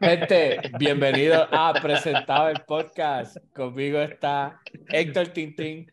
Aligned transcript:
Gente, 0.00 0.60
bienvenido 0.78 1.48
a 1.50 1.72
Presentado 1.74 2.48
el 2.48 2.60
Podcast. 2.60 3.36
Conmigo 3.54 3.98
está 4.00 4.60
Héctor 4.88 5.28
Tintín, 5.28 5.90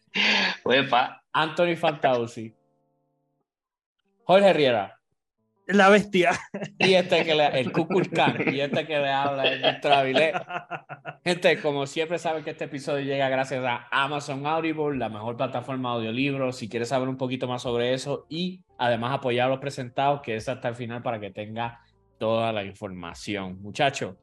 Anthony 1.32 1.76
Fantausi, 1.78 2.54
Jorge 4.26 4.54
Riera. 4.54 5.00
La 5.66 5.88
bestia. 5.88 6.32
Y 6.78 6.94
este 6.96 7.24
que 7.24 7.36
le, 7.36 7.48
el 7.60 7.72
Kukulkan, 7.72 8.54
y 8.54 8.60
este 8.60 8.86
que 8.86 9.00
le 9.00 9.10
habla 9.10 9.46
es 9.46 9.62
nuestro 9.62 9.94
Avilé. 9.94 10.34
Gente, 11.24 11.62
como 11.62 11.88
siempre 11.88 12.20
saben 12.20 12.44
que 12.44 12.50
este 12.50 12.66
episodio 12.66 13.06
llega 13.06 13.30
gracias 13.30 13.64
a 13.64 13.88
Amazon 13.90 14.46
Audible, 14.46 14.98
la 14.98 15.08
mejor 15.08 15.38
plataforma 15.38 15.92
de 15.92 15.96
audiolibros. 15.96 16.58
Si 16.58 16.68
quieres 16.68 16.90
saber 16.90 17.08
un 17.08 17.16
poquito 17.16 17.48
más 17.48 17.62
sobre 17.62 17.94
eso 17.94 18.26
y 18.28 18.62
además 18.78 19.14
apoyar 19.14 19.48
a 19.48 19.52
los 19.52 19.60
presentados, 19.60 20.22
que 20.22 20.36
es 20.36 20.50
hasta 20.50 20.68
el 20.68 20.76
final 20.76 21.02
para 21.02 21.22
que 21.22 21.32
tenga 21.32 21.80
toda 22.18 22.52
la 22.52 22.64
información. 22.64 23.62
Muchachos, 23.62 24.16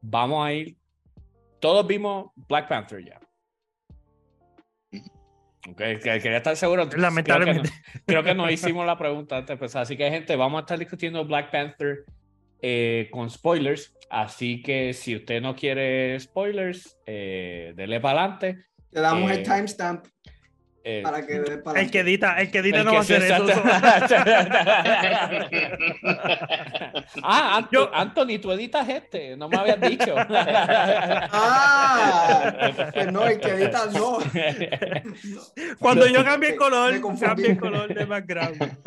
vamos 0.00 0.46
a 0.46 0.52
ir. 0.52 0.76
Todos 1.60 1.86
vimos 1.86 2.30
Black 2.34 2.68
Panther 2.68 3.04
ya. 3.04 3.20
Okay, 5.68 5.98
quería 5.98 6.36
estar 6.36 6.56
seguro. 6.56 6.88
Lamentablemente. 6.96 7.70
Creo 8.06 8.22
que, 8.22 8.34
no, 8.34 8.48
hicimos 8.50 8.86
la 8.86 8.96
pregunta 8.96 9.36
antes 9.36 9.48
de 9.48 9.52
empezar. 9.54 9.82
Así 9.82 9.96
que, 9.96 10.08
gente, 10.10 10.36
vamos 10.36 10.58
a 10.58 10.60
estar 10.60 10.78
discutiendo 10.78 11.24
Black 11.24 11.50
Panther 11.50 12.04
eh, 12.62 13.08
con 13.10 13.28
spoilers. 13.28 13.94
Así 14.08 14.62
que 14.62 14.92
si 14.92 15.16
usted 15.16 15.40
no 15.40 15.56
quiere 15.56 16.18
spoilers, 16.20 16.96
eh, 17.06 17.72
dele 17.74 18.00
para 18.00 18.20
adelante. 18.20 18.66
Le 18.92 19.00
damos 19.00 19.30
el 19.30 19.40
eh, 19.40 19.42
timestamp. 19.42 20.06
Eh, 20.88 21.02
para 21.02 21.26
que, 21.26 21.42
el 21.74 21.90
que 21.90 21.98
edita, 21.98 22.40
el 22.40 22.48
que 22.48 22.58
edita 22.58 22.84
no 22.84 22.92
va 22.92 22.98
a 22.98 23.00
hacer 23.00 23.20
eso. 23.20 23.44
ah, 27.24 27.68
Anthony, 27.92 28.38
tú 28.40 28.52
editas 28.52 28.88
este, 28.88 29.36
no 29.36 29.48
me 29.48 29.56
habías 29.56 29.80
dicho. 29.80 30.14
ah, 31.32 32.52
pues 32.94 33.10
no, 33.10 33.26
el 33.26 33.40
que 33.40 33.48
edita 33.48 33.86
no. 33.86 34.18
Cuando 35.80 36.06
yo 36.06 36.24
cambie 36.24 36.50
el 36.50 36.56
color, 36.56 36.94
cambie 37.18 37.50
el 37.50 37.58
color 37.58 37.92
de 37.92 38.04
background. 38.04 38.78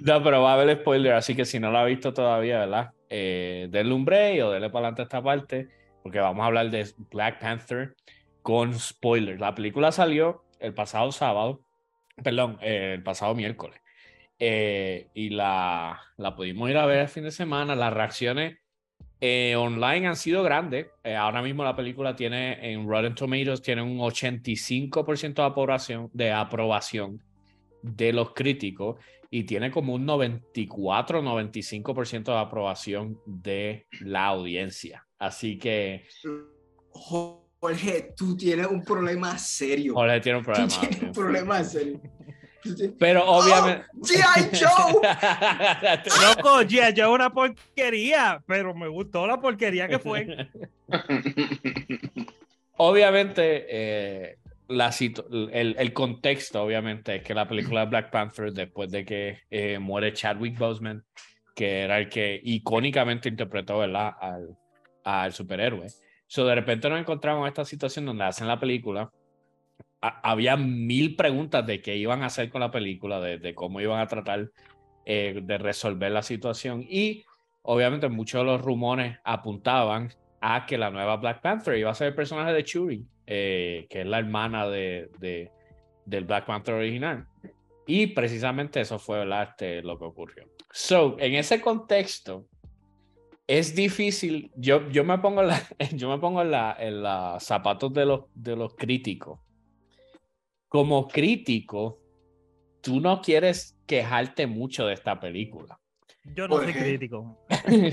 No, 0.00 0.22
pero 0.22 0.42
va 0.42 0.52
a 0.52 0.54
haber 0.60 0.78
spoiler, 0.78 1.14
así 1.14 1.34
que 1.34 1.44
si 1.44 1.58
no 1.58 1.72
lo 1.72 1.78
ha 1.78 1.84
visto 1.86 2.14
todavía, 2.14 2.60
¿verdad? 2.60 2.92
Eh, 3.10 3.66
denle 3.68 3.94
un 3.94 4.04
break 4.04 4.44
o 4.44 4.52
denle 4.52 4.70
para 4.70 4.86
adelante 4.86 5.02
esta 5.02 5.20
parte, 5.20 5.66
porque 6.04 6.20
vamos 6.20 6.44
a 6.44 6.46
hablar 6.46 6.70
de 6.70 6.86
Black 7.10 7.40
Panther 7.40 7.96
con 8.42 8.78
spoilers. 8.78 9.40
La 9.40 9.56
película 9.56 9.90
salió 9.90 10.44
el 10.62 10.74
pasado 10.74 11.12
sábado, 11.12 11.64
perdón, 12.22 12.58
eh, 12.62 12.92
el 12.94 13.02
pasado 13.02 13.34
miércoles. 13.34 13.80
Eh, 14.38 15.08
y 15.14 15.28
la, 15.30 16.00
la 16.16 16.34
pudimos 16.34 16.70
ir 16.70 16.78
a 16.78 16.86
ver 16.86 17.00
el 17.00 17.08
fin 17.08 17.24
de 17.24 17.30
semana. 17.30 17.76
Las 17.76 17.92
reacciones 17.92 18.56
eh, 19.20 19.54
online 19.56 20.06
han 20.08 20.16
sido 20.16 20.42
grandes. 20.42 20.86
ahora 21.16 21.42
mismo 21.42 21.62
la 21.64 21.76
película 21.76 22.16
tiene 22.16 22.72
en 22.72 22.88
Rotten 22.88 23.14
Tomatoes 23.14 23.60
tiene 23.62 23.82
un 23.82 23.98
85% 23.98 25.34
de 25.34 25.42
aprobación, 25.42 26.10
de 26.12 26.32
aprobación 26.32 27.22
de 27.82 28.12
los 28.12 28.32
críticos 28.32 28.98
y 29.30 29.44
tiene 29.44 29.70
como 29.70 29.94
un 29.94 30.04
94-95% 30.06 32.24
de 32.24 32.38
aprobación 32.38 33.20
de 33.26 33.86
la 34.00 34.26
audiencia. 34.26 35.06
Así 35.18 35.58
que... 35.58 36.04
Jorge, 37.62 38.12
tú 38.16 38.36
tienes 38.36 38.66
un 38.66 38.82
problema 38.82 39.38
serio. 39.38 39.94
Jorge 39.94 40.20
tiene 40.20 40.38
un 40.38 40.44
problema. 40.44 40.66
Tú 40.66 40.80
tienes 40.80 41.00
un 41.00 41.12
problema 41.12 41.62
serio. 41.62 42.00
Pero 42.98 43.24
obviamente. 43.24 43.86
¡Oh, 43.94 44.04
G.I. 44.04 44.58
Joe! 44.58 44.94
Loco, 46.36 46.62
G.I. 46.62 46.92
Joe 46.96 47.04
es 47.04 47.06
una 47.06 47.32
porquería, 47.32 48.42
pero 48.48 48.74
me 48.74 48.88
gustó 48.88 49.28
la 49.28 49.40
porquería 49.40 49.86
que 49.86 50.00
fue. 50.00 50.48
obviamente, 52.78 53.66
eh, 53.68 54.38
la 54.66 54.92
el, 55.52 55.76
el, 55.78 55.92
contexto, 55.92 56.64
obviamente, 56.64 57.14
es 57.14 57.22
que 57.22 57.32
la 57.32 57.46
película 57.46 57.82
de 57.82 57.86
Black 57.86 58.10
Panther, 58.10 58.52
después 58.52 58.90
de 58.90 59.04
que 59.04 59.38
eh, 59.52 59.78
muere 59.78 60.12
Chadwick 60.12 60.58
Boseman, 60.58 61.04
que 61.54 61.82
era 61.82 61.98
el 61.98 62.08
que 62.08 62.40
icónicamente 62.42 63.28
interpretó 63.28 63.78
¿verdad? 63.78 64.14
Al, 64.20 64.58
al 65.04 65.32
superhéroe 65.32 65.86
So, 66.32 66.46
de 66.46 66.54
repente 66.54 66.88
nos 66.88 66.98
encontramos 66.98 67.42
en 67.42 67.48
esta 67.48 67.66
situación 67.66 68.06
donde 68.06 68.24
hacen 68.24 68.48
la 68.48 68.58
película. 68.58 69.12
había 70.00 70.56
mil 70.56 71.14
preguntas 71.14 71.66
de 71.66 71.82
qué 71.82 71.98
iban 71.98 72.22
a 72.22 72.26
hacer 72.26 72.48
con 72.48 72.62
la 72.62 72.70
película, 72.70 73.20
de, 73.20 73.54
cómo 73.54 73.82
iban 73.82 74.00
a 74.00 74.06
tratar 74.06 74.50
eh, 75.04 75.42
de 75.44 75.58
resolver 75.58 76.10
la 76.10 76.22
situación. 76.22 76.86
Y 76.88 77.22
obviamente 77.60 78.08
muchos 78.08 78.40
de 78.40 78.46
los 78.46 78.62
rumores 78.62 79.18
apuntaban 79.24 80.08
a 80.40 80.64
que 80.64 80.78
la 80.78 80.90
nueva 80.90 81.18
Black 81.18 81.42
Panther 81.42 81.76
iba 81.76 81.90
a 81.90 81.94
ser 81.94 82.06
el 82.06 82.14
personaje 82.14 82.54
de 82.54 82.64
Churi, 82.64 83.04
eh, 83.26 83.86
que 83.90 84.00
es 84.00 84.06
la 84.06 84.18
hermana 84.18 84.66
de, 84.66 85.50
del 86.06 86.24
Black 86.24 86.46
Panther 86.46 86.76
original. 86.76 87.26
Y 87.86 88.06
precisamente 88.06 88.80
eso 88.80 88.98
fue 88.98 89.22
este, 89.42 89.82
lo 89.82 89.98
que 89.98 90.06
ocurrió. 90.06 90.48
So, 90.70 91.14
en 91.18 91.34
ese 91.34 91.60
contexto, 91.60 92.46
es 93.46 93.74
difícil, 93.74 94.50
yo, 94.56 94.88
yo 94.90 95.04
me 95.04 95.18
pongo, 95.18 95.42
la, 95.42 95.60
yo 95.92 96.08
me 96.08 96.18
pongo 96.18 96.42
en, 96.42 96.50
la, 96.50 96.76
en 96.78 97.02
los 97.02 97.42
zapatos 97.42 97.92
de 97.92 98.06
los, 98.06 98.22
de 98.34 98.56
los 98.56 98.74
críticos. 98.74 99.40
Como 100.68 101.08
crítico, 101.08 102.00
tú 102.80 103.00
no 103.00 103.20
quieres 103.20 103.78
quejarte 103.86 104.46
mucho 104.46 104.86
de 104.86 104.94
esta 104.94 105.20
película. 105.20 105.78
Yo 106.24 106.46
no 106.46 106.58
soy 106.58 106.72
crítico. 106.72 107.36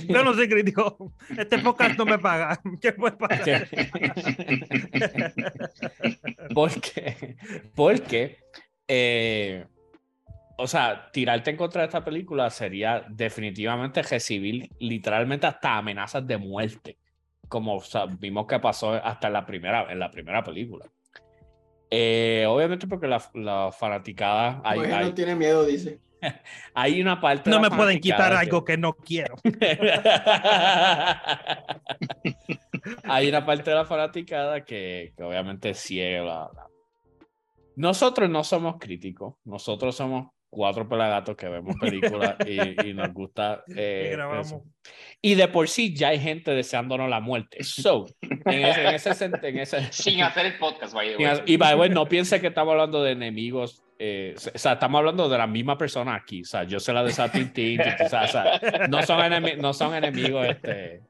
Yo 0.08 0.24
no 0.24 0.34
soy 0.34 0.48
crítico. 0.48 1.14
Este 1.36 1.58
podcast 1.58 1.98
no 1.98 2.06
me 2.06 2.20
paga. 2.20 2.62
¿Qué 2.82 2.94
puede 2.94 3.18
pagar? 3.18 3.68
¿Por 6.54 6.80
qué? 6.80 7.36
Porque 7.74 8.38
eh, 8.88 9.66
o 10.62 10.68
sea, 10.68 11.10
tirarte 11.14 11.52
en 11.52 11.58
contra 11.58 11.82
de 11.82 11.86
esta 11.86 12.04
película 12.04 12.50
sería 12.50 13.06
definitivamente 13.08 14.02
recibir 14.02 14.70
literalmente 14.80 15.48
hasta 15.48 15.78
amenazas 15.78 16.28
de 16.28 16.38
muerte, 16.38 16.98
como 17.48 17.82
vimos 18.20 18.46
que 18.46 18.60
pasó 18.60 18.92
hasta 18.94 19.28
en 19.28 19.34
la 19.34 19.46
primera, 19.46 19.90
en 19.90 20.00
la 20.00 20.12
primera 20.12 20.44
película. 20.44 20.86
Eh, 21.90 22.46
obviamente 22.46 22.88
porque 22.88 23.08
la, 23.08 23.24
la 23.36 23.72
fanaticada... 23.72 24.62
Hay, 24.66 24.80
no 24.80 25.14
tiene 25.14 25.34
miedo, 25.34 25.64
dice. 25.66 26.02
hay 26.74 27.00
una 27.00 27.22
parte... 27.22 27.50
No 27.50 27.62
me 27.62 27.70
pueden 27.70 28.02
quitar 28.02 28.34
algo 28.34 28.66
que 28.66 28.76
no 28.78 28.92
quiero. 28.92 29.36
hay 33.06 33.30
una 33.30 33.46
parte 33.46 33.70
de 33.70 33.78
la 33.78 33.86
fanaticada 33.86 34.66
que, 34.66 35.14
que 35.16 35.24
obviamente 35.24 35.74
ciega. 35.74 36.50
Nosotros 37.78 38.30
no 38.30 38.44
somos 38.44 38.76
críticos, 38.78 39.36
nosotros 39.46 39.96
somos 39.96 40.34
cuatro 40.50 40.88
pelagatos 40.88 41.36
que 41.36 41.48
vemos 41.48 41.76
películas 41.80 42.36
y, 42.46 42.94
nos 42.94 43.14
gusta. 43.14 43.64
Eh, 43.76 44.18
y 45.22 45.36
de 45.36 45.48
por 45.48 45.68
sí 45.68 45.94
ya 45.94 46.10
hay 46.10 46.20
gente 46.20 46.52
deseándonos 46.52 47.10
la 47.10 47.20
muerte. 47.20 47.64
So, 47.64 48.06
en 48.22 48.66
ese, 48.66 48.88
en 49.42 49.60
ese, 49.60 49.88
Sin 49.92 50.22
hacer 50.22 50.48
el 50.48 50.58
podcast, 50.58 50.96
Y 51.46 51.58
by 51.58 51.74
the 51.74 51.80
way, 51.80 51.90
no 51.90 52.08
piense 52.08 52.42
que 52.42 52.48
estamos 52.48 52.72
hablando 52.72 53.04
de 53.04 53.12
enemigos. 53.12 53.84
Eh, 54.00 54.34
o 54.38 54.58
sea, 54.58 54.74
estamos 54.74 55.00
hablando 55.00 55.30
de 55.30 55.38
la 55.38 55.48
misma 55.48 55.78
persona 55.78 56.16
aquí. 56.16 56.42
O 56.42 56.46
sea, 56.46 56.64
yo 56.64 56.80
sé 56.80 56.94
la 56.94 57.04
de 57.04 57.12
Satintín. 57.12 57.82
o 57.82 58.10
sea, 58.10 58.60
no, 58.90 59.04
son 59.04 59.20
no 59.60 59.74
son 59.74 59.94
enemigos 59.94 60.48
este, 60.48 61.02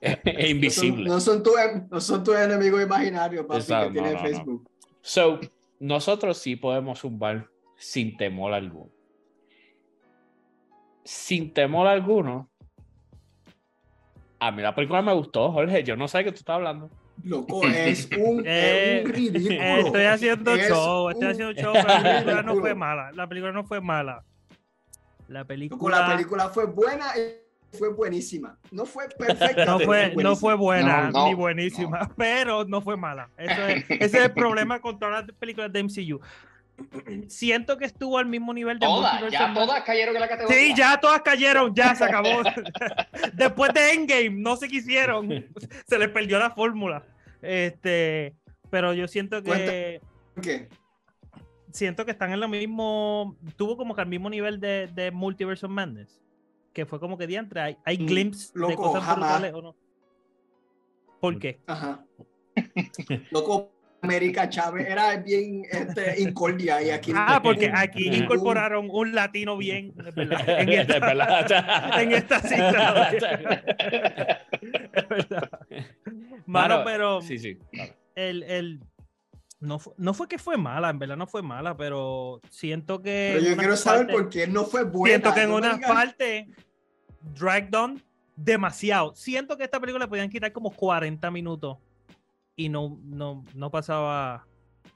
invisibles. 0.48 1.08
No 1.08 1.20
son, 1.20 1.42
tus 1.42 1.54
no 1.90 2.00
son 2.00 2.24
tus 2.24 2.36
enemigos 2.36 2.82
imaginarios, 2.82 3.46
papi, 3.46 3.64
que 3.64 3.90
tiene 3.92 4.18
Facebook. 4.18 4.70
So, 5.02 5.40
nosotros 5.80 6.38
sí 6.38 6.56
podemos 6.56 7.00
zumbar 7.00 7.49
sin 7.80 8.14
temor 8.16 8.52
alguno. 8.52 8.90
Sin 11.02 11.52
temor 11.54 11.86
alguno. 11.86 12.50
A 14.38 14.52
mí 14.52 14.60
la 14.62 14.74
película 14.74 15.00
me 15.00 15.14
gustó, 15.14 15.50
Jorge. 15.50 15.82
Yo 15.82 15.96
no 15.96 16.06
sé 16.06 16.18
de 16.18 16.24
qué 16.24 16.32
tú 16.32 16.36
estás 16.36 16.56
hablando. 16.56 16.90
Loco, 17.24 17.62
es 17.66 18.08
un, 18.18 18.42
eh, 18.46 19.02
ridículo. 19.06 19.86
Estoy 19.86 20.04
haciendo 20.04 20.56
show, 20.56 21.08
estoy 21.08 21.28
haciendo 21.28 21.54
show, 21.54 21.72
pero 21.72 21.88
la 21.88 22.02
película 22.02 22.42
no 22.42 22.56
fue 22.56 22.74
mala. 22.74 23.12
La 23.12 23.26
película 23.26 23.52
no 23.52 23.64
fue 23.64 23.80
mala. 23.80 24.24
La 25.28 25.44
película. 25.46 26.00
la 26.00 26.16
película 26.16 26.48
fue 26.50 26.66
buena 26.66 27.06
y 27.16 27.78
fue 27.78 27.94
buenísima. 27.94 28.58
No 28.70 28.84
fue 28.84 29.08
perfecta. 29.08 29.64
No 29.64 29.80
fue, 29.80 30.14
no 30.16 30.36
fue 30.36 30.54
buena 30.54 31.10
ni 31.10 31.34
buenísima, 31.34 32.10
pero 32.14 32.64
no 32.64 32.82
fue 32.82 32.98
mala. 32.98 33.30
Eso 33.38 33.66
es, 33.68 33.84
ese 33.88 34.04
es 34.04 34.24
el 34.24 34.32
problema 34.32 34.80
con 34.80 34.98
todas 34.98 35.26
las 35.26 35.36
películas 35.38 35.72
de 35.72 35.82
MCU 35.82 36.20
siento 37.28 37.76
que 37.78 37.84
estuvo 37.84 38.18
al 38.18 38.26
mismo 38.26 38.52
nivel 38.54 38.78
de 38.78 38.86
todas, 38.86 39.30
ya 39.30 39.52
todas 39.54 39.82
cayeron 39.82 40.14
en 40.14 40.20
la 40.20 40.28
categoría. 40.28 40.58
Sí, 40.58 40.74
ya 40.76 40.98
todas 41.00 41.22
cayeron, 41.22 41.74
ya 41.74 41.94
se 41.94 42.04
acabó. 42.04 42.28
Después 43.34 43.72
de 43.74 43.92
Endgame, 43.92 44.30
no 44.30 44.56
se 44.56 44.68
quisieron. 44.68 45.28
Se 45.86 45.98
les 45.98 46.08
perdió 46.08 46.38
la 46.38 46.50
fórmula. 46.50 47.04
Este, 47.42 48.34
pero 48.70 48.92
yo 48.94 49.06
siento 49.08 49.42
que. 49.42 50.00
¿Qué? 50.42 50.68
Siento 51.72 52.04
que 52.04 52.10
están 52.10 52.32
en 52.32 52.40
lo 52.40 52.48
mismo. 52.48 53.36
Tuvo 53.56 53.76
como 53.76 53.94
que 53.94 54.00
al 54.00 54.08
mismo 54.08 54.28
nivel 54.28 54.58
de, 54.60 54.88
de 54.94 55.10
Multiverse 55.10 55.66
of 55.66 55.72
Madness. 55.72 56.20
que 56.72 56.84
fue 56.86 56.98
como 57.00 57.16
que 57.18 57.26
diantre, 57.26 57.60
hay, 57.60 57.76
hay 57.84 57.98
Mm, 57.98 58.06
glimpses 58.06 58.52
de 58.54 58.60
loco, 58.60 58.82
cosas 58.82 59.04
jamás. 59.04 59.40
brutales 59.40 59.54
o 59.54 59.62
no. 59.62 59.76
¿Por 61.20 61.38
qué? 61.38 61.60
Ajá. 61.66 62.04
Loco, 63.30 63.72
América 64.02 64.48
Chávez 64.48 64.86
era 64.88 65.16
bien 65.18 65.62
este, 65.70 66.22
incordia 66.22 66.82
y 66.82 66.90
aquí. 66.90 67.12
Ah, 67.14 67.40
porque 67.42 67.70
aquí 67.74 68.08
incorporaron 68.08 68.88
un 68.90 69.14
latino 69.14 69.56
bien, 69.58 69.92
verdad, 69.94 70.40
en 70.60 70.66
De 70.66 70.76
esta, 70.80 70.98
verdad. 70.98 71.92
en 72.00 72.12
esta 72.12 72.40
cita. 72.40 73.10
Mano, 76.46 76.82
pero 76.84 77.20
Sí, 77.22 77.38
sí. 77.38 77.58
claro. 77.72 77.92
el, 78.14 78.42
el 78.44 78.80
no, 79.60 79.78
fue, 79.78 79.92
no 79.98 80.14
fue 80.14 80.26
que 80.28 80.38
fue 80.38 80.56
mala, 80.56 80.88
en 80.90 80.98
verdad 80.98 81.16
no 81.16 81.26
fue 81.26 81.42
mala, 81.42 81.76
pero 81.76 82.40
siento 82.48 83.02
que. 83.02 83.32
Pero 83.36 83.50
yo 83.50 83.56
quiero 83.56 83.76
saber 83.76 84.06
por 84.08 84.30
qué 84.30 84.46
no 84.46 84.64
fue 84.64 84.84
buena. 84.84 85.08
Siento 85.16 85.34
que 85.34 85.42
en 85.42 85.50
No 85.50 85.56
una 85.56 85.74
digas- 85.76 85.92
parte 85.92 86.48
dragged 87.34 87.74
on 87.74 88.02
demasiado. 88.36 89.14
Siento 89.14 89.58
que 89.58 89.64
esta 89.64 89.78
película 89.78 90.06
le 90.06 90.08
podían 90.08 90.30
quitar 90.30 90.50
como 90.52 90.70
40 90.70 91.30
minutos 91.30 91.76
y 92.64 92.68
no, 92.68 92.98
no, 93.04 93.44
no 93.54 93.70
pasaba. 93.70 94.46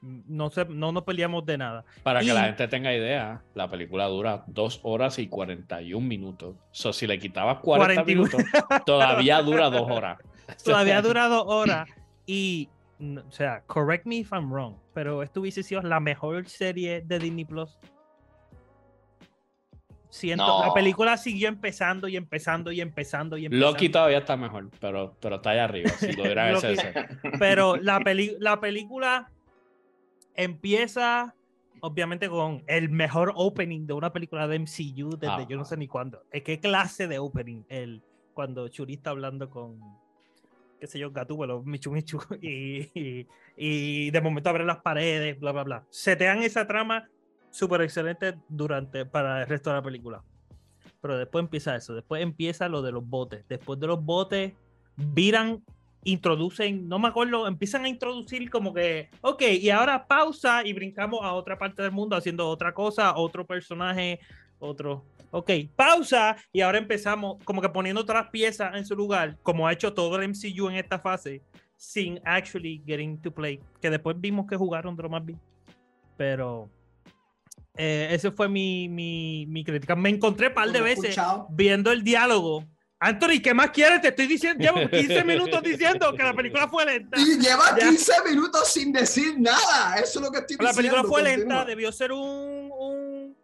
No, 0.01 0.51
se, 0.51 0.65
no 0.65 0.91
nos 0.91 1.03
peleamos 1.03 1.45
de 1.45 1.57
nada. 1.57 1.83
Para 2.03 2.19
que 2.19 2.27
Y- 2.27 2.29
la 2.29 2.43
gente 2.45 2.67
tenga 2.67 2.93
idea, 2.93 3.41
la 3.55 3.69
película 3.69 4.05
dura 4.05 4.43
dos 4.47 4.79
horas 4.83 5.17
y 5.17 5.27
41 5.27 6.05
minutos. 6.05 6.55
So, 6.71 6.93
si 6.93 7.07
le 7.07 7.17
quitabas 7.17 7.59
40 7.59 8.03
41. 8.03 8.21
minutos, 8.27 8.83
todavía 8.85 9.41
dura 9.41 9.69
dos 9.71 9.89
horas. 9.89 10.19
Todavía 10.63 11.01
dura 11.01 11.27
dos 11.27 11.45
horas. 11.47 11.89
Y, 12.27 12.69
o 12.99 13.31
sea, 13.31 13.61
correct 13.65 14.05
me 14.05 14.17
if 14.17 14.31
I'm 14.31 14.51
wrong, 14.51 14.75
pero 14.93 15.23
esto 15.23 15.41
hubiese 15.41 15.63
sido 15.63 15.81
la 15.81 15.99
mejor 15.99 16.47
serie 16.47 17.01
de 17.01 17.17
Disney 17.17 17.45
Plus. 17.45 17.79
Siento, 20.15 20.47
No. 20.47 20.65
la 20.67 20.73
película 20.73 21.17
siguió 21.17 21.49
empezando 21.49 22.07
y 22.07 22.15
empezando 22.15 22.71
y 22.71 22.79
empezando 22.79 23.37
y 23.37 23.45
empezando. 23.47 23.71
Loki 23.71 23.89
todavía 23.89 24.19
está 24.19 24.37
mejor, 24.37 24.69
pero, 24.79 25.17
pero 25.19 25.35
está 25.35 25.49
allá 25.49 25.65
arriba. 25.65 25.89
Si 25.89 26.13
lo 26.13 26.23
hubiera 26.23 26.51
Loki- 26.53 26.67
ese- 26.67 26.93
Pero 27.37 27.75
la, 27.81 27.99
peli- 27.99 28.37
la 28.39 28.61
película 28.61 29.29
empieza, 30.35 31.35
obviamente, 31.81 32.29
con 32.29 32.63
el 32.67 32.89
mejor 32.89 33.33
opening 33.35 33.85
de 33.87 33.93
una 33.93 34.13
película 34.13 34.47
de 34.47 34.55
MCU 34.59 35.17
desde 35.17 35.47
yo 35.49 35.57
no 35.57 35.65
sé 35.65 35.75
ni 35.77 35.87
cuándo. 35.87 36.23
Eh, 36.31 36.43
¿Qué 36.43 36.59
clase 36.61 37.07
de 37.07 37.19
opening? 37.19 37.63
El, 37.69 38.01
cuando 38.33 38.67
Churi 38.69 38.93
está 38.93 39.09
hablando 39.09 39.49
con, 39.49 39.79
qué 40.79 40.87
sé 40.87 40.97
yo, 40.99 41.11
Gatúbelo, 41.11 41.61
Michu 41.63 41.91
Michu, 41.91 42.19
y, 42.41 42.89
y, 42.97 43.27
y 43.57 44.11
de 44.11 44.21
momento 44.21 44.49
abren 44.49 44.67
las 44.67 44.77
paredes, 44.81 45.39
bla, 45.39 45.51
bla, 45.51 45.63
bla. 45.63 45.83
Setean 45.89 46.41
esa 46.43 46.65
trama 46.67 47.09
súper 47.55 47.81
excelente 47.81 48.35
durante, 48.49 49.05
para 49.05 49.41
el 49.41 49.47
resto 49.47 49.69
de 49.69 49.77
la 49.77 49.81
película. 49.81 50.23
Pero 51.01 51.17
después 51.17 51.43
empieza 51.43 51.75
eso, 51.75 51.93
después 51.95 52.21
empieza 52.21 52.67
lo 52.67 52.81
de 52.81 52.91
los 52.91 53.07
botes. 53.07 53.47
Después 53.47 53.79
de 53.79 53.87
los 53.87 54.03
botes, 54.03 54.53
viran, 54.97 55.63
introducen, 56.03 56.87
no 56.89 56.99
me 56.99 57.07
acuerdo, 57.07 57.47
empiezan 57.47 57.85
a 57.85 57.89
introducir 57.89 58.49
como 58.49 58.73
que, 58.73 59.09
ok, 59.21 59.41
y 59.61 59.69
ahora 59.69 60.05
pausa 60.05 60.65
y 60.65 60.73
brincamos 60.73 61.21
a 61.23 61.33
otra 61.33 61.57
parte 61.57 61.81
del 61.81 61.93
mundo 61.93 62.17
haciendo 62.17 62.49
otra 62.49 62.73
cosa, 62.73 63.15
otro 63.15 63.45
personaje, 63.45 64.19
otro. 64.59 65.05
Ok, 65.31 65.51
pausa 65.75 66.35
y 66.51 66.61
ahora 66.61 66.77
empezamos 66.77 67.41
como 67.45 67.61
que 67.61 67.69
poniendo 67.69 68.01
otras 68.01 68.29
piezas 68.29 68.75
en 68.75 68.85
su 68.85 68.95
lugar, 68.95 69.37
como 69.43 69.65
ha 69.65 69.73
hecho 69.73 69.93
todo 69.93 70.17
el 70.17 70.29
MCU 70.29 70.69
en 70.69 70.75
esta 70.75 70.99
fase, 70.99 71.41
sin 71.77 72.19
actually 72.25 72.83
getting 72.85 73.21
to 73.21 73.31
play. 73.31 73.61
Que 73.81 73.89
después 73.89 74.19
vimos 74.19 74.45
que 74.45 74.57
jugaron 74.57 74.95
Drama 74.95 75.19
bien. 75.19 75.39
Pero 76.17 76.69
eh, 77.77 78.07
ese 78.11 78.31
fue 78.31 78.47
mi, 78.49 78.87
mi, 78.89 79.45
mi 79.47 79.63
crítica. 79.63 79.95
Me 79.95 80.09
encontré 80.09 80.47
un 80.47 80.53
par 80.53 80.71
de 80.71 80.81
veces 80.81 81.03
escuchado. 81.05 81.47
viendo 81.51 81.91
el 81.91 82.03
diálogo. 82.03 82.65
Anthony, 82.99 83.41
¿qué 83.43 83.53
más 83.53 83.71
quieres? 83.71 83.99
Te 84.01 84.07
estoy 84.07 84.25
diciendo, 84.27 84.63
llevo 84.63 84.89
15 84.89 85.23
minutos 85.25 85.61
diciendo 85.61 86.13
que 86.15 86.23
la 86.23 86.33
película 86.33 86.67
fue 86.69 86.85
lenta. 86.85 87.19
Y 87.19 87.37
lleva 87.39 87.77
Ya. 87.77 87.89
15 87.89 88.11
minutos 88.29 88.71
sin 88.71 88.93
decir 88.93 89.39
nada. 89.39 89.95
Eso 89.97 90.19
es 90.19 90.25
lo 90.25 90.31
que 90.31 90.39
estoy 90.39 90.55
La 90.57 90.69
diciendo. 90.69 90.75
película 90.77 91.01
fue 91.03 91.21
continúa. 91.23 91.37
lenta, 91.57 91.65
debió 91.65 91.91
ser 91.91 92.11
un, 92.13 92.71
un- 92.71 93.35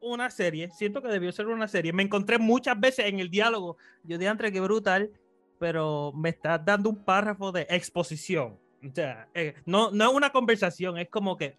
una 0.00 0.30
serie. 0.30 0.70
Siento 0.76 1.00
que 1.00 1.08
debió 1.08 1.30
ser 1.32 1.46
una 1.46 1.68
serie. 1.68 1.92
Me 1.92 2.02
encontré 2.02 2.38
muchas 2.38 2.78
veces 2.78 3.06
en 3.06 3.20
el 3.20 3.30
diálogo. 3.30 3.76
Yo 4.04 4.18
de 4.18 4.26
entre 4.26 4.52
que 4.52 4.60
brutal, 4.60 5.10
pero 5.58 6.12
me 6.14 6.30
estás 6.30 6.64
dando 6.64 6.90
un 6.90 7.04
párrafo 7.04 7.52
de 7.52 7.66
exposición. 7.70 8.58
O 8.84 8.94
sea, 8.94 9.26
eh, 9.34 9.54
no, 9.64 9.90
no 9.90 10.10
es 10.10 10.14
una 10.14 10.30
conversación, 10.30 10.98
es 10.98 11.08
como 11.08 11.36
que. 11.36 11.56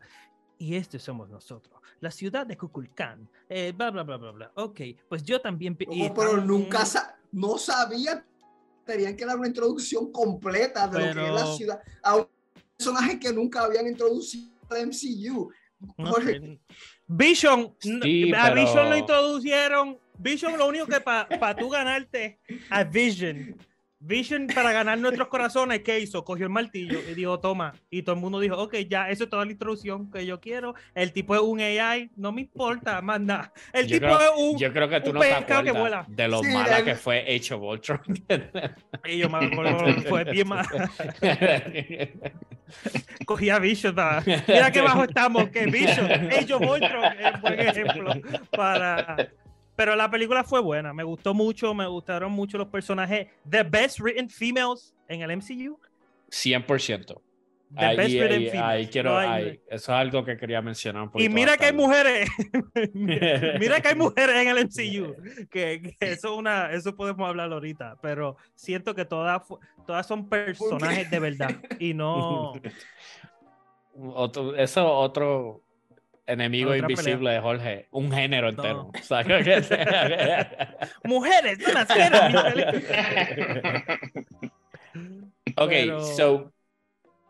Y 0.59 0.75
este 0.75 0.97
somos 0.99 1.29
nosotros, 1.29 1.79
la 1.99 2.09
ciudad 2.11 2.45
de 2.45 2.57
Kukulcán. 2.57 3.29
Eh, 3.47 3.73
bla, 3.75 3.91
bla, 3.91 4.03
bla, 4.03 4.17
bla, 4.17 4.31
bla. 4.31 4.51
Ok, 4.55 4.81
pues 5.07 5.23
yo 5.23 5.39
también. 5.39 5.77
Loco, 5.79 6.13
pero 6.15 6.37
nunca 6.37 6.85
sa- 6.85 7.15
no 7.31 7.57
sabía. 7.57 8.25
Tenían 8.85 9.15
que 9.17 9.25
dar 9.25 9.37
una 9.37 9.47
introducción 9.47 10.11
completa 10.11 10.87
de 10.87 10.99
lo 10.99 11.03
que 11.05 11.09
es 11.09 11.15
la 11.15 11.41
Pero- 11.43 11.55
ciudad 11.57 11.81
a 12.01 12.15
un 12.15 12.27
personaje 12.77 13.19
que 13.19 13.33
nunca 13.33 13.63
habían 13.65 13.85
introducido 13.87 14.49
al 14.69 14.87
MCU. 14.87 15.51
No 15.97 16.09
Jorge, 16.09 16.39
sé. 16.39 16.59
Vision, 17.05 17.75
Sí, 17.79 18.33
a 18.33 18.43
pero- 18.45 18.55
Vision 18.55 18.89
lo 18.89 18.97
introducieron. 18.97 19.97
Vision 20.17 20.57
lo 20.57 20.67
único 20.67 20.87
que 20.87 20.99
para 21.01 21.55
tú 21.55 21.69
ganarte 21.69 22.39
a 22.71 22.83
Vision. 22.83 23.55
Vision 23.99 24.45
para 24.53 24.71
ganar 24.71 24.99
nuestros 24.99 25.27
corazones, 25.27 25.81
¿qué 25.81 25.99
hizo? 25.99 26.23
Cogió 26.23 26.45
el 26.45 26.51
martillo 26.51 26.99
y 27.09 27.15
dijo, 27.15 27.39
toma. 27.39 27.73
Y 27.89 28.03
todo 28.03 28.13
el 28.15 28.21
mundo 28.21 28.39
dijo, 28.39 28.55
ok, 28.55 28.75
ya, 28.87 29.09
eso 29.09 29.23
es 29.23 29.29
toda 29.29 29.43
la 29.43 29.51
introducción 29.51 30.11
que 30.11 30.23
yo 30.23 30.39
quiero. 30.39 30.75
El 30.93 31.11
tipo 31.11 31.33
es 31.33 31.41
un 31.41 31.59
AI, 31.59 32.11
no 32.15 32.31
me 32.31 32.41
importa, 32.41 33.01
más 33.01 33.19
nada. 33.19 33.51
El 33.73 33.87
Yo 33.87 33.95
tipo 33.99 34.15
creo- 34.15 34.19
es 34.19 34.31
un... 34.37 34.57
Yo 34.59 34.71
creo 34.71 34.87
que 34.87 35.01
tú 35.01 35.13
no 35.13 35.19
te 35.19 35.33
pescado 35.33 35.63
que 35.63 35.71
vuela. 35.71 36.01
acuerdas 36.01 36.15
de 36.15 36.27
lo 36.27 36.43
Sí, 36.43 36.53
mala 36.53 36.77
el- 36.77 36.85
que 36.85 36.95
fue 36.95 37.19
Age 37.21 37.53
of 37.55 37.61
Ultron. 37.63 37.99
Y 39.05 39.17
yo 39.17 39.29
me 39.29 39.45
acuerdo, 39.47 40.01
fue 40.07 40.23
bien 40.25 40.47
más. 40.47 40.67
Cogí 43.25 43.49
a 43.49 43.57
Vision 43.59 43.95
para... 43.95 44.21
Mira 44.47 44.71
qué 44.71 44.81
bajo 44.81 45.03
estamos, 45.05 45.49
que 45.49 45.65
Vision, 45.65 46.31
ellos 46.31 46.59
Voltron 46.59 47.03
es 47.19 47.41
buen 47.41 47.59
ejemplo 47.59 48.13
para... 48.51 49.27
Pero 49.77 49.95
la 49.95 50.09
película 50.11 50.43
fue 50.43 50.59
buena, 50.59 50.91
me 50.91 51.03
gustó 51.03 51.33
mucho, 51.33 51.73
me 51.73 51.87
gustaron 51.87 52.31
mucho 52.33 52.57
los 52.57 52.67
personajes. 52.67 53.27
The 53.49 53.63
best 53.63 53.99
written 54.01 54.29
females 54.29 54.93
en 55.07 55.21
el 55.21 55.31
MCU. 55.37 55.79
100%. 56.29 57.21
The 57.75 57.85
Ahí, 57.85 57.97
best 57.97 58.09
written 58.15 58.31
ahí- 58.41 58.49
females. 58.49 58.75
ahí 58.77 58.87
quiero, 58.87 59.11
No 59.11 59.17
hay- 59.19 59.59
eso 59.67 59.75
es 59.75 59.89
algo 59.89 60.23
que 60.25 60.35
quería 60.37 60.61
mencionar 60.61 61.03
un 61.03 61.21
y 61.21 61.27
mira 61.29 61.57
que 61.57 61.65
hay 61.65 61.73
mujeres, 61.73 62.29
mira 62.93 63.81
que 63.81 63.87
hay 63.89 63.95
mujeres 63.95 64.35
en 64.37 64.47
el 64.47 64.57
MCU, 64.65 65.15
que, 65.49 65.81
que 65.81 65.95
eso 65.99 66.31
es 66.33 66.37
una, 66.39 66.71
eso 66.71 66.95
podemos 66.95 67.27
hablar 67.27 67.51
ahorita, 67.51 67.97
pero 68.01 68.37
siento 68.55 68.95
que 68.95 69.03
todas, 69.05 69.41
todas 69.85 70.07
son 70.07 70.27
personajes 70.29 71.11
de 71.11 71.19
verdad 71.19 71.51
y 71.79 71.93
no, 71.93 72.53
Otro, 73.99 74.55
eso 74.55 74.89
otro 74.91 75.63
enemigo 76.27 76.75
invisible 76.75 77.31
de 77.31 77.39
Jorge, 77.39 77.87
un 77.91 78.11
género 78.11 78.51
No. 78.51 78.57
entero. 78.63 78.91
O 78.93 79.03
sea, 79.03 79.23
que- 79.23 79.63
mujeres, 81.05 81.59
no 81.59 81.73
mi 82.43 82.51
película. 82.53 83.85
ok, 85.55 85.69
Pero- 85.69 86.01
so, 86.01 86.53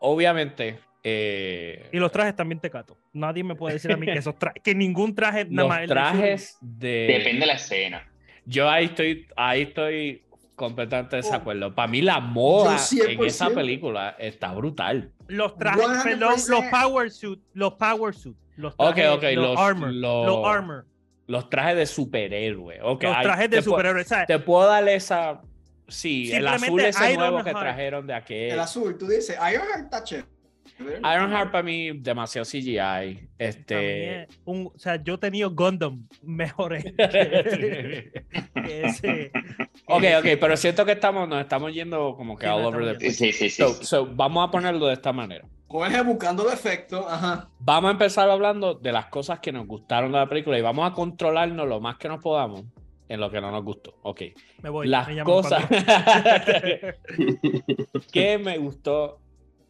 obviamente, 0.00 0.78
eh, 1.04 1.88
Y 1.92 1.98
los 1.98 2.10
trajes 2.12 2.34
también 2.36 2.60
te 2.60 2.70
cato. 2.70 2.98
Nadie 3.12 3.44
me 3.44 3.54
puede 3.54 3.74
decir 3.74 3.92
a 3.92 3.96
mí 3.96 4.04
que 4.06 4.18
esos 4.18 4.38
trajes, 4.38 4.62
que 4.62 4.74
ningún 4.74 5.14
traje 5.14 5.44
nada 5.46 5.62
los 5.62 5.68
más 5.68 5.86
trajes 5.86 6.58
de... 6.60 7.06
Depende 7.18 7.40
de 7.40 7.46
la 7.46 7.52
escena. 7.54 8.06
Yo 8.44 8.68
ahí 8.68 8.86
estoy, 8.86 9.26
ahí 9.36 9.62
estoy 9.62 10.22
completamente 10.54 11.16
de 11.16 11.22
desacuerdo. 11.22 11.74
Para 11.74 11.88
mí 11.88 12.02
la 12.02 12.18
moda 12.20 12.76
en 12.92 13.22
esa 13.24 13.46
100%. 13.48 13.54
película 13.54 14.16
está 14.18 14.52
brutal. 14.52 15.12
Los 15.28 15.56
trajes, 15.56 15.82
100%. 15.86 16.02
perdón, 16.02 16.34
los 16.48 16.64
power 16.70 17.10
suit, 17.10 17.40
los 17.54 17.74
power 17.74 18.14
suit, 18.14 18.36
los 18.58 18.76
trajes, 18.76 19.08
ok, 19.08 19.22
los, 19.22 19.34
los- 19.34 19.58
armor, 19.58 19.92
los- 19.92 20.26
los 20.26 20.46
armor, 20.46 20.86
Los 21.26 21.48
trajes 21.50 21.76
de 21.76 21.86
superhéroe. 21.86 22.80
ok, 22.82 23.02
los 23.04 23.20
trajes 23.22 23.50
de 23.50 23.62
superhéroes. 23.62 24.06
¿sabes? 24.08 24.26
Te 24.26 24.38
puedo 24.38 24.68
dar 24.68 24.86
esa. 24.88 25.40
Sí, 25.86 26.30
el 26.32 26.46
azul 26.46 26.80
ese 26.80 27.16
nuevo 27.16 27.42
que 27.42 27.50
trajeron 27.52 28.06
de 28.06 28.14
aquel. 28.14 28.52
el 28.52 28.60
azul, 28.60 28.98
tú 28.98 29.06
dices, 29.08 29.36
Ironheart 29.36 29.84
está 29.84 30.04
chévere. 30.04 30.26
Ironheart 30.98 31.50
para 31.50 31.62
mí 31.62 31.90
demasiado 31.98 32.44
CGI. 32.44 33.26
Este. 33.38 34.22
es 34.22 34.28
un, 34.44 34.70
o 34.74 34.78
sea, 34.78 35.02
yo 35.02 35.14
he 35.14 35.18
tenido 35.18 35.50
Gundam 35.50 36.06
mejores 36.22 36.84
que, 36.96 38.12
ese. 38.54 39.30
ok, 39.86 40.00
que 40.00 40.16
ok, 40.16 40.26
pero 40.40 40.56
siento 40.56 40.84
que 40.84 40.92
estamos, 40.92 41.28
nos 41.28 41.40
estamos 41.40 41.72
yendo 41.72 42.14
como 42.16 42.36
que 42.36 42.46
Sí, 42.46 42.52
all 42.52 42.64
over 42.66 42.84
the 42.84 42.94
place. 42.98 43.12
Sí, 43.14 43.32
sí, 43.32 43.48
sí. 43.50 43.62
So, 43.62 43.72
so, 43.82 44.06
vamos 44.14 44.46
a 44.46 44.50
ponerlo 44.50 44.86
de 44.86 44.94
esta 44.94 45.12
manera. 45.12 45.46
Jorge 45.68 46.02
buscando 46.02 46.44
defectos, 46.44 47.04
ajá. 47.06 47.50
Vamos 47.60 47.88
a 47.88 47.92
empezar 47.92 48.30
hablando 48.30 48.74
de 48.74 48.90
las 48.90 49.06
cosas 49.06 49.38
que 49.40 49.52
nos 49.52 49.66
gustaron 49.66 50.12
de 50.12 50.18
la 50.18 50.28
película 50.28 50.58
y 50.58 50.62
vamos 50.62 50.90
a 50.90 50.94
controlarnos 50.94 51.68
lo 51.68 51.80
más 51.80 51.98
que 51.98 52.08
nos 52.08 52.22
podamos 52.22 52.64
en 53.06 53.20
lo 53.20 53.30
que 53.30 53.40
no 53.40 53.50
nos 53.50 53.64
gustó. 53.64 53.94
Ok. 54.02 54.22
Me 54.62 54.70
voy. 54.70 54.88
las 54.88 55.08
me 55.08 55.22
cosas 55.24 55.66
que 58.12 58.38
me 58.38 58.58
gustó 58.58 59.20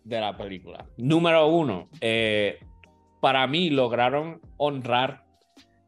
de 0.05 0.21
la 0.21 0.37
película. 0.37 0.87
Número 0.97 1.49
uno, 1.49 1.89
eh, 2.01 2.61
para 3.21 3.47
mí 3.47 3.71
lograron 3.71 4.41
honrar 4.57 5.25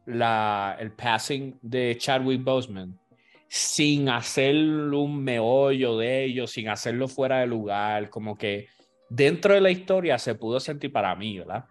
la, 0.05 0.77
el 0.79 0.91
passing 0.91 1.57
de 1.61 1.97
Chadwick 1.97 2.43
Boseman 2.43 2.99
sin 3.47 4.09
hacer 4.09 4.55
un 4.55 5.23
meollo 5.23 5.97
de 5.97 6.23
ellos, 6.23 6.51
sin 6.51 6.69
hacerlo 6.69 7.07
fuera 7.07 7.39
de 7.39 7.47
lugar, 7.47 8.09
como 8.09 8.37
que 8.37 8.67
dentro 9.11 9.53
de 9.53 9.59
la 9.59 9.69
historia 9.69 10.17
se 10.17 10.35
pudo 10.35 10.59
sentir 10.61 10.91
para 10.91 11.13
mí, 11.15 11.37
¿verdad? 11.37 11.65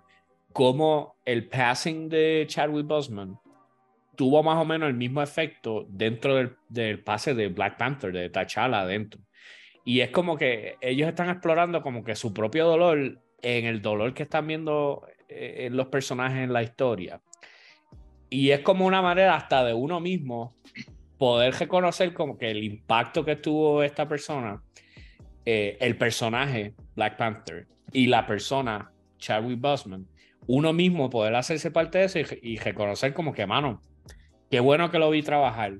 Como 0.52 1.16
el 1.24 1.48
passing 1.48 2.10
de 2.10 2.44
Chadwick 2.46 2.86
Boseman 2.86 3.38
tuvo 4.14 4.42
más 4.42 4.58
o 4.58 4.66
menos 4.66 4.88
el 4.90 4.94
mismo 4.94 5.22
efecto 5.22 5.86
dentro 5.88 6.34
del, 6.34 6.56
del 6.68 7.02
pase 7.02 7.32
de 7.32 7.48
Black 7.48 7.78
Panther, 7.78 8.12
de 8.12 8.28
T'Challa 8.28 8.80
adentro. 8.80 9.22
Y 9.86 10.00
es 10.00 10.10
como 10.10 10.36
que 10.36 10.76
ellos 10.82 11.08
están 11.08 11.30
explorando 11.30 11.80
como 11.80 12.04
que 12.04 12.14
su 12.14 12.34
propio 12.34 12.66
dolor 12.66 13.18
en 13.40 13.64
el 13.64 13.80
dolor 13.80 14.12
que 14.12 14.24
están 14.24 14.46
viendo 14.46 15.06
eh, 15.26 15.66
en 15.66 15.76
los 15.78 15.86
personajes 15.86 16.44
en 16.44 16.52
la 16.52 16.62
historia. 16.62 17.22
Y 18.28 18.50
es 18.50 18.60
como 18.60 18.84
una 18.84 19.00
manera 19.00 19.34
hasta 19.34 19.64
de 19.64 19.72
uno 19.72 19.98
mismo 19.98 20.54
poder 21.16 21.54
reconocer 21.54 22.12
como 22.12 22.36
que 22.36 22.50
el 22.50 22.62
impacto 22.62 23.24
que 23.24 23.36
tuvo 23.36 23.82
esta 23.82 24.06
persona, 24.06 24.62
eh, 25.44 25.78
el 25.80 25.96
personaje 25.96 26.74
Black 26.94 27.16
Panther 27.16 27.66
y 27.92 28.06
la 28.06 28.26
persona 28.26 28.92
Chadwick 29.18 29.60
Boseman, 29.60 30.06
uno 30.46 30.72
mismo 30.72 31.10
poder 31.10 31.34
hacerse 31.34 31.70
parte 31.70 31.98
de 31.98 32.04
eso 32.04 32.18
y, 32.42 32.56
reconocer 32.56 33.14
como 33.14 33.32
que, 33.32 33.46
mano, 33.46 33.82
qué 34.50 34.60
bueno 34.60 34.90
que 34.90 34.98
lo 34.98 35.10
vi 35.10 35.22
trabajar, 35.22 35.78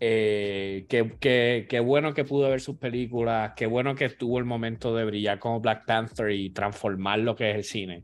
eh, 0.00 0.86
qué, 0.88 1.66
qué, 1.68 1.80
bueno 1.80 2.14
que 2.14 2.24
pudo 2.24 2.48
ver 2.48 2.60
sus 2.60 2.76
películas, 2.76 3.52
qué 3.56 3.66
bueno 3.66 3.94
que 3.94 4.08
tuvo 4.08 4.38
el 4.38 4.44
momento 4.44 4.94
de 4.94 5.04
brillar 5.04 5.38
como 5.38 5.60
Black 5.60 5.84
Panther 5.86 6.30
y 6.30 6.50
transformar 6.50 7.20
lo 7.20 7.36
que 7.36 7.50
es 7.50 7.56
el 7.56 7.64
cine. 7.64 8.02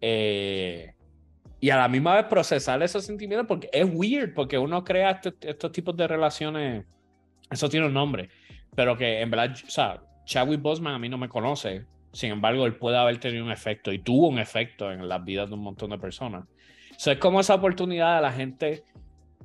Eh, 0.00 0.94
y 1.60 1.70
a 1.70 1.76
la 1.76 1.88
misma 1.88 2.14
vez 2.14 2.26
procesar 2.26 2.82
esos 2.82 3.04
sentimientos 3.04 3.46
porque 3.46 3.70
es 3.72 3.86
weird, 3.90 4.34
porque 4.34 4.58
uno 4.58 4.84
crea 4.84 5.12
este, 5.12 5.32
estos 5.48 5.72
tipos 5.72 5.96
de 5.96 6.06
relaciones, 6.06 6.84
eso 7.50 7.68
tiene 7.68 7.86
un 7.86 7.94
nombre, 7.94 8.28
pero 8.74 8.96
que 8.96 9.20
en 9.20 9.30
verdad, 9.30 9.56
o 9.66 9.70
sea, 9.70 10.02
Chadwick 10.24 10.60
Boseman 10.60 10.94
a 10.94 10.98
mí 10.98 11.08
no 11.08 11.18
me 11.18 11.28
conoce, 11.28 11.86
sin 12.12 12.30
embargo, 12.30 12.66
él 12.66 12.76
puede 12.76 12.96
haber 12.96 13.18
tenido 13.18 13.44
un 13.44 13.50
efecto 13.50 13.92
y 13.92 13.98
tuvo 13.98 14.28
un 14.28 14.38
efecto 14.38 14.92
en 14.92 15.08
las 15.08 15.24
vidas 15.24 15.48
de 15.48 15.54
un 15.54 15.62
montón 15.62 15.90
de 15.90 15.98
personas. 15.98 16.44
Eso 16.96 17.10
es 17.10 17.18
como 17.18 17.40
esa 17.40 17.54
oportunidad 17.54 18.16
de 18.16 18.22
la 18.22 18.32
gente 18.32 18.84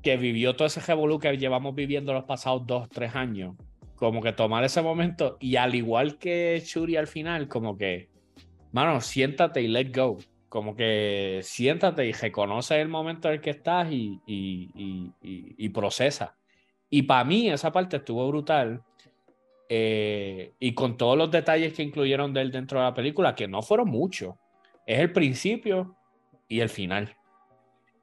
que 0.04 0.18
vivió 0.18 0.56
todo 0.56 0.68
ese 0.68 0.80
revolú 0.82 1.20
que 1.20 1.36
llevamos 1.38 1.74
viviendo 1.76 2.14
los 2.14 2.26
pasados 2.26 2.66
dos, 2.66 2.88
tres 2.90 3.16
años, 3.16 3.56
como 3.96 4.22
que 4.22 4.34
tomar 4.34 4.64
ese 4.64 4.82
momento 4.82 5.38
y 5.40 5.56
al 5.56 5.76
igual 5.76 6.18
que 6.18 6.62
Shuri 6.64 6.96
al 6.96 7.08
final, 7.08 7.48
como 7.48 7.76
que, 7.76 8.10
mano, 8.72 9.02
siéntate 9.02 9.62
y 9.62 9.68
let 9.68 9.92
go 9.94 10.20
como 10.50 10.76
que 10.76 11.40
siéntate 11.44 12.08
y 12.08 12.12
reconoce 12.12 12.82
el 12.82 12.90
momento 12.90 13.28
en 13.28 13.36
el 13.36 13.42
que 13.42 13.52
estás 13.52 13.90
y, 13.92 14.20
y, 14.26 15.70
procesa. 15.70 16.36
Y 16.90 17.04
para 17.04 17.24
mí 17.24 17.50
esa 17.50 17.72
parte 17.72 17.98
estuvo 17.98 18.28
brutal. 18.28 18.82
Eh, 19.72 20.56
y 20.60 20.74
con 20.74 20.98
todos 20.98 21.16
los 21.16 21.30
detalles 21.30 21.74
que 21.74 21.84
incluyeron 21.84 22.34
de 22.34 22.42
él 22.42 22.52
dentro 22.52 22.80
de 22.80 22.86
la 22.86 22.94
película, 22.94 23.36
que 23.36 23.48
no 23.48 23.62
fueron 23.62 23.88
muchos. 23.88 24.36
Es 24.86 25.00
el 25.00 25.14
principio 25.14 25.96
y 26.48 26.60
el 26.60 26.70
final. 26.70 27.16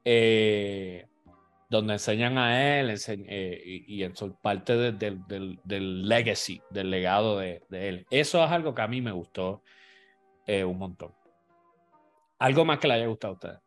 Eh, 0.04 1.08
donde 1.68 1.94
enseñan 1.94 2.38
a 2.38 2.78
él 2.78 2.96
eh, 3.08 3.85
y, 3.88 4.04
en 4.04 4.14
su 4.14 4.37
parte 4.37 4.92
del, 4.92 6.08
legacy, 6.08 6.62
del 6.70 6.90
legado 6.90 7.38
de, 7.38 7.61
él. 7.73 8.06
Eso 8.11 8.44
es 8.44 8.50
algo 8.52 8.73
que 8.73 8.82
a 8.82 8.87
mí 8.87 9.00
me 9.00 9.11
gustó 9.11 9.62
un 10.46 10.78
montón. 10.78 11.12
Algo 12.38 12.64
más 12.64 12.78
que 12.78 12.87
le 12.87 12.94
haya 12.94 13.06
gustado 13.08 13.32
a 13.32 13.35
usted. 13.35 13.58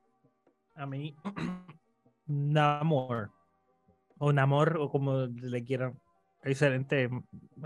A 0.75 0.85
mí, 0.85 1.13
Namor. 2.27 3.31
O 4.17 4.31
Namor, 4.31 4.77
o 4.77 4.89
como 4.89 5.25
le 5.25 5.63
quieran 5.65 5.99
excelente 6.43 7.09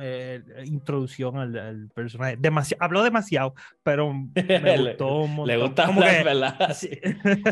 eh, 0.02 0.42
introducción 0.66 1.38
al, 1.38 1.90
personaje. 1.94 2.36
Demasiado, 2.40 2.84
habló 2.84 3.04
demasiado, 3.04 3.54
pero 3.84 4.14
me 4.14 4.78
gustó 4.78 5.18
un 5.22 5.36
montón. 5.36 5.48
Le 5.48 5.58
gusta 5.58 5.86
hablar, 5.86 6.24
¿verdad? 6.24 6.74
Sí. 6.74 6.90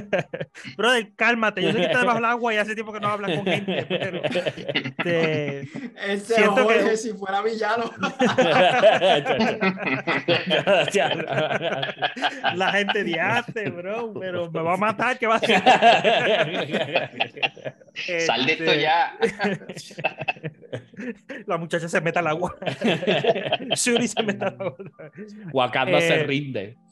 Brother, 0.78 1.14
cálmate. 1.16 1.62
Yo 1.62 1.72
sé 1.72 1.78
que 1.78 1.86
estás 1.86 2.06
bajo 2.06 2.18
el 2.18 2.26
agua 2.26 2.54
y 2.54 2.58
hace 2.58 2.74
tiempo 2.74 2.92
que 2.92 3.00
no 3.00 3.08
hablas 3.10 3.38
con 3.38 3.46
gente, 3.46 3.86
pero... 3.88 4.22
Este, 4.24 5.62
Ese 6.14 6.36
siento 6.36 6.64
Jorge, 6.64 6.90
que... 6.90 6.98
si 6.98 7.14
fuera 7.14 7.42
villano. 7.42 7.92
La 12.56 12.72
gente 12.72 13.04
dice, 13.04 13.70
bro, 13.70 14.14
pero 14.20 14.52
me 14.52 14.62
va 14.62 14.74
a 14.74 14.78
matar, 14.78 15.20
¿qué 15.20 15.28
va 15.28 15.36
a 15.36 15.38
hacer? 15.38 15.62
Sal 18.26 18.46
de 18.46 18.54
esto 18.54 18.74
ya. 18.74 19.18
la 21.48 21.58
muchacha 21.58 21.88
se 21.88 22.02
mete 22.02 22.20
al 22.20 22.28
agua. 22.28 22.56
Shuri 23.76 24.08
se 24.08 24.22
mete 24.24 24.46
al 24.46 24.56
agua. 24.60 24.76
Wakanda 25.54 26.00
se 26.00 26.22
eh, 26.22 26.24
rinde. 26.24 26.78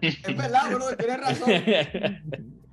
es 0.00 0.36
verdad, 0.36 0.70
bro, 0.72 0.96
tienes 0.96 1.20
razón. 1.20 1.50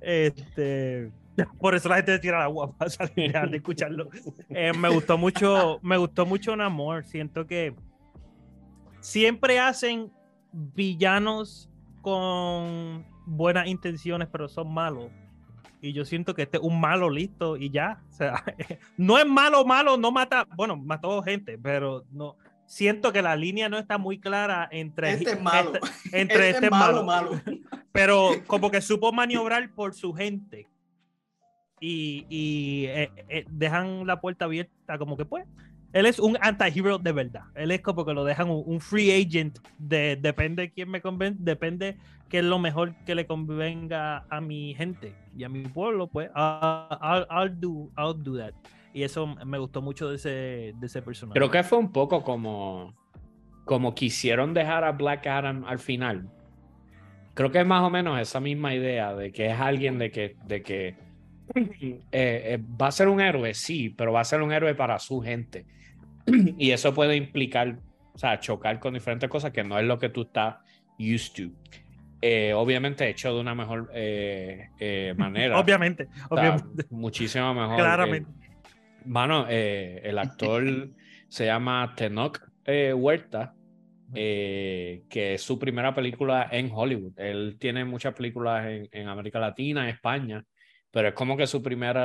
Este, 0.00 1.10
por 1.58 1.74
eso 1.74 1.88
la 1.88 1.96
gente 1.96 2.12
se 2.12 2.18
tira 2.20 2.38
al 2.38 2.44
agua 2.44 2.72
para 2.76 2.90
salir 2.90 3.32
de 3.32 3.56
escucharlo. 3.56 4.10
Eh, 4.50 4.72
me 4.72 4.88
gustó 4.88 5.18
mucho, 5.18 5.80
me 5.82 5.96
gustó 5.96 6.26
mucho 6.26 6.52
un 6.52 6.60
amor. 6.60 7.04
Siento 7.04 7.46
que 7.46 7.74
siempre 9.00 9.58
hacen 9.58 10.12
villanos 10.52 11.70
con 12.02 13.04
buenas 13.26 13.66
intenciones, 13.66 14.28
pero 14.30 14.48
son 14.48 14.72
malos 14.72 15.10
y 15.80 15.92
yo 15.92 16.04
siento 16.04 16.34
que 16.34 16.42
este 16.42 16.56
es 16.56 16.62
un 16.62 16.80
malo 16.80 17.10
listo 17.10 17.56
y 17.56 17.70
ya. 17.70 18.02
O 18.10 18.12
sea, 18.12 18.44
no 18.96 19.18
es 19.18 19.26
malo, 19.26 19.64
malo, 19.64 19.96
no 19.96 20.10
mata, 20.10 20.46
bueno, 20.56 20.76
mató 20.76 21.22
gente, 21.22 21.58
pero 21.58 22.04
no. 22.10 22.36
Siento 22.66 23.12
que 23.14 23.22
la 23.22 23.34
línea 23.34 23.70
no 23.70 23.78
está 23.78 23.96
muy 23.96 24.18
clara 24.18 24.68
entre 24.70 25.12
este 25.12 25.30
es 25.32 25.40
malo. 25.42 25.72
Este, 25.74 26.20
entre 26.20 26.50
este, 26.50 26.66
este 26.66 26.70
malo, 26.70 27.04
malo, 27.04 27.30
Pero 27.92 28.32
como 28.46 28.70
que 28.70 28.80
supo 28.80 29.12
maniobrar 29.12 29.70
por 29.70 29.94
su 29.94 30.12
gente. 30.12 30.68
Y, 31.80 32.26
y 32.28 32.86
eh, 32.86 33.10
eh, 33.28 33.44
dejan 33.48 34.06
la 34.06 34.20
puerta 34.20 34.46
abierta 34.46 34.98
como 34.98 35.16
que 35.16 35.24
pues 35.24 35.46
él 35.92 36.06
es 36.06 36.18
un 36.18 36.36
anti-hero 36.40 36.98
de 36.98 37.12
verdad. 37.12 37.44
Él 37.54 37.70
es 37.70 37.80
como 37.80 38.04
que 38.04 38.12
lo 38.12 38.24
dejan 38.24 38.48
un, 38.50 38.80
free 38.80 39.10
agent 39.10 39.58
de 39.78 40.16
depende 40.16 40.62
de 40.62 40.70
quién 40.70 40.90
me 40.90 41.00
convence, 41.00 41.38
depende 41.42 41.96
qué 42.28 42.38
es 42.38 42.44
lo 42.44 42.58
mejor 42.58 42.94
que 43.06 43.14
le 43.14 43.26
convenga 43.26 44.26
a 44.28 44.40
mi 44.40 44.74
gente 44.74 45.14
y 45.36 45.44
a 45.44 45.48
mi 45.48 45.62
pueblo, 45.62 46.06
pues 46.08 46.30
I'll, 46.34 47.58
do, 47.58 47.90
I'll 47.96 48.22
do 48.22 48.36
that. 48.38 48.52
Y 48.92 49.02
eso 49.02 49.26
me 49.26 49.58
gustó 49.58 49.80
mucho 49.80 50.10
de 50.10 50.16
ese, 50.16 50.74
de 50.78 50.86
ese 50.86 51.00
personaje. 51.00 51.38
Creo 51.38 51.50
que 51.50 51.62
fue 51.62 51.78
un 51.78 51.90
poco 51.90 52.22
como, 52.22 52.94
como 53.64 53.94
quisieron 53.94 54.52
dejar 54.52 54.84
a 54.84 54.92
Black 54.92 55.26
Adam 55.26 55.64
al 55.64 55.78
final. 55.78 56.28
Creo 57.32 57.50
que 57.50 57.60
es 57.60 57.66
más 57.66 57.82
o 57.82 57.88
menos 57.88 58.20
esa 58.20 58.40
misma 58.40 58.74
idea 58.74 59.14
de 59.14 59.32
que 59.32 59.46
es 59.46 59.58
alguien 59.58 59.98
de 59.98 60.10
que, 60.10 60.36
de 60.44 60.62
que 60.62 60.88
eh, 61.54 61.96
eh, 62.12 62.58
va 62.80 62.88
a 62.88 62.92
ser 62.92 63.08
un 63.08 63.20
héroe, 63.22 63.54
sí, 63.54 63.88
pero 63.88 64.12
va 64.12 64.20
a 64.20 64.24
ser 64.24 64.42
un 64.42 64.52
héroe 64.52 64.74
para 64.74 64.98
su 64.98 65.22
gente 65.22 65.64
y 66.58 66.70
eso 66.70 66.94
puede 66.94 67.16
implicar, 67.16 67.78
o 68.14 68.18
sea, 68.18 68.38
chocar 68.40 68.78
con 68.80 68.94
diferentes 68.94 69.28
cosas 69.28 69.52
que 69.52 69.64
no 69.64 69.78
es 69.78 69.86
lo 69.86 69.98
que 69.98 70.08
tú 70.08 70.22
estás 70.22 70.56
used 70.98 71.32
to. 71.34 71.52
Eh, 72.20 72.52
obviamente 72.52 73.08
hecho 73.08 73.32
de 73.32 73.40
una 73.40 73.54
mejor 73.54 73.90
eh, 73.94 74.68
eh, 74.78 75.14
manera. 75.16 75.58
obviamente, 75.60 76.08
obviamente. 76.30 76.84
Muchísimo 76.90 77.54
mejor. 77.54 77.76
Claramente. 77.76 78.30
Mano, 79.04 79.46
el 79.48 80.18
actor 80.18 80.90
se 81.28 81.46
llama 81.46 81.94
Tenok 81.96 82.40
Huerta, 82.66 83.54
que 84.12 85.04
es 85.08 85.40
su 85.40 85.58
primera 85.58 85.94
película 85.94 86.48
en 86.50 86.70
Hollywood. 86.72 87.18
Él 87.18 87.56
tiene 87.58 87.84
muchas 87.84 88.14
películas 88.14 88.66
en, 88.66 88.88
en 88.90 89.08
América 89.08 89.38
Latina, 89.38 89.88
España, 89.88 90.44
pero 90.90 91.08
es 91.08 91.14
como 91.14 91.36
que 91.36 91.46
su 91.46 91.62
primer 91.62 91.96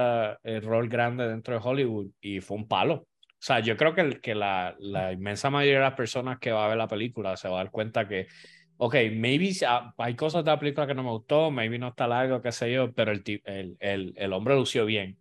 rol 0.62 0.88
grande 0.88 1.28
dentro 1.28 1.56
de 1.56 1.62
Hollywood 1.62 2.08
y 2.22 2.40
fue 2.40 2.58
un 2.58 2.68
palo. 2.68 3.06
O 3.44 3.46
sea, 3.46 3.60
yo 3.60 3.76
creo 3.76 3.94
que, 3.94 4.22
que 4.22 4.36
la, 4.36 4.74
la, 4.80 5.12
inmensa 5.12 5.50
mayoría 5.50 5.80
de 5.80 5.84
las 5.84 5.96
personas 5.96 6.40
que 6.40 6.54
va 6.54 6.64
a 6.64 6.70
ver 6.70 6.78
la 6.78 6.88
película 6.88 7.36
se 7.36 7.50
va 7.50 7.56
a 7.56 7.64
dar 7.66 7.72
cuenta 7.72 8.08
que, 8.08 8.28
ok, 8.78 8.96
maybe 9.12 9.52
hay 9.98 10.16
cosas 10.16 10.46
de 10.46 10.52
la 10.52 10.58
película 10.58 10.88
que 10.88 10.94
no 10.94 11.04
me 11.04 11.10
gustó, 11.10 11.52
maybe 11.52 11.78
no 11.78 11.90
está 11.90 12.08
largo, 12.08 12.42
qué 12.42 12.54
sé 12.54 12.72
yo, 12.72 12.94
pero 12.94 13.12
el, 13.12 13.22
el, 13.44 13.76
el, 13.82 14.14
el 14.16 14.32
hombre 14.32 14.56
lució 14.56 14.86
bien. 14.86 15.18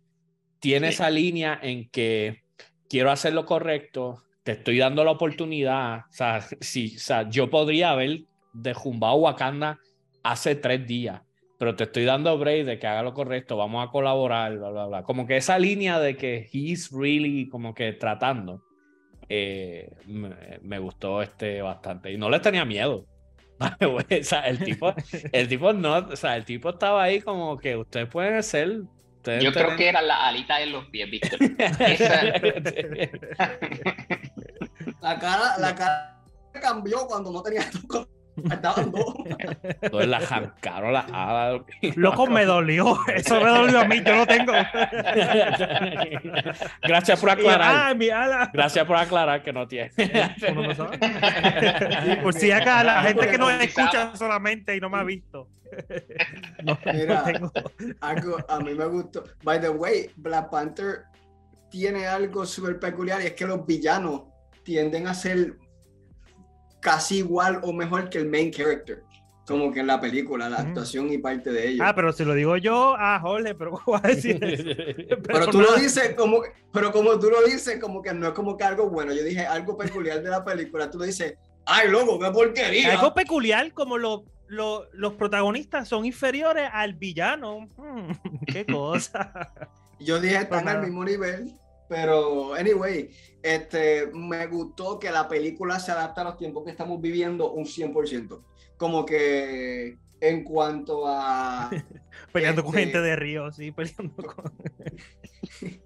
Tiene 0.59 0.87
esa 0.87 1.09
línea 1.09 1.59
en 1.61 1.89
que 1.89 2.43
quiero 2.87 3.11
hacer 3.11 3.33
lo 3.33 3.45
correcto, 3.45 4.23
te 4.43 4.53
estoy 4.53 4.77
dando 4.77 5.03
la 5.03 5.11
oportunidad. 5.11 6.05
O 6.09 6.13
sea, 6.13 6.39
si, 6.61 6.95
o 6.95 6.99
sea 6.99 7.29
yo 7.29 7.49
podría 7.49 7.89
haber 7.89 8.21
dejumbado 8.53 9.15
Wakanda 9.15 9.81
hace 10.23 10.55
tres 10.55 10.87
días 10.87 11.21
pero 11.57 11.75
te 11.75 11.85
estoy 11.85 12.05
dando 12.05 12.37
break 12.37 12.65
de 12.65 12.79
que 12.79 12.87
haga 12.87 13.03
lo 13.03 13.13
correcto, 13.13 13.57
vamos 13.57 13.87
a 13.87 13.91
colaborar, 13.91 14.57
bla, 14.57 14.69
bla, 14.69 14.85
bla. 14.87 15.03
Como 15.03 15.27
que 15.27 15.37
esa 15.37 15.57
línea 15.59 15.99
de 15.99 16.17
que 16.17 16.49
he's 16.51 16.91
really 16.91 17.47
como 17.49 17.73
que 17.73 17.93
tratando, 17.93 18.63
eh, 19.29 19.89
me, 20.61 20.79
gustó 20.79 21.21
este 21.21 21.61
bastante. 21.61 22.11
Y 22.11 22.17
no 22.17 22.29
le 22.29 22.39
tenía 22.39 22.65
miedo. 22.65 23.05
O 23.81 23.99
sea, 24.23 24.41
el 24.47 24.59
tipo, 24.59 24.93
el 25.31 25.47
tipo 25.47 25.71
no, 25.71 25.97
o 25.99 26.15
sea, 26.17 26.35
el 26.35 26.43
tipo 26.43 26.71
estaba 26.71 27.03
ahí 27.03 27.21
como 27.21 27.57
que 27.57 27.77
ustedes 27.77 28.09
pueden 28.09 28.43
ser. 28.43 28.81
ustedes 29.17 29.41
Yo 29.41 29.53
creo 29.53 29.77
que 29.77 29.87
era 29.87 30.01
la 30.01 30.27
alita 30.27 30.57
de 30.57 30.65
los 30.65 30.85
pies, 30.87 31.09
Víctor. 31.09 31.39
La 35.01 35.19
cara, 35.19 35.57
la 35.59 35.75
cara 35.75 36.13
cambió 36.61 37.05
cuando 37.07 37.31
no 37.31 37.41
tenía 37.41 37.63
cuando 37.87 38.09
dos. 38.35 38.75
Entonces 39.81 40.09
la 40.09 40.17
arrancaron 40.17 40.93
las 40.93 41.05
alas. 41.11 41.61
Loco, 41.95 42.27
me 42.27 42.45
dolió. 42.45 42.97
Eso 43.07 43.39
me 43.39 43.49
dolió 43.49 43.79
a 43.79 43.85
mí. 43.85 44.01
Yo 44.05 44.15
lo 44.15 44.27
tengo. 44.27 44.53
Gracias 46.81 47.19
por 47.19 47.29
aclarar. 47.29 47.91
ah, 47.91 47.93
mi 47.93 48.09
ala. 48.09 48.49
Gracias 48.53 48.85
por 48.85 48.97
aclarar 48.97 49.43
que 49.43 49.53
no 49.53 49.67
tiene. 49.67 49.91
No 50.53 50.75
sabe. 50.75 50.97
Por 52.23 52.33
si 52.33 52.51
acá 52.51 52.83
la 52.83 53.03
gente 53.03 53.27
que 53.27 53.37
nos 53.37 53.51
escucha 53.61 54.15
solamente 54.15 54.75
y 54.75 54.79
no 54.79 54.89
me 54.89 54.97
ha 54.97 55.03
visto. 55.03 55.49
No, 56.63 56.77
no 56.85 56.93
Mira. 56.93 57.23
tengo. 57.23 57.51
Algo 58.01 58.37
a 58.47 58.59
mí 58.59 58.73
me 58.73 58.85
gustó. 58.85 59.23
By 59.43 59.59
the 59.59 59.69
way, 59.69 60.09
Black 60.17 60.49
Panther 60.49 61.03
tiene 61.69 62.05
algo 62.05 62.45
súper 62.45 62.79
peculiar 62.79 63.21
y 63.21 63.27
es 63.27 63.33
que 63.33 63.45
los 63.45 63.65
villanos 63.65 64.23
tienden 64.63 65.07
a 65.07 65.13
ser 65.13 65.57
casi 66.83 67.17
igual 67.19 67.59
o 67.63 67.73
mejor 67.73 68.09
que 68.09 68.19
el 68.19 68.29
main 68.29 68.51
character. 68.51 69.03
Como 69.45 69.71
que 69.73 69.81
en 69.81 69.87
la 69.87 69.99
película, 69.99 70.49
la 70.49 70.57
actuación 70.57 71.11
y 71.11 71.17
parte 71.17 71.51
de 71.51 71.67
ellos. 71.69 71.85
Ah, 71.85 71.93
pero 71.93 72.13
si 72.13 72.23
lo 72.23 72.33
digo 72.33 72.55
yo, 72.57 72.95
ah, 72.97 73.19
Jorge, 73.21 73.53
pero 73.55 73.71
¿cómo 73.83 73.83
vas 73.97 74.05
a 74.05 74.07
decir 74.09 74.41
eso? 74.41 74.63
pero 75.23 75.47
tú 75.47 75.59
lo 75.59 75.75
dices 75.75 76.13
como, 76.15 76.41
pero 76.71 76.91
como 76.93 77.19
tú 77.19 77.29
lo 77.29 77.43
dices, 77.43 77.77
como 77.81 78.01
que 78.01 78.13
no 78.13 78.27
es 78.27 78.33
como 78.33 78.55
que 78.55 78.63
algo 78.63 78.89
bueno. 78.89 79.11
Yo 79.13 79.21
dije 79.23 79.45
algo 79.45 79.77
peculiar 79.77 80.21
de 80.21 80.29
la 80.29 80.45
película. 80.45 80.89
Tú 80.89 80.97
lo 80.99 81.03
dices, 81.05 81.35
ay, 81.65 81.89
loco, 81.89 82.17
qué 82.19 82.31
porquería. 82.31 82.93
Algo 82.93 83.13
peculiar 83.13 83.73
como 83.73 83.97
lo- 83.97 84.23
lo- 84.47 84.87
los 84.93 85.13
protagonistas 85.15 85.89
son 85.89 86.05
inferiores 86.05 86.69
al 86.71 86.93
villano. 86.93 87.67
Hmm, 87.75 88.11
qué 88.47 88.65
cosa. 88.65 89.51
Yo 89.99 90.21
dije, 90.21 90.35
están 90.35 90.47
Pues 90.49 90.59
al 90.61 90.65
nada. 90.67 90.81
mismo 90.85 91.03
nivel, 91.03 91.51
pero 91.89 92.53
anyway, 92.55 93.09
este, 93.41 94.07
me 94.13 94.45
gustó 94.47 94.99
que 94.99 95.11
la 95.11 95.27
película 95.27 95.79
se 95.79 95.91
adapta 95.91 96.21
a 96.21 96.23
los 96.25 96.37
tiempos 96.37 96.63
que 96.63 96.71
estamos 96.71 96.99
viviendo 97.01 97.51
un 97.51 97.65
100%. 97.65 98.41
Como 98.77 99.05
que 99.05 99.97
en 100.21 100.43
cuanto 100.43 101.03
a... 101.07 101.69
Peleando 102.31 102.63
con 102.63 102.73
Este- 102.77 102.83
gente 102.85 103.01
de 103.01 103.15
Río, 103.15 103.51
sí, 103.51 103.71
peleando 103.71 104.15
con. 104.23 104.53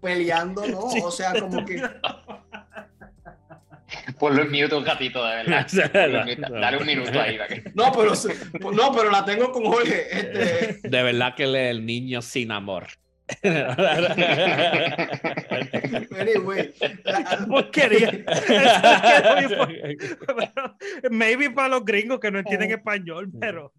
peleando, 0.00 0.66
¿no? 0.66 0.90
Sí. 0.90 1.00
O 1.02 1.10
sea, 1.10 1.32
como 1.38 1.64
que... 1.64 1.82
Ponlo 4.18 4.42
en 4.42 4.50
mute 4.50 4.74
un 4.74 4.86
ratito, 4.86 5.22
de 5.24 5.34
verdad. 5.44 5.66
Dale 6.50 6.78
un 6.78 6.86
minuto 6.86 7.20
ahí. 7.20 7.36
que- 7.48 7.64
No, 7.74 7.92
pero, 7.92 8.12
no, 8.72 8.92
pero 8.92 9.10
la 9.10 9.24
tengo 9.24 9.52
con 9.52 9.64
Jorge. 9.66 10.06
Este, 10.10 10.88
De 10.88 11.02
verdad 11.02 11.34
que 11.34 11.44
él 11.44 11.54
es 11.56 11.70
el 11.70 11.84
niño 11.84 12.22
sin 12.22 12.52
amor. 12.52 12.86
Anyway, 16.18 16.74
la- 17.04 17.46
Porquería. 17.48 18.24
Pero, 18.46 18.70
Maybe 21.10 21.50
para 21.50 21.68
los 21.68 21.84
gringos 21.84 22.20
que 22.20 22.30
no 22.30 22.38
entienden 22.38 22.70
español, 22.72 23.30
pero. 23.38 23.72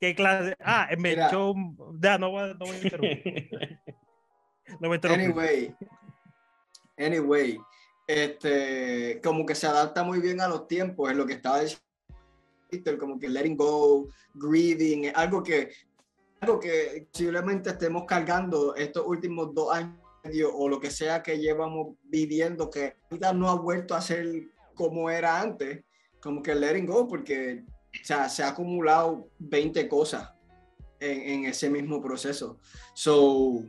¿Qué 0.00 0.14
clase? 0.14 0.56
Ah, 0.60 0.88
me 0.98 1.12
echó. 1.12 1.54
Ya, 2.00 2.18
no 2.18 2.30
voy, 2.30 2.50
no 2.52 2.58
voy 2.66 2.76
a 2.76 2.82
interrumpir. 2.82 3.48
No 4.80 4.88
voy 4.88 4.92
a 4.92 4.94
interrumpir. 4.96 5.26
Anyway, 5.26 5.74
anyway, 6.98 7.58
este, 8.06 9.20
como 9.22 9.46
que 9.46 9.54
se 9.54 9.66
adapta 9.66 10.02
muy 10.02 10.20
bien 10.20 10.40
a 10.40 10.48
los 10.48 10.66
tiempos, 10.68 11.10
es 11.10 11.16
lo 11.16 11.26
que 11.26 11.34
estaba 11.34 11.60
diciendo, 11.60 12.98
como 12.98 13.18
que 13.18 13.28
letting 13.28 13.56
go, 13.56 14.08
grieving, 14.34 15.12
algo 15.14 15.42
que, 15.42 15.70
algo 16.44 16.60
que 16.60 17.08
posiblemente 17.12 17.70
estemos 17.70 18.04
cargando 18.06 18.74
estos 18.76 19.04
últimos 19.06 19.54
dos 19.54 19.74
años 19.74 19.98
o 20.54 20.68
lo 20.68 20.80
que 20.80 20.90
sea 20.90 21.22
que 21.22 21.38
llevamos 21.38 21.96
viviendo, 22.04 22.70
que 22.70 22.94
ahorita 23.10 23.32
no 23.34 23.50
ha 23.50 23.56
vuelto 23.56 23.94
a 23.94 24.00
ser 24.00 24.26
como 24.74 25.10
era 25.10 25.40
antes, 25.40 25.84
como 26.20 26.42
que 26.42 26.54
letting 26.54 26.86
go, 26.86 27.06
porque 27.06 27.62
o 27.66 28.04
sea, 28.04 28.28
se 28.28 28.42
ha 28.42 28.48
acumulado 28.48 29.28
20 29.38 29.86
cosas 29.88 30.32
en, 30.98 31.20
en 31.20 31.44
ese 31.46 31.68
mismo 31.70 32.02
proceso. 32.02 32.58
So, 32.94 33.62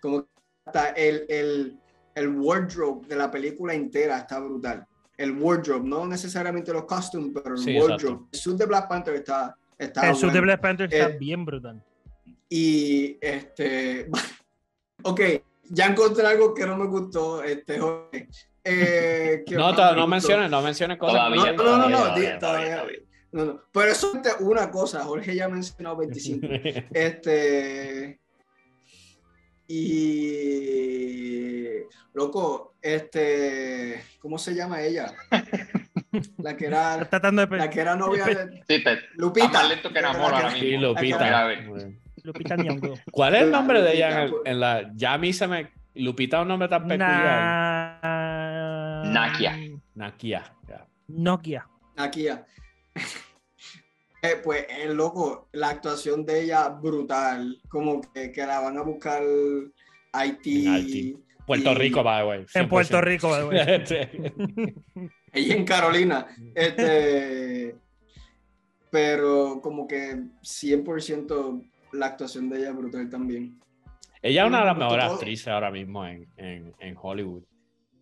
como 0.00 0.26
hasta 0.64 0.88
el, 0.90 1.26
el, 1.28 1.78
el 2.14 2.28
wardrobe 2.38 3.06
de 3.06 3.16
la 3.16 3.30
película 3.30 3.74
entera 3.74 4.18
está 4.18 4.40
brutal. 4.40 4.86
El 5.18 5.32
wardrobe, 5.38 5.86
no 5.88 6.06
necesariamente 6.06 6.72
los 6.72 6.86
costumes, 6.86 7.30
pero 7.34 7.54
el 7.54 7.60
Sí, 7.60 7.76
wardrobe. 7.78 7.94
exacto. 7.94 8.28
El 8.32 8.38
suit 8.38 8.56
de 8.56 8.66
Black 8.66 8.88
Panther 8.88 9.14
está, 9.14 9.56
está 9.78 10.08
El 10.08 10.16
sud 10.16 10.32
de. 10.32 10.40
Black 10.40 10.60
Panther 10.60 10.92
está 10.92 11.10
Eh, 11.10 11.18
bien 11.18 11.44
brutal. 11.44 11.84
Y 12.54 13.16
este, 13.22 14.08
ok, 15.04 15.20
ya 15.70 15.86
encontré 15.86 16.26
algo 16.26 16.52
que 16.52 16.66
no 16.66 16.76
me 16.76 16.84
gustó, 16.86 17.42
este, 17.42 17.78
Jorge. 17.78 18.28
Eh, 18.62 19.42
No, 19.52 19.72
no 19.72 19.86
gustó. 19.92 20.06
menciones, 20.06 20.50
no 20.50 20.60
menciones 20.60 20.98
cosas. 20.98 21.14
Todavía, 21.16 21.52
No, 21.54 21.62
no, 21.64 21.76
no, 21.78 21.88
no, 21.88 21.96
todavía, 21.98 22.32
di- 22.34 22.38
todavía, 22.38 22.38
todavía. 22.38 22.76
todavía. 22.76 22.98
No, 23.32 23.44
no, 23.46 23.62
pero 23.72 23.90
eso 23.90 24.12
es 24.22 24.36
una 24.40 24.70
cosa, 24.70 25.02
Jorge 25.04 25.34
ya 25.34 25.46
ha 25.46 25.48
mencionado 25.48 25.96
25. 25.96 26.46
Este. 26.92 28.20
Y. 30.12 31.58
Loco, 32.14 32.74
este. 32.82 34.04
¿Cómo 34.20 34.36
se 34.38 34.54
llama 34.54 34.82
ella? 34.82 35.14
La 36.38 36.54
que 36.56 36.66
era. 36.66 36.94
Está 36.96 37.08
tratando 37.20 37.46
de 37.46 37.56
La 37.56 37.70
que 37.70 37.80
era 37.80 37.96
novia 37.96 38.26
de. 38.26 38.62
Sí, 38.68 38.84
te, 38.84 38.98
Lupita. 39.14 39.48
Más 39.48 39.68
lento 39.70 39.90
que 39.92 39.98
enamoro 40.00 40.36
ahora 40.36 40.50
Sí, 40.52 40.60
mismo. 40.66 40.88
Lupita. 40.88 41.40
A 41.40 41.46
ver. 41.46 41.92
Lupita 42.22 42.56
Nyong'o. 42.56 42.94
¿Cuál 43.10 43.34
es 43.36 43.42
el 43.42 43.50
nombre 43.50 43.82
de 43.82 43.94
ella 43.94 44.10
en, 44.12 44.18
el- 44.18 44.30
Lupita, 44.30 44.50
en 44.50 44.60
la. 44.60 44.90
Ya 44.94 45.12
a 45.14 45.18
mí 45.18 45.32
se 45.32 45.46
me. 45.46 45.70
Lupita 45.94 46.36
es 46.38 46.42
un 46.42 46.48
nombre 46.48 46.68
tan 46.68 46.82
peculiar. 46.86 48.00
Na- 48.02 49.02
Nakia. 49.04 49.58
Nakia. 49.94 50.44
Nokia. 51.08 51.66
Ya. 52.16 52.46
Eh, 54.24 54.36
pues 54.40 54.66
el 54.70 54.94
loco, 54.94 55.48
la 55.50 55.70
actuación 55.70 56.24
de 56.24 56.42
ella 56.42 56.68
brutal. 56.68 57.60
Como 57.68 58.00
que, 58.00 58.30
que 58.30 58.46
la 58.46 58.60
van 58.60 58.78
a 58.78 58.82
buscar 58.82 59.20
Haití. 60.12 60.64
En 60.68 60.74
Haití. 60.74 61.16
Puerto 61.44 61.72
Y- 61.72 61.74
Rico, 61.74 62.04
by 62.04 62.22
the 62.22 62.28
way. 62.28 62.46
En 62.54 62.68
Puerto 62.68 62.98
100%. 63.00 63.02
Rico, 63.02 63.28
by 63.28 63.40
the 63.40 63.46
way. 63.48 63.82
Sí. 63.84 63.96
Ella 65.32 65.54
en 65.56 65.64
Carolina. 65.64 66.28
Este, 66.54 67.74
pero 68.92 69.60
como 69.60 69.88
que 69.88 70.14
100% 70.42 71.71
la 71.92 72.06
actuación 72.06 72.48
de 72.48 72.58
ella 72.58 72.70
es 72.70 72.76
brutal 72.76 73.08
también. 73.10 73.58
Ella 74.22 74.42
es 74.42 74.48
una 74.48 74.60
de 74.60 74.66
las 74.66 74.76
mejores 74.76 75.04
actrices 75.06 75.48
ahora 75.48 75.70
mismo 75.70 76.06
en, 76.06 76.28
en, 76.36 76.72
en 76.78 76.96
Hollywood. 77.00 77.42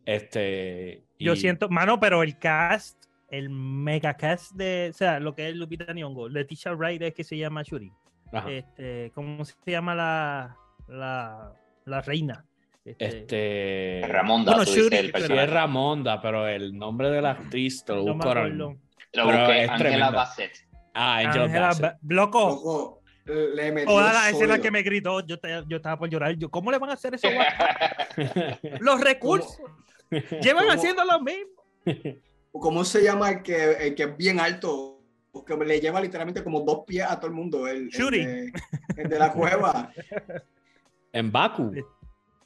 Este. 0.05 1.05
Yo 1.19 1.37
siento, 1.37 1.69
mano, 1.69 2.01
pero 2.01 2.23
el 2.23 2.39
cast, 2.39 3.05
el 3.31 3.51
mega 3.51 4.15
cast 4.17 4.53
de, 4.53 4.89
o 4.91 4.93
sea, 4.97 5.21
lo 5.21 5.35
que 5.35 5.49
es 5.49 5.57
Lupita 5.57 5.93
Nyong'o, 5.93 6.29
Leticia 6.29 6.73
Wright 6.75 7.03
es 7.03 7.15
que 7.15 7.25
se 7.25 7.37
llama 7.37 7.63
Shuri. 7.63 7.93
Ajá. 8.33 8.51
Este, 8.51 9.13
¿cómo 9.15 9.45
se 9.45 9.55
llama 9.67 9.95
la, 9.95 10.57
la, 10.89 11.53
la 11.85 12.01
reina? 12.03 12.45
Este, 12.85 13.05
Este. 14.01 14.09
Ramonda, 14.09 14.55
Bueno, 14.57 14.65
Shuri, 14.71 14.97
el 14.97 15.13
Sí, 15.15 15.33
es 15.33 15.51
Ramonda, 15.51 16.21
pero 16.21 16.49
el 16.49 16.77
nombre 16.77 17.11
de 17.11 17.21
la 17.23 17.33
actriz 17.33 17.85
te 17.85 17.95
lo 17.95 18.05
no 18.05 18.15
busco 18.15 18.29
ahora. 18.29 18.49
Lo 18.49 18.77
Pero 19.13 19.25
busqué, 19.27 19.65
es 19.65 19.71
Angela. 19.71 20.11
Bassett. 20.11 20.53
Ah, 20.95 21.19
Angela 21.19 21.45
Angela 21.45 21.67
Bassett. 21.67 21.83
Ba- 21.83 21.99
Loco, 22.09 22.49
Loco, 22.49 23.00
le 23.31 23.73
metió 23.73 23.91
toda 23.91 24.13
la 24.13 24.31
escena 24.31 24.59
que 24.61 24.71
me 24.71 24.83
gritó, 24.83 25.21
yo, 25.27 25.39
te- 25.39 25.65
yo 25.69 25.77
estaba 25.77 25.99
por 25.99 26.09
llorar. 26.09 26.35
Yo, 26.37 26.51
¿Cómo 26.51 26.71
le 26.71 26.79
van 26.79 26.91
a 26.91 26.95
hacer 26.95 27.15
eso? 27.15 27.29
Los 28.81 29.01
recursos. 29.01 29.59
Llevan 30.41 30.65
¿Cómo? 30.65 30.73
haciendo 30.73 31.05
lo 31.05 31.21
mismo. 31.21 31.63
¿Cómo 32.53 32.85
se 32.85 33.03
llama 33.03 33.31
el 33.31 33.43
que, 33.43 33.73
el 33.73 33.95
que 33.95 34.03
es 34.05 34.17
bien 34.17 34.41
alto? 34.41 34.97
Que 35.47 35.57
le 35.57 35.81
lleva 35.81 36.01
literalmente 36.01 36.43
como 36.43 36.61
dos 36.63 36.81
pies 36.87 37.07
a 37.09 37.17
todo 37.19 37.29
el 37.29 37.35
mundo. 37.37 37.69
El, 37.69 37.83
el 37.85 37.89
Shuri. 37.89 38.27
de, 38.27 38.53
el 38.97 39.09
de 39.09 39.19
la 39.19 39.33
cueva. 39.33 39.93
en 41.13 41.31
Baku. 41.31 41.73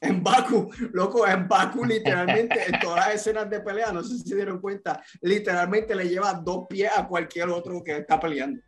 En 0.01 0.21
Baku, 0.23 0.69
loco, 0.93 1.25
en 1.27 1.47
Baku 1.47 1.83
literalmente 1.83 2.59
en 2.67 2.79
todas 2.79 3.07
las 3.07 3.15
escenas 3.15 3.49
de 3.49 3.59
pelea, 3.61 3.91
no 3.91 4.03
sé 4.03 4.17
si 4.19 4.27
se 4.29 4.35
dieron 4.35 4.59
cuenta, 4.59 5.01
literalmente 5.21 5.95
le 5.95 6.07
lleva 6.07 6.33
dos 6.33 6.67
pies 6.69 6.91
a 6.95 7.07
cualquier 7.07 7.49
otro 7.49 7.83
que 7.83 7.97
está 7.97 8.19
peleando. 8.19 8.61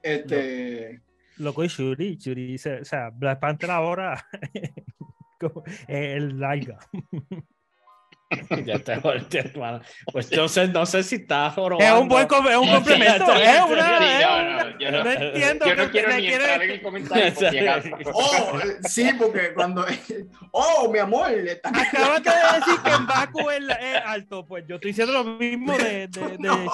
Este, 0.00 1.00
Loco 1.38 1.64
y 1.64 1.68
Shuri, 1.68 2.16
Shuri, 2.16 2.58
se- 2.58 2.80
o 2.80 2.84
sea, 2.84 3.10
Black 3.10 3.40
Panther 3.40 3.70
ahora 3.70 4.24
como, 5.40 5.64
eh, 5.88 6.14
el 6.16 6.38
larga. 6.38 6.78
ya 8.64 8.78
te 8.80 8.96
volteé, 8.96 9.40
hermano. 9.42 9.80
Pues 10.12 10.28
yo 10.30 10.48
sé, 10.48 10.66
no 10.68 10.86
sé 10.86 11.02
si 11.04 11.16
está 11.16 11.50
jorobando. 11.50 11.84
Es 11.94 12.00
un 12.02 12.08
buen 12.08 12.26
com- 12.26 12.48
es 12.48 12.56
un 12.56 12.68
complemento. 12.68 13.32
Es 13.34 13.60
una, 13.68 14.00
no, 14.00 14.06
una- 14.36 14.64
no, 14.64 14.78
yo 14.78 14.90
no- 14.90 15.04
no 15.04 15.10
entiendo 15.10 15.66
Yo 15.66 15.76
no 15.76 15.84
que 15.84 15.90
quiero 15.90 16.08
me 16.08 16.16
ni 16.16 16.26
quiere- 16.28 16.44
entrar 16.44 16.62
en 16.62 16.70
el 16.70 16.82
comentario. 16.82 17.32
Oh, 18.14 18.58
eh, 18.60 18.76
sí, 18.88 19.10
porque 19.18 19.52
cuando. 19.54 19.84
Oh, 20.52 20.90
mi 20.90 20.98
amor, 20.98 21.30
está 21.32 21.68
Acabas 21.68 22.22
de 22.22 22.30
decir 22.60 22.80
que 22.82 22.90
en 22.90 23.06
Baku 23.06 23.50
es, 23.50 23.60
es 23.80 24.02
alto. 24.04 24.46
Pues 24.46 24.64
yo 24.66 24.76
estoy 24.76 24.90
diciendo 24.90 25.12
lo 25.12 25.24
mismo 25.24 25.76
de, 25.76 26.08
de, 26.08 26.38
de. 26.38 26.68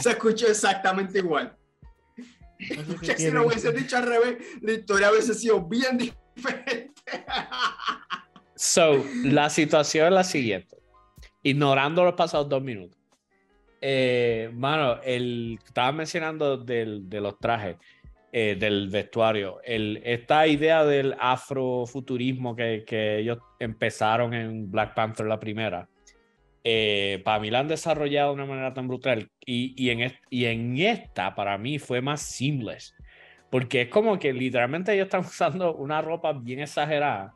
Se 0.00 0.10
escuchó 0.10 0.46
exactamente 0.46 1.18
igual. 1.18 1.54
No 2.86 2.98
sé 3.02 3.16
si 3.16 3.30
lo 3.30 3.46
hubiese 3.46 3.72
dicho 3.72 3.96
al 3.96 4.06
revés, 4.06 4.36
la 4.60 4.72
historia 4.72 5.10
hubiese 5.10 5.34
sido 5.34 5.66
bien 5.66 5.98
diferente. 5.98 6.94
So, 8.54 9.04
la 9.24 9.50
situación 9.50 10.06
es 10.06 10.12
la 10.12 10.24
siguiente. 10.24 10.76
Ignorando 11.42 12.04
los 12.04 12.14
pasados 12.14 12.48
dos 12.48 12.62
minutos. 12.62 12.98
Eh, 13.80 14.50
mano, 14.54 15.00
el, 15.02 15.58
estaba 15.64 15.92
mencionando 15.92 16.56
del, 16.56 17.08
de 17.08 17.20
los 17.20 17.38
trajes, 17.38 17.76
eh, 18.32 18.56
del 18.58 18.88
vestuario. 18.88 19.60
El, 19.62 20.00
esta 20.04 20.46
idea 20.46 20.84
del 20.84 21.14
afrofuturismo 21.18 22.56
que, 22.56 22.84
que 22.86 23.18
ellos 23.18 23.38
empezaron 23.58 24.32
en 24.32 24.70
Black 24.70 24.94
Panther 24.94 25.26
la 25.26 25.38
primera. 25.38 25.88
Eh, 26.64 27.20
para 27.24 27.38
mí 27.40 27.50
la 27.50 27.60
han 27.60 27.68
desarrollado 27.68 28.30
de 28.30 28.34
una 28.34 28.46
manera 28.46 28.74
tan 28.74 28.88
brutal. 28.88 29.30
Y, 29.44 29.74
y, 29.76 29.90
en, 29.90 30.12
y 30.30 30.46
en 30.46 30.78
esta, 30.78 31.34
para 31.34 31.58
mí, 31.58 31.78
fue 31.78 32.00
más 32.00 32.22
seamless. 32.22 32.94
Porque 33.50 33.82
es 33.82 33.88
como 33.88 34.18
que 34.18 34.32
literalmente 34.32 34.92
ellos 34.94 35.04
están 35.04 35.20
usando 35.26 35.74
una 35.74 36.02
ropa 36.02 36.32
bien 36.32 36.60
exagerada 36.60 37.34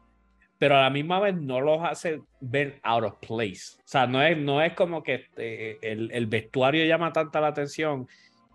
pero 0.58 0.76
a 0.76 0.82
la 0.82 0.90
misma 0.90 1.20
vez 1.20 1.36
no 1.36 1.60
los 1.60 1.82
hace 1.84 2.20
ver 2.40 2.80
out 2.82 3.04
of 3.04 3.14
place. 3.20 3.76
O 3.78 3.82
sea, 3.84 4.06
no 4.06 4.20
es, 4.22 4.36
no 4.36 4.60
es 4.60 4.74
como 4.74 5.02
que 5.02 5.26
eh, 5.36 5.78
el, 5.80 6.10
el 6.12 6.26
vestuario 6.26 6.84
llama 6.84 7.12
tanta 7.12 7.40
la 7.40 7.48
atención 7.48 8.08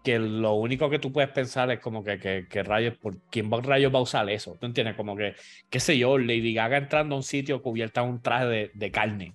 que 0.03 0.19
lo 0.19 0.53
único 0.55 0.89
que 0.89 0.99
tú 0.99 1.11
puedes 1.13 1.29
pensar 1.31 1.71
es 1.71 1.79
como 1.79 2.03
que, 2.03 2.19
que, 2.19 2.45
que 2.49 2.61
rayos, 2.61 2.97
¿por 2.97 3.17
quién 3.31 3.49
va- 3.51 3.61
rayos 3.61 3.93
va 3.93 3.99
a 3.99 4.01
usar 4.03 4.29
eso? 4.29 4.57
¿Tú 4.59 4.65
entiendes? 4.65 4.95
Como 4.95 5.15
que, 5.15 5.33
qué 5.69 5.79
sé 5.79 5.97
yo, 5.97 6.17
Lady 6.17 6.53
Gaga 6.53 6.77
entrando 6.77 7.15
a 7.15 7.17
un 7.19 7.23
sitio 7.23 7.61
cubierta 7.61 8.01
en 8.03 8.09
un 8.09 8.21
traje 8.21 8.45
de, 8.45 8.71
de 8.73 8.91
carne. 8.91 9.33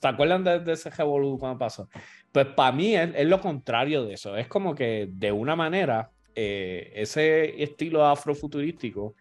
¿Se 0.00 0.08
acuerdan 0.08 0.42
de, 0.42 0.60
de 0.60 0.72
ese 0.72 0.88
revolú 0.90 1.38
cuando 1.38 1.58
pasó? 1.58 1.88
Pues 2.32 2.46
para 2.46 2.72
mí 2.72 2.96
es, 2.96 3.10
es 3.14 3.26
lo 3.26 3.40
contrario 3.40 4.04
de 4.04 4.14
eso. 4.14 4.36
Es 4.36 4.48
como 4.48 4.74
que 4.74 5.06
de 5.10 5.32
una 5.32 5.54
manera, 5.54 6.10
eh, 6.34 6.92
ese 6.94 7.62
estilo 7.62 8.04
afrofuturístico 8.06 9.14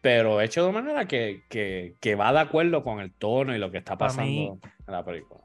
pero 0.00 0.42
hecho 0.42 0.66
de 0.66 0.70
manera 0.72 1.06
que, 1.08 1.44
que, 1.48 1.94
que 1.98 2.14
va 2.14 2.30
de 2.30 2.40
acuerdo 2.40 2.82
con 2.84 3.00
el 3.00 3.10
tono 3.14 3.54
y 3.56 3.58
lo 3.58 3.70
que 3.70 3.78
está 3.78 3.96
Pa' 3.96 4.08
pasando 4.08 4.26
mí- 4.30 4.48
en 4.86 4.92
la 4.92 5.02
película. 5.02 5.40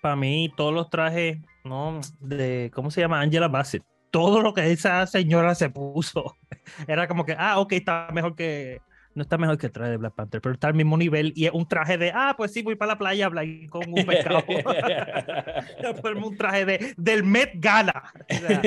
Para 0.00 0.14
mí, 0.14 0.52
todos 0.56 0.72
los 0.72 0.88
trajes, 0.88 1.38
no, 1.64 2.00
de, 2.20 2.70
¿cómo 2.72 2.92
se 2.92 3.00
llama? 3.00 3.20
Angela 3.20 3.48
Bassett. 3.48 3.82
Todo 4.10 4.42
lo 4.42 4.54
que 4.54 4.70
esa 4.72 5.06
señora 5.06 5.54
se 5.54 5.70
puso. 5.70 6.36
Era 6.88 7.06
como 7.08 7.24
que, 7.24 7.34
ah, 7.38 7.58
ok, 7.58 7.72
está 7.72 8.08
mejor 8.12 8.34
que. 8.34 8.80
No 9.14 9.22
está 9.22 9.36
mejor 9.36 9.58
que 9.58 9.66
el 9.66 9.72
traje 9.72 9.90
de 9.92 9.96
Black 9.96 10.14
Panther, 10.14 10.40
pero 10.40 10.54
está 10.54 10.68
al 10.68 10.74
mismo 10.74 10.96
nivel. 10.96 11.32
Y 11.34 11.46
es 11.46 11.52
un 11.52 11.66
traje 11.66 11.98
de, 11.98 12.12
ah, 12.14 12.34
pues 12.36 12.52
sí, 12.52 12.62
voy 12.62 12.76
para 12.76 12.92
la 12.92 12.98
playa 12.98 13.24
a 13.24 13.26
hablar 13.26 13.46
con 13.68 13.82
un 13.88 14.06
pescado. 14.06 14.44
Ponerme 16.02 16.26
un 16.26 16.36
traje 16.36 16.64
de, 16.64 16.94
del 16.96 17.24
Met 17.24 17.52
Gala. 17.54 18.12
O 18.30 18.34
sea, 18.34 18.62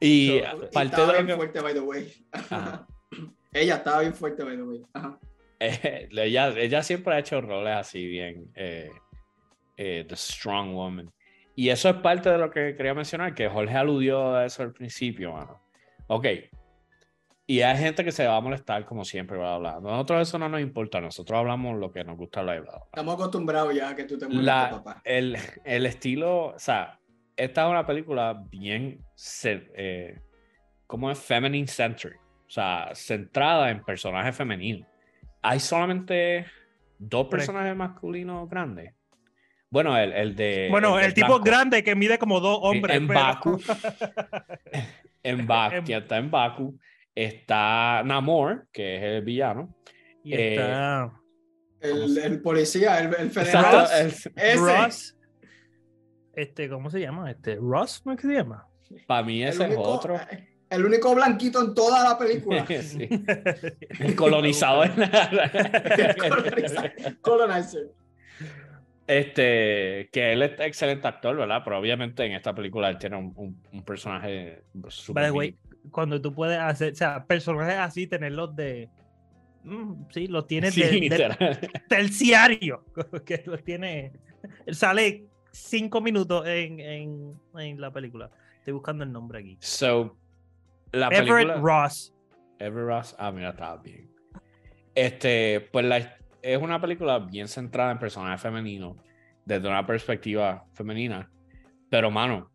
y 0.00 0.40
So, 0.40 0.70
parte 0.70 0.88
estaba 0.90 1.12
de 1.12 1.22
bien 1.22 1.26
que, 1.26 1.36
fuerte, 1.36 1.60
by 1.60 1.74
the 1.74 1.80
way. 1.80 2.12
Ella 3.52 3.76
estaba 3.76 4.00
bien 4.00 4.14
fuerte, 4.14 4.44
by 4.44 4.56
the 4.56 4.62
way. 4.62 4.82
Ajá. 4.92 5.18
eh, 5.58 6.08
ella, 6.10 6.48
ella 6.56 6.82
siempre 6.82 7.14
ha 7.14 7.18
hecho 7.18 7.40
roles 7.40 7.76
así 7.76 8.06
bien, 8.06 8.50
eh, 8.54 8.90
eh, 9.76 10.04
The 10.08 10.16
Strong 10.16 10.74
Woman. 10.74 11.10
Y 11.60 11.68
eso 11.68 11.90
es 11.90 11.96
parte 11.96 12.30
de 12.30 12.38
lo 12.38 12.50
que 12.50 12.74
quería 12.74 12.94
mencionar, 12.94 13.34
que 13.34 13.46
Jorge 13.46 13.76
aludió 13.76 14.34
a 14.34 14.46
eso 14.46 14.62
al 14.62 14.72
principio, 14.72 15.32
mano. 15.32 15.60
Ok. 16.06 16.24
Y 17.46 17.60
hay 17.60 17.76
gente 17.76 18.02
que 18.02 18.12
se 18.12 18.26
va 18.26 18.36
a 18.38 18.40
molestar, 18.40 18.86
como 18.86 19.04
siempre, 19.04 19.36
bla, 19.36 19.58
bla, 19.58 19.78
bla. 19.78 19.90
Nosotros 19.90 20.26
eso 20.26 20.38
no 20.38 20.48
nos 20.48 20.62
importa, 20.62 21.02
nosotros 21.02 21.38
hablamos 21.38 21.78
lo 21.78 21.92
que 21.92 22.02
nos 22.02 22.16
gusta 22.16 22.40
hablar, 22.40 22.62
bla, 22.62 22.70
bla. 22.70 22.82
Estamos 22.86 23.12
acostumbrados 23.14 23.74
ya 23.74 23.90
a 23.90 23.94
que 23.94 24.04
tú 24.04 24.16
te 24.16 24.24
molestes, 24.24 24.46
La- 24.46 24.70
papá. 24.70 25.02
el, 25.04 25.36
el 25.66 25.84
estilo, 25.84 26.46
o 26.46 26.58
sea, 26.58 26.98
esta 27.36 27.64
es 27.66 27.70
una 27.70 27.84
película 27.84 28.42
bien, 28.48 29.04
eh, 29.44 30.18
¿cómo 30.86 31.10
es? 31.10 31.18
Feminine 31.18 31.66
centered, 31.66 32.16
o 32.16 32.50
sea, 32.50 32.88
centrada 32.94 33.68
en 33.70 33.84
personajes 33.84 34.34
femeninos. 34.34 34.88
Hay 35.42 35.60
solamente 35.60 36.46
dos 36.98 37.26
personajes 37.26 37.76
masculinos 37.76 38.48
grandes. 38.48 38.94
Bueno, 39.70 39.96
el, 39.96 40.12
el 40.12 40.34
de... 40.36 40.66
bueno, 40.70 40.98
el 40.98 41.14
tipo 41.14 41.28
blanco. 41.28 41.44
grande 41.44 41.84
que 41.84 41.94
mide 41.94 42.18
como 42.18 42.40
dos 42.40 42.58
hombres. 42.62 42.96
En 42.96 43.06
pero- 43.06 43.20
Baku. 43.20 43.60
En 45.22 45.46
Baku, 45.46 45.74
En- 45.76 45.84
que 45.84 45.96
está 45.96 46.16
en 46.16 46.30
Baku. 46.30 46.78
Está 47.14 48.02
Namor, 48.04 48.66
que 48.72 48.96
es 48.96 49.02
el 49.02 49.22
villano. 49.22 49.76
Y 50.24 50.32
Eh, 50.34 50.54
está 50.56 51.12
El, 51.80 52.18
el 52.18 52.40
policía, 52.42 52.98
el, 53.00 53.14
el 53.14 53.30
federal. 53.30 53.64
Exacto, 53.64 53.96
el- 53.96 54.06
Ese. 54.44 54.56
Ross. 54.56 55.16
Este, 56.34 56.68
¿cómo 56.70 56.88
se 56.90 57.00
llama? 57.00 57.30
Este, 57.30 57.56
Ross, 57.56 58.00
¿cómo 58.02 58.14
es 58.14 58.20
que 58.22 58.26
se 58.28 58.34
llama? 58.34 58.66
para 59.06 59.22
mí 59.22 59.42
ese 59.44 59.62
es 59.62 59.68
único- 59.68 59.82
otro. 59.82 60.18
El 60.70 60.84
único 60.86 61.14
blanquito 61.14 61.60
en 61.60 61.74
toda 61.74 62.02
la 62.02 62.18
película. 62.18 62.64
Sí. 62.82 63.08
El 64.00 64.14
colonizador. 64.16 64.88
Colonizer. 66.18 67.18
Colonizer. 67.20 67.90
Este, 69.10 70.08
que 70.12 70.32
él 70.32 70.42
es 70.42 70.60
excelente 70.60 71.08
actor, 71.08 71.36
¿verdad? 71.36 71.62
Pero 71.64 71.78
obviamente 71.78 72.24
en 72.24 72.32
esta 72.32 72.54
película 72.54 72.88
él 72.88 72.98
tiene 72.98 73.16
un, 73.16 73.32
un- 73.34 73.60
un 73.72 73.82
personaje 73.84 74.62
super 74.88 75.22
By 75.22 75.30
the 75.32 75.36
way, 75.36 75.48
mini. 75.52 75.90
cuando 75.90 76.20
tú 76.20 76.32
puedes 76.32 76.58
hacer, 76.58 76.92
o 76.92 76.96
sea, 76.96 77.24
personajes 77.24 77.74
así, 77.76 78.06
tenerlos 78.06 78.54
de. 78.54 78.88
mm, 79.64 80.04
sí, 80.10 80.28
los 80.28 80.46
tienes 80.46 80.74
Sí, 80.74 80.82
de, 81.08 81.08
de 81.18 81.70
terciario. 81.88 82.84
Que 83.26 83.42
los 83.46 83.64
tiene. 83.64 84.12
Sale 84.68 85.24
cinco 85.50 86.00
minutos 86.00 86.46
en, 86.46 86.78
en, 86.78 87.34
en 87.58 87.80
la 87.80 87.90
película. 87.92 88.30
Estoy 88.58 88.74
buscando 88.74 89.02
el 89.02 89.10
nombre 89.12 89.40
aquí. 89.40 89.56
So, 89.60 90.16
la 90.92 91.08
Everett 91.08 91.26
película... 91.48 91.54
Ross. 91.56 92.14
Everett 92.60 92.86
Ross. 92.86 93.16
Ah, 93.18 93.32
mira, 93.32 93.50
estaba 93.50 93.82
bien. 93.82 94.08
Este, 94.94 95.66
pues 95.72 95.84
la- 95.84 96.16
es 96.42 96.60
una 96.60 96.80
película 96.80 97.18
bien 97.18 97.48
centrada 97.48 97.92
en 97.92 97.98
personajes 97.98 98.40
femeninos 98.40 98.96
desde 99.44 99.68
una 99.68 99.86
perspectiva 99.86 100.64
femenina. 100.74 101.30
Pero, 101.88 102.10
mano, 102.10 102.50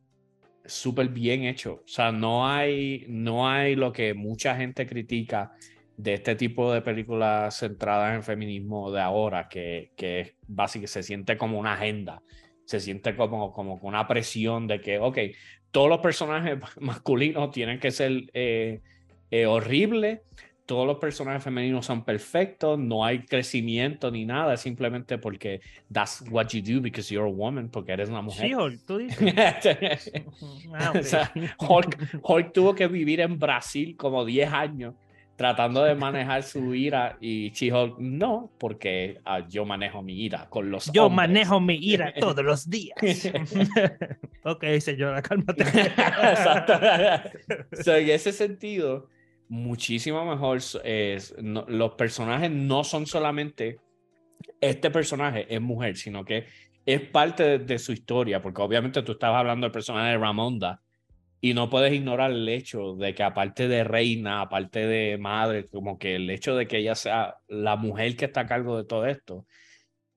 súper 0.65 1.10
bien 1.10 1.43
hecho. 1.43 1.82
O 1.84 1.88
sea, 1.88 2.12
no 2.12 2.48
hay, 2.48 3.06
no 3.08 3.50
hay 3.50 3.76
lo 3.76 3.91
que 3.91 4.13
mucha 4.13 4.56
gente 4.56 4.88
critica 4.88 5.52
de 5.98 6.15
este 6.15 6.36
tipo 6.36 6.74
de 6.74 6.82
películas 6.82 7.58
centradas 7.60 8.15
en 8.15 8.24
feminismo 8.24 8.91
de 8.91 9.02
ahora, 9.02 9.48
que, 9.48 9.91
que 9.95 10.36
básicamente 10.48 10.91
se 10.91 11.04
siente 11.04 11.38
como 11.38 11.60
una 11.60 11.74
agenda. 11.74 12.21
Se 12.65 12.80
siente 12.80 13.15
como, 13.15 13.52
como 13.54 13.76
una 13.76 14.08
presión 14.08 14.67
de 14.67 14.82
que, 14.82 15.00
ok, 15.00 15.17
todos 15.71 15.89
los 15.89 16.00
personajes 16.00 16.58
masculinos 16.80 17.52
tienen 17.52 17.80
que 17.80 17.91
ser 17.91 18.30
eh, 18.34 18.82
eh, 19.32 19.45
horribles, 19.45 20.21
todos 20.65 20.88
los 20.88 20.97
personajes 20.97 21.43
femeninos 21.43 21.86
son 21.86 22.04
perfectos, 22.04 22.80
no 22.80 23.06
hay 23.06 23.19
crecimiento 23.19 24.10
ni 24.10 24.25
nada, 24.25 24.58
simplemente 24.58 25.17
porque 25.17 25.62
that's 25.91 26.23
what 26.30 26.47
you 26.47 26.62
do 26.62 26.82
because 26.82 27.13
you're 27.13 27.30
a 27.30 27.32
woman, 27.32 27.69
porque 27.69 27.91
eres 27.91 28.10
una 28.10 28.21
mujer. 28.21 28.47
She-Hulk, 28.47 28.86
tú 28.86 28.97
dices. 28.97 30.12
Ah. 30.73 30.93
O 30.99 31.04
sea, 31.04 31.32
Hulk, 31.60 32.19
Hulk 32.21 32.54
tuvo 32.54 32.75
que 32.75 32.88
vivir 32.88 33.21
en 33.21 33.38
Brasil 33.39 33.95
como 33.95 34.25
10 34.25 34.51
años 34.51 34.93
tratando 35.36 35.84
de 35.84 35.95
manejar 35.95 36.43
su 36.43 36.73
ira 36.75 37.17
y 37.21 37.51
She-Hulk 37.51 37.99
no, 37.99 38.49
porque 38.58 39.19
ah, 39.25 39.47
yo 39.47 39.65
manejo 39.65 40.01
mi 40.01 40.21
ira 40.23 40.47
con 40.49 40.71
los 40.71 40.91
Yo 40.91 41.06
hombres. 41.06 41.30
manejo 41.30 41.60
mi 41.60 41.75
ira 41.75 42.13
todos 42.19 42.43
los 42.43 42.69
días. 42.69 42.97
ok, 44.43 44.63
señora, 44.80 45.21
cálmate. 45.21 45.63
Exacto. 45.63 46.73
So, 47.84 47.95
en 47.95 48.10
ese 48.10 48.32
sentido, 48.32 49.10
muchísimo 49.49 50.25
mejor 50.25 50.60
es, 50.84 51.36
no- 51.41 51.65
los 51.67 51.91
personajes 51.95 52.51
no 52.51 52.84
son 52.84 53.05
solamente 53.05 53.79
este 54.62 54.91
personaje 54.91 55.53
es 55.53 55.62
mujer, 55.62 55.97
sino 55.97 56.25
que 56.25 56.45
es 56.86 57.01
parte 57.01 57.43
de, 57.43 57.60
de 57.60 57.79
su 57.79 57.91
historia, 57.91 58.41
porque 58.41 58.62
obviamente 58.62 59.01
tú 59.01 59.13
estabas 59.13 59.39
hablando 59.39 59.65
del 59.65 59.71
personaje 59.71 60.12
de 60.12 60.17
Ramonda 60.17 60.81
y 61.41 61.53
no 61.53 61.69
puedes 61.69 61.93
ignorar 61.93 62.31
el 62.31 62.47
hecho 62.49 62.95
de 62.95 63.13
que 63.13 63.23
aparte 63.23 63.67
de 63.67 63.84
reina, 63.84 64.41
aparte 64.41 64.86
de 64.88 65.17
madre, 65.17 65.65
como 65.65 65.97
que 65.97 66.15
el 66.15 66.29
hecho 66.29 66.55
de 66.55 66.67
que 66.67 66.77
ella 66.77 66.95
sea 66.95 67.38
la 67.47 67.75
mujer 67.75 68.15
que 68.15 68.25
está 68.25 68.41
a 68.41 68.45
cargo 68.47 68.77
de 68.77 68.86
todo 68.86 69.05
esto 69.05 69.45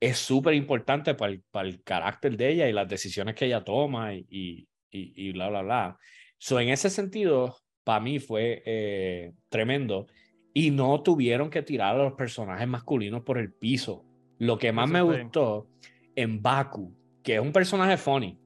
es 0.00 0.18
súper 0.18 0.54
importante 0.54 1.14
para 1.14 1.32
el, 1.32 1.42
para 1.50 1.68
el 1.68 1.82
carácter 1.82 2.36
de 2.36 2.50
ella 2.50 2.68
y 2.68 2.72
las 2.72 2.88
decisiones 2.88 3.34
que 3.34 3.46
ella 3.46 3.64
toma 3.64 4.14
y, 4.14 4.26
y, 4.30 4.68
y, 4.90 5.28
y 5.28 5.32
bla, 5.32 5.48
bla, 5.48 5.62
bla. 5.62 5.98
So, 6.38 6.60
en 6.60 6.68
ese 6.68 6.88
sentido, 6.88 7.56
para 7.88 8.00
mí 8.00 8.18
fue 8.18 8.62
eh, 8.66 9.32
tremendo 9.48 10.08
y 10.52 10.70
no 10.70 11.02
tuvieron 11.02 11.48
que 11.48 11.62
tirar 11.62 11.94
a 11.94 12.02
los 12.04 12.12
personajes 12.12 12.68
masculinos 12.68 13.22
por 13.22 13.38
el 13.38 13.50
piso. 13.50 14.04
Lo 14.38 14.58
que 14.58 14.72
más 14.72 14.90
Eso 14.90 14.92
me 14.92 15.02
fue. 15.02 15.22
gustó 15.22 15.68
en 16.14 16.42
Baku, 16.42 16.94
que 17.24 17.36
es 17.36 17.40
un 17.40 17.50
personaje 17.50 17.96
funny. 17.96 18.38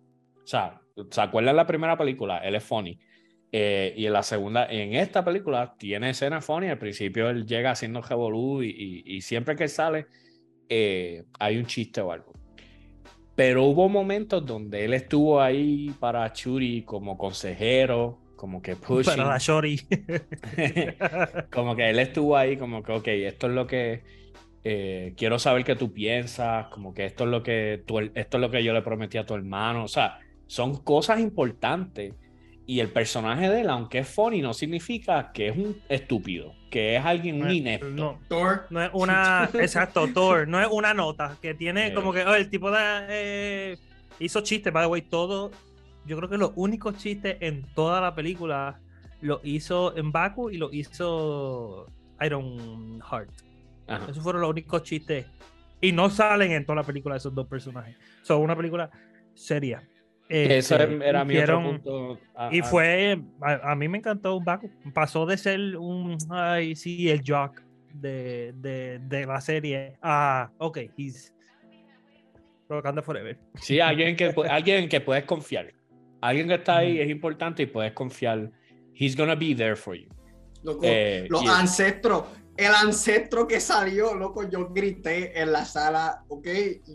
O 0.44 0.46
sea, 0.46 0.80
¿se 1.10 1.20
acuerdan 1.20 1.56
la 1.56 1.66
primera 1.66 1.98
película? 1.98 2.38
Él 2.38 2.54
es 2.54 2.62
funny. 2.62 2.96
Eh, 3.50 3.92
y 3.96 4.06
en 4.06 4.12
la 4.12 4.22
segunda, 4.22 4.66
en 4.70 4.94
esta 4.94 5.24
película, 5.24 5.74
tiene 5.76 6.10
escenas 6.10 6.44
funny. 6.44 6.68
Al 6.68 6.78
principio 6.78 7.28
él 7.28 7.44
llega 7.44 7.72
haciendo 7.72 8.00
revolú 8.00 8.62
y, 8.62 8.68
y- 8.68 9.16
y 9.16 9.20
siempre 9.22 9.56
que 9.56 9.66
sale 9.66 10.06
eh, 10.68 11.24
hay 11.40 11.56
un 11.58 11.66
chiste 11.66 12.00
o 12.00 12.12
algo. 12.12 12.32
Pero 13.34 13.64
hubo 13.64 13.88
momentos 13.88 14.46
donde 14.46 14.84
él 14.84 14.94
estuvo 14.94 15.40
ahí 15.40 15.92
para 15.98 16.32
Churi 16.32 16.82
como 16.84 17.18
consejero, 17.18 18.21
como 18.42 18.60
que 18.60 18.74
pushing. 18.88 19.14
Para 19.14 19.28
la 19.28 19.38
Shori. 19.38 19.80
como 21.52 21.76
que 21.76 21.90
él 21.90 22.00
estuvo 22.00 22.36
ahí, 22.36 22.56
como 22.56 22.82
que, 22.82 22.90
ok, 22.90 23.06
esto 23.06 23.46
es 23.46 23.52
lo 23.52 23.68
que 23.68 24.02
eh, 24.64 25.14
quiero 25.16 25.38
saber 25.38 25.62
que 25.62 25.76
tú 25.76 25.92
piensas, 25.92 26.66
como 26.66 26.92
que 26.92 27.04
esto 27.06 27.22
es 27.22 27.30
lo 27.30 27.44
que 27.44 27.84
tú, 27.86 28.00
esto 28.00 28.36
es 28.36 28.40
lo 28.40 28.50
que 28.50 28.64
yo 28.64 28.72
le 28.72 28.82
prometí 28.82 29.16
a 29.16 29.24
tu 29.24 29.34
hermano. 29.34 29.84
O 29.84 29.88
sea, 29.88 30.18
son 30.48 30.82
cosas 30.82 31.20
importantes. 31.20 32.14
Y 32.66 32.80
el 32.80 32.88
personaje 32.88 33.48
de 33.48 33.60
él, 33.60 33.70
aunque 33.70 33.98
es 33.98 34.08
funny, 34.08 34.40
no 34.42 34.54
significa 34.54 35.30
que 35.32 35.48
es 35.48 35.56
un 35.56 35.80
estúpido, 35.88 36.52
que 36.68 36.96
es 36.96 37.04
alguien 37.04 37.42
un 37.42 37.50
inepto. 37.52 37.86
No, 37.90 38.18
Thor. 38.28 38.66
no 38.70 38.82
es 38.82 38.90
una. 38.92 39.48
Exacto, 39.54 40.08
Thor. 40.12 40.48
No 40.48 40.60
es 40.60 40.66
una 40.68 40.94
nota. 40.94 41.36
Que 41.40 41.54
tiene 41.54 41.88
Eh. 41.88 41.94
como 41.94 42.12
que. 42.12 42.24
oh, 42.24 42.34
el 42.34 42.50
tipo 42.50 42.72
de. 42.72 42.78
eh, 43.08 43.76
hizo 44.18 44.40
chistes, 44.40 44.72
by 44.72 44.84
the 44.84 44.88
way. 44.90 45.02
Todo. 45.02 45.52
Yo 46.06 46.16
creo 46.16 46.28
que 46.28 46.38
los 46.38 46.52
únicos 46.56 46.96
chistes 46.98 47.36
en 47.40 47.62
toda 47.74 48.00
la 48.00 48.14
película 48.14 48.80
lo 49.20 49.40
hizo 49.44 49.96
en 49.96 50.10
Baku 50.10 50.50
y 50.50 50.58
lo 50.58 50.72
hizo 50.72 51.86
Iron 52.20 53.00
Heart. 53.00 53.30
Ajá. 53.86 54.06
Esos 54.10 54.22
fueron 54.22 54.42
los 54.42 54.50
únicos 54.50 54.82
chistes. 54.82 55.26
Y 55.80 55.92
no 55.92 56.10
salen 56.10 56.52
en 56.52 56.64
toda 56.64 56.76
la 56.76 56.82
película 56.84 57.16
esos 57.16 57.34
dos 57.34 57.46
personajes. 57.48 57.96
Son 58.22 58.40
una 58.40 58.54
película 58.56 58.90
seria. 59.34 59.82
Eso 60.28 60.76
Este, 60.76 61.08
era 61.08 61.24
mi 61.24 61.36
otro 61.36 61.62
punto. 61.62 62.18
a- 62.34 62.54
Y 62.54 62.60
a- 62.60 62.64
fue, 62.64 63.20
a, 63.40 63.72
a 63.72 63.74
mí 63.76 63.88
me 63.88 63.98
encantó 63.98 64.40
Baku. 64.40 64.70
Pasó 64.94 65.26
de 65.26 65.36
ser 65.36 65.76
un, 65.76 66.16
ay, 66.30 66.74
sí, 66.76 67.10
el 67.10 67.22
jock 67.26 67.60
de, 67.92 68.52
de, 68.56 68.98
de 69.00 69.26
la 69.26 69.40
serie 69.40 69.98
a, 70.00 70.50
ok, 70.58 70.78
he's 70.96 71.34
Wakanda 72.68 73.02
Forever. 73.02 73.38
Sí, 73.56 73.80
alguien 73.80 74.16
que, 74.16 74.32
alguien 74.48 74.88
que 74.88 75.00
puedes 75.00 75.24
confiar. 75.24 75.72
Alguien 76.22 76.48
que 76.48 76.54
está 76.54 76.78
ahí 76.78 76.98
es 77.00 77.10
importante 77.10 77.64
y 77.64 77.66
puedes 77.66 77.92
confiar. 77.92 78.50
He's 78.94 79.14
gonna 79.16 79.34
be 79.34 79.54
there 79.54 79.76
for 79.76 79.94
you. 79.94 80.08
Loco, 80.62 80.80
Eh, 80.84 81.26
los 81.28 81.42
y- 81.42 81.48
ancestros, 81.48 82.24
el 82.56 82.72
ancestro 82.72 83.46
que 83.48 83.58
salió, 83.60 84.14
loco, 84.14 84.48
yo 84.48 84.68
grité 84.68 85.38
en 85.40 85.52
la 85.52 85.64
sala, 85.64 86.22
¿ok? 86.28 86.46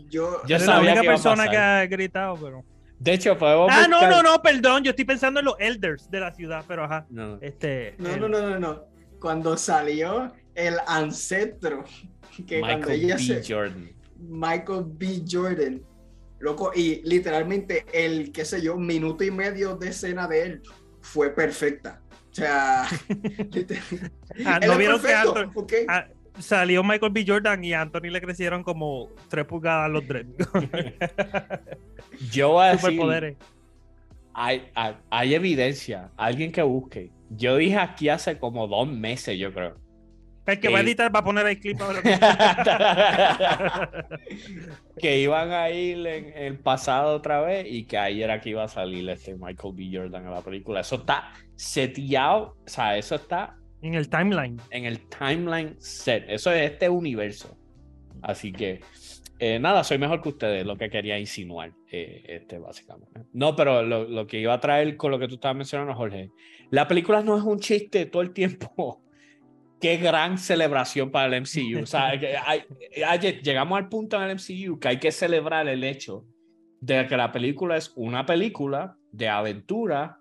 Yo, 0.08 0.42
Yo 0.46 0.58
la 0.58 0.80
única 0.80 1.02
persona 1.02 1.48
que 1.48 1.56
ha 1.56 1.86
gritado, 1.86 2.36
pero. 2.36 2.64
De 2.98 3.12
hecho, 3.12 3.36
podemos 3.38 3.68
Ah, 3.70 3.86
no, 3.88 3.98
buscar- 4.00 4.10
no, 4.10 4.22
no, 4.22 4.42
perdón. 4.42 4.82
Yo 4.82 4.90
estoy 4.90 5.04
pensando 5.04 5.38
en 5.38 5.46
los 5.46 5.54
elders 5.60 6.10
de 6.10 6.18
la 6.20 6.32
ciudad, 6.34 6.64
pero 6.66 6.82
ajá. 6.84 7.06
No, 7.10 7.36
no. 7.36 7.38
Este. 7.42 7.94
no, 7.98 8.10
el- 8.10 8.20
no, 8.20 8.28
no, 8.28 8.40
no, 8.50 8.58
no. 8.58 8.84
Cuando 9.20 9.56
salió 9.56 10.32
el 10.54 10.74
ancestro, 10.86 11.84
que 12.46 12.60
cuando 12.60 12.78
Michael 12.88 13.04
ella 13.04 13.16
B. 13.16 13.22
se, 13.22 13.54
Jordan. 13.54 13.90
Michael 14.18 14.84
B. 14.86 15.22
Jordan, 15.30 15.82
loco, 16.40 16.72
y 16.74 17.00
literalmente 17.04 17.84
el, 17.92 18.32
qué 18.32 18.44
sé 18.44 18.62
yo, 18.62 18.76
minuto 18.76 19.24
y 19.24 19.30
medio 19.30 19.76
de 19.76 19.88
escena 19.88 20.26
de 20.28 20.42
él 20.42 20.62
fue 21.00 21.30
perfecta. 21.30 22.00
O 22.30 22.34
sea, 22.34 22.86
Ah, 24.46 24.60
¿no 24.66 24.76
vieron 24.76 25.00
que 25.00 25.14
Anthony- 25.14 25.50
ah, 25.88 26.06
salió 26.38 26.84
Michael 26.84 27.12
B. 27.12 27.24
Jordan 27.26 27.64
y 27.64 27.72
a 27.72 27.80
Anthony 27.80 28.10
le 28.10 28.20
crecieron 28.20 28.62
como 28.62 29.08
3 29.28 29.44
pulgadas 29.46 29.90
los 29.90 30.06
dreads. 30.06 30.28
Yo 32.30 32.50
voy 32.50 32.64
a 32.66 32.70
decir, 32.72 32.80
Superpoderes. 32.90 33.36
hay, 34.34 34.68
hay, 34.74 34.94
hay 35.10 35.34
evidencia. 35.34 36.10
Alguien 36.16 36.52
que 36.52 36.62
busque. 36.62 37.10
Yo 37.30 37.56
dije 37.56 37.76
aquí 37.76 38.08
hace 38.08 38.38
como 38.38 38.66
dos 38.66 38.88
meses, 38.88 39.38
yo 39.38 39.52
creo. 39.52 39.76
El 40.48 40.60
que 40.60 40.68
va 40.70 40.78
a 40.78 40.80
editar 40.80 41.14
va 41.14 41.20
a 41.20 41.24
poner 41.24 41.46
el 41.46 41.60
clip 41.60 41.78
ahora. 41.82 42.00
que 44.98 45.20
iban 45.20 45.52
a 45.52 45.68
ir 45.68 46.06
en 46.06 46.32
el 46.34 46.58
pasado 46.58 47.14
otra 47.14 47.42
vez 47.42 47.66
y 47.68 47.84
que 47.84 47.98
ahí 47.98 48.22
era 48.22 48.40
que 48.40 48.48
iba 48.50 48.64
a 48.64 48.68
salir 48.68 49.06
este 49.10 49.34
Michael 49.34 49.74
B. 49.74 49.90
Jordan 49.92 50.24
en 50.24 50.30
la 50.30 50.40
película. 50.40 50.80
Eso 50.80 50.96
está 50.96 51.34
seteado, 51.54 52.56
o 52.64 52.68
sea, 52.68 52.96
eso 52.96 53.16
está 53.16 53.58
en 53.82 53.94
el 53.94 54.08
timeline. 54.08 54.58
en 54.70 54.86
el 54.86 55.00
timeline 55.08 55.76
set. 55.78 56.24
Eso 56.28 56.50
es 56.50 56.70
este 56.70 56.88
universo. 56.88 57.54
Así 58.22 58.50
que, 58.50 58.80
eh, 59.38 59.58
nada, 59.58 59.84
soy 59.84 59.98
mejor 59.98 60.22
que 60.22 60.30
ustedes, 60.30 60.64
lo 60.64 60.78
que 60.78 60.88
quería 60.88 61.18
insinuar, 61.18 61.72
eh, 61.92 62.22
este, 62.26 62.58
básicamente. 62.58 63.20
No, 63.34 63.54
pero 63.54 63.82
lo, 63.82 64.04
lo 64.04 64.26
que 64.26 64.40
iba 64.40 64.54
a 64.54 64.60
traer 64.60 64.96
con 64.96 65.10
lo 65.10 65.18
que 65.18 65.28
tú 65.28 65.34
estabas 65.34 65.58
mencionando, 65.58 65.94
Jorge, 65.94 66.30
la 66.70 66.88
película 66.88 67.22
no 67.22 67.36
es 67.36 67.44
un 67.44 67.60
chiste 67.60 68.06
todo 68.06 68.22
el 68.22 68.32
tiempo. 68.32 69.02
Qué 69.80 69.96
gran 69.96 70.38
celebración 70.38 71.10
para 71.10 71.26
el 71.34 71.42
MCU. 71.42 71.82
O 71.82 71.86
sea, 71.86 72.12
que 72.20 72.36
hay- 72.36 72.64
hay- 73.06 73.40
llegamos 73.42 73.78
al 73.78 73.88
punto 73.88 74.16
en 74.16 74.24
el 74.30 74.36
MCU 74.36 74.78
que 74.80 74.88
hay 74.88 74.98
que 74.98 75.12
celebrar 75.12 75.68
el 75.68 75.84
hecho 75.84 76.24
de 76.80 77.06
que 77.06 77.16
la 77.16 77.30
película 77.32 77.76
es 77.76 77.92
una 77.96 78.24
película 78.26 78.96
de 79.12 79.28
aventura 79.28 80.18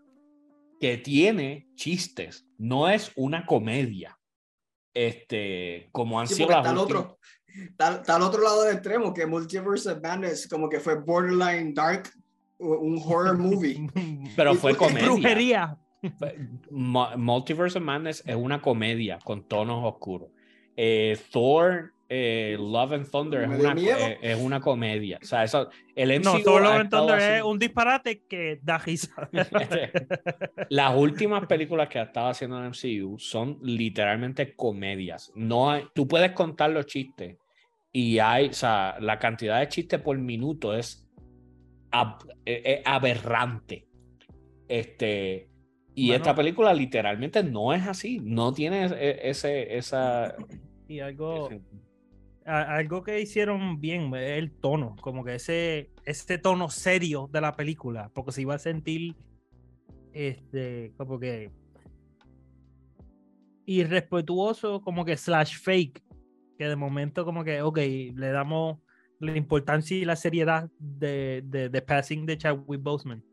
que 0.79 0.97
tiene 0.97 1.67
chistes, 1.75 2.45
no 2.57 2.87
es 2.89 3.11
una 3.15 3.45
comedia. 3.45 4.17
Este, 4.93 5.89
como 5.91 6.19
han 6.19 6.27
Sí, 6.27 6.35
sido 6.35 6.49
las 6.49 6.73
otro, 6.75 7.19
está, 7.47 7.95
está 7.95 8.15
al 8.15 8.21
otro 8.23 8.41
lado 8.41 8.63
del 8.63 8.73
extremo, 8.75 9.13
que 9.13 9.25
Multiverse 9.27 9.91
of 9.91 10.01
Madness 10.01 10.47
como 10.47 10.69
que 10.69 10.79
fue 10.79 10.95
borderline 10.99 11.73
dark, 11.73 12.09
un 12.57 12.99
horror 13.05 13.37
movie. 13.39 13.87
Pero 14.35 14.55
fue- 14.55 14.75
comedia. 14.75 15.05
Brujería. 15.05 15.77
Mu- 16.71 17.17
Multiverse 17.17 17.77
of 17.77 17.83
Madness 17.83 18.23
es 18.25 18.35
una 18.35 18.61
comedia 18.61 19.19
con 19.23 19.47
tonos 19.47 19.83
oscuros. 19.85 20.29
Eh, 20.75 21.17
Thor, 21.31 21.93
eh, 22.09 22.55
Love 22.59 22.93
and 22.93 23.09
Thunder 23.11 23.41
es 23.43 23.49
una, 23.59 23.73
eh, 24.07 24.17
es 24.21 24.39
una 24.39 24.59
comedia. 24.61 25.19
O 25.21 25.25
sea, 25.25 25.43
eso, 25.43 25.69
el 25.95 26.21
No, 26.21 26.35
MCU 26.35 26.43
Thor 26.43 26.61
Love 26.61 26.71
and 26.75 26.89
Thunder 26.89 27.17
es 27.17 27.23
haciendo- 27.23 27.49
un 27.49 27.59
disparate 27.59 28.23
que 28.29 28.59
da 28.63 28.77
risa. 28.77 29.29
Las 30.69 30.95
últimas 30.95 31.45
películas 31.47 31.89
que 31.89 31.99
ha 31.99 32.03
estado 32.03 32.29
haciendo 32.29 32.59
el 32.59 32.65
MCU 32.69 33.17
son 33.19 33.57
literalmente 33.61 34.55
comedias. 34.55 35.31
No 35.35 35.71
hay- 35.71 35.85
tú 35.93 36.07
puedes 36.07 36.31
contar 36.31 36.69
los 36.71 36.85
chistes 36.85 37.37
y 37.91 38.19
hay, 38.19 38.49
o 38.49 38.53
sea, 38.53 38.97
la 38.99 39.17
cantidad 39.19 39.59
de 39.59 39.67
chistes 39.67 39.99
por 40.01 40.17
minuto 40.17 40.73
es, 40.75 41.05
ab- 41.91 42.25
es- 42.45 42.61
es 42.63 42.81
aberrante. 42.85 43.85
Este, 44.67 45.49
y 45.99 46.09
Bueno. 46.09 46.23
esta 46.23 46.35
película 46.35 46.73
literalmente 46.75 47.43
no 47.43 47.73
es 47.73 47.87
así, 47.87 48.19
no 48.23 48.53
tiene 48.53 48.85
ese, 48.85 49.29
ese- 49.29 49.77
esa... 49.77 50.35
y 50.87 50.99
algo, 50.99 51.49
ese- 51.49 51.61
algo 52.45 53.01
que 53.01 53.19
hicieron 53.19 53.81
bien 53.81 54.13
es 54.15 54.37
el 54.37 54.51
tono, 54.51 54.95
como 55.01 55.23
que 55.23 55.33
ese, 55.35 55.89
ese 56.05 56.37
tono 56.37 56.69
serio 56.69 57.27
de 57.31 57.41
la 57.41 57.55
película, 57.55 58.11
porque 58.13 58.31
se 58.31 58.43
iba 58.43 58.53
a 58.53 58.59
sentir 58.59 59.15
este, 60.13 60.93
como 60.97 61.19
que 61.19 61.49
irrespetuoso, 63.65 64.81
como 64.81 65.03
que 65.03 65.17
slash 65.17 65.57
fake, 65.57 66.03
que 66.57 66.65
de 66.67 66.75
momento 66.75 67.25
como 67.25 67.43
que, 67.43 67.61
ok, 67.61 67.77
le 67.77 68.29
damos 68.29 68.79
la 69.19 69.35
importancia 69.35 69.97
y 69.97 70.05
la 70.05 70.15
seriedad 70.15 70.69
de, 70.79 71.41
de, 71.43 71.69
de 71.69 71.81
passing 71.81 72.25
de 72.27 72.37
Chadwick 72.37 72.81
Boseman. 72.81 73.23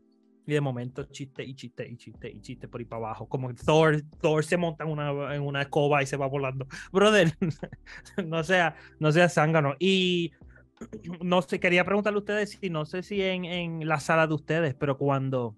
Y 0.47 0.53
de 0.53 0.61
momento 0.61 1.03
chiste 1.05 1.43
y 1.43 1.55
chiste 1.55 1.87
y 1.87 1.97
chiste 1.97 2.29
y 2.31 2.39
chiste 2.41 2.67
por 2.67 2.79
ahí 2.79 2.85
para 2.85 3.05
abajo. 3.07 3.27
Como 3.27 3.53
Thor, 3.55 4.01
Thor 4.21 4.43
se 4.45 4.57
monta 4.57 4.83
en 4.83 4.91
una, 4.91 5.35
en 5.35 5.41
una 5.41 5.63
escoba 5.63 6.03
y 6.03 6.05
se 6.05 6.17
va 6.17 6.27
volando. 6.27 6.67
Brother, 6.91 7.33
no 8.25 8.43
sea, 8.43 8.75
no 8.99 9.11
sea 9.11 9.27
zángano. 9.29 9.73
Y 9.79 10.31
no 11.23 11.41
sé, 11.41 11.59
quería 11.59 11.83
preguntarle 11.83 12.17
a 12.17 12.19
ustedes 12.19 12.51
si 12.61 12.69
no 12.69 12.85
sé 12.85 13.01
si 13.03 13.21
en, 13.21 13.45
en 13.45 13.87
la 13.87 13.99
sala 13.99 14.27
de 14.27 14.33
ustedes, 14.35 14.75
pero 14.75 14.97
cuando 14.97 15.55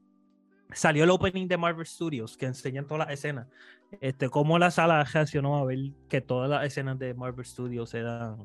salió 0.73 1.03
el 1.03 1.09
opening 1.09 1.47
de 1.47 1.57
Marvel 1.57 1.85
Studios, 1.85 2.37
que 2.37 2.45
enseñan 2.45 2.85
todas 2.85 3.07
las 3.07 3.13
escenas, 3.13 3.47
este, 4.01 4.29
cómo 4.29 4.59
la 4.59 4.69
sala 4.69 5.03
reaccionó 5.03 5.57
a 5.57 5.65
ver 5.65 5.79
que 6.09 6.19
todas 6.21 6.49
las 6.49 6.65
escenas 6.65 6.99
de 6.99 7.13
Marvel 7.13 7.45
Studios 7.45 7.93
eran, 7.93 8.37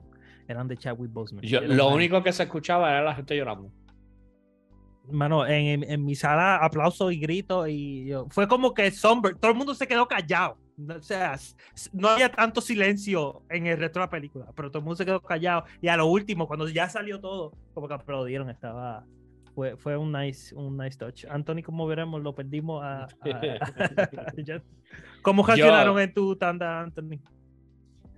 eran 0.49 0.69
de 0.69 0.77
Chadwick 0.77 1.13
Boseman. 1.13 1.45
Yo- 1.45 1.61
lo 1.63 1.89
único 1.89 2.23
que 2.23 2.33
se 2.33 2.45
escuchaba 2.45 2.91
era 2.91 3.03
la 3.03 3.15
gente 3.15 3.37
llorando. 3.37 3.71
Mano, 5.11 5.47
en, 5.47 5.83
en- 5.85 6.05
mi 6.05 6.15
sala 6.15 6.57
aplausos 6.57 7.13
y 7.13 7.19
gritos 7.19 7.69
y 7.69 8.07
yo- 8.07 8.27
fue 8.31 8.47
como 8.49 8.73
que 8.73 8.91
Somber, 8.91 9.35
todo 9.37 9.51
el 9.51 9.57
mundo 9.57 9.75
se 9.75 9.87
quedó 9.87 10.07
callado. 10.07 10.57
No, 10.77 10.95
O 10.97 11.03
sea, 11.03 11.37
no 11.93 12.09
había 12.09 12.31
tanto 12.33 12.61
silencio 12.61 13.43
en 13.51 13.67
el 13.67 13.79
resto 13.79 13.99
de 14.01 14.07
la 14.07 14.11
película, 14.11 14.47
pero 14.57 14.71
todo 14.71 14.79
el 14.79 14.85
mundo 14.85 14.97
se 14.97 15.05
quedó 15.05 15.21
callado. 15.21 15.65
Y 15.81 15.89
a 15.89 15.97
lo 15.97 16.07
último, 16.07 16.47
cuando 16.49 16.69
ya 16.69 16.89
salió 16.89 17.21
todo, 17.21 17.53
como 17.75 17.89
que 17.89 17.95
aplaudieron, 17.95 18.49
estaba. 18.49 19.05
Fue, 19.55 19.77
fue 19.77 19.99
un 19.99 20.11
nice, 20.13 20.55
un 20.55 20.79
nice 20.79 20.97
touch. 20.97 21.27
Anthony, 21.29 21.63
como 21.63 21.87
veremos, 21.87 22.23
lo 22.23 22.35
perdimos 22.35 22.83
a. 22.83 23.03
a- 23.05 23.09
ya- 24.39 24.63
¿Cómo 25.21 25.45
reaccionaron 25.47 26.01
en 26.01 26.15
tu 26.15 26.37
tanda, 26.37 26.81
Anthony? 26.81 27.19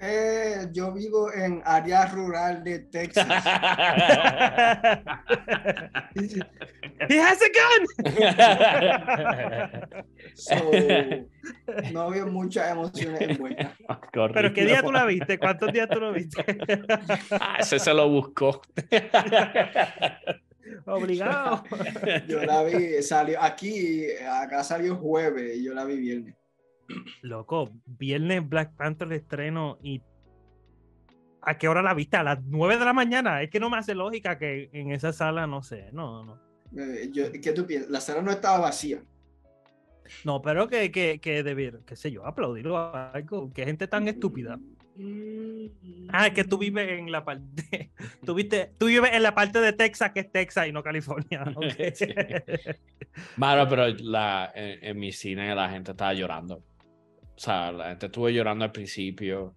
Eh, 0.07 0.69
yo 0.71 0.93
vivo 0.93 1.33
en 1.33 1.63
área 1.65 2.05
rural 2.05 2.63
de 2.63 2.81
Texas. 2.81 3.27
He 7.09 7.19
has 7.19 7.41
a 7.41 7.49
gun. 7.49 7.87
so, 10.35 10.71
no 11.91 12.03
había 12.03 12.27
muchas 12.27 12.71
emociones 12.71 13.19
envueltas. 13.23 13.73
Pero 14.13 14.53
¿qué 14.53 14.67
día 14.67 14.83
tú 14.83 14.93
la 14.93 15.07
viste? 15.07 15.39
¿Cuántos 15.39 15.73
días 15.73 15.89
tú 15.89 16.01
lo 16.01 16.13
viste? 16.13 16.45
ah, 17.31 17.57
ese 17.61 17.79
se 17.79 17.95
lo 17.95 18.11
buscó. 18.11 18.61
Obligado. 20.85 21.65
Yo 22.29 22.45
la 22.45 22.63
vi, 22.63 23.03
salió 23.03 23.43
aquí, 23.43 24.05
acá 24.21 24.63
salió 24.63 24.97
jueves 24.97 25.57
y 25.57 25.65
yo 25.65 25.73
la 25.73 25.87
vi 25.87 25.97
viernes. 25.97 26.35
Loco, 27.23 27.71
viernes 27.87 28.49
Black 28.49 28.75
Panther 28.77 29.13
estreno 29.13 29.79
y 29.83 30.03
¿a 31.43 31.59
qué 31.59 31.69
hora 31.69 31.83
la 31.83 31.95
viste? 31.95 32.17
A 32.17 32.23
las 32.23 32.43
9 32.45 32.79
de 32.79 32.85
la 32.85 32.93
mañana. 32.93 33.43
Es 33.43 33.51
que 33.51 33.61
no 33.61 33.71
me 33.71 33.79
hace 33.79 33.95
lógica 33.95 34.39
que 34.39 34.71
en 34.73 34.93
esa 34.93 35.13
sala, 35.13 35.47
no 35.47 35.63
sé, 35.63 35.91
no, 35.93 36.25
no. 36.25 36.41
Eh, 36.77 37.11
yo, 37.13 37.31
¿Qué 37.33 37.53
tú 37.53 37.67
piensas? 37.67 37.91
La 37.91 38.01
sala 38.01 38.23
no 38.23 38.31
estaba 38.31 38.59
vacía. 38.59 39.03
No, 40.25 40.43
pero 40.43 40.69
que, 40.69 40.91
que, 40.91 41.19
que 41.19 41.43
debir, 41.43 41.81
qué 41.87 41.97
sé 41.97 42.11
yo, 42.11 42.27
aplaudirlo 42.27 42.77
a 42.77 43.11
algo, 43.13 43.53
que 43.53 43.65
gente 43.65 43.87
tan 43.87 44.07
estúpida. 44.09 44.59
Ah, 46.11 46.29
es 46.29 46.35
que 46.35 46.45
tú 46.45 46.59
vives 46.59 46.89
en 46.89 47.11
la 47.11 47.25
parte. 47.25 47.91
Tú, 48.25 48.35
viste, 48.35 48.71
tú 48.79 48.87
vives 48.87 49.11
en 49.13 49.23
la 49.23 49.35
parte 49.35 49.61
de 49.61 49.73
Texas 49.73 50.13
que 50.13 50.21
es 50.21 50.31
Texas 50.31 50.69
y 50.69 50.73
no 50.73 50.83
California. 50.83 51.45
Okay. 51.57 51.93
Sí. 51.95 52.07
Mano, 53.37 53.69
pero 53.69 53.89
la, 53.89 54.53
en, 54.55 54.85
en, 54.85 54.99
mi 54.99 55.13
cine 55.13 55.55
la 55.55 55.69
gente 55.69 55.91
estaba 55.91 56.15
llorando. 56.15 56.63
O 57.37 57.41
sea, 57.41 57.73
la 57.73 57.89
gente 57.89 58.07
estuvo 58.07 58.29
llorando 58.29 58.65
al 58.65 58.73
principio. 58.73 59.55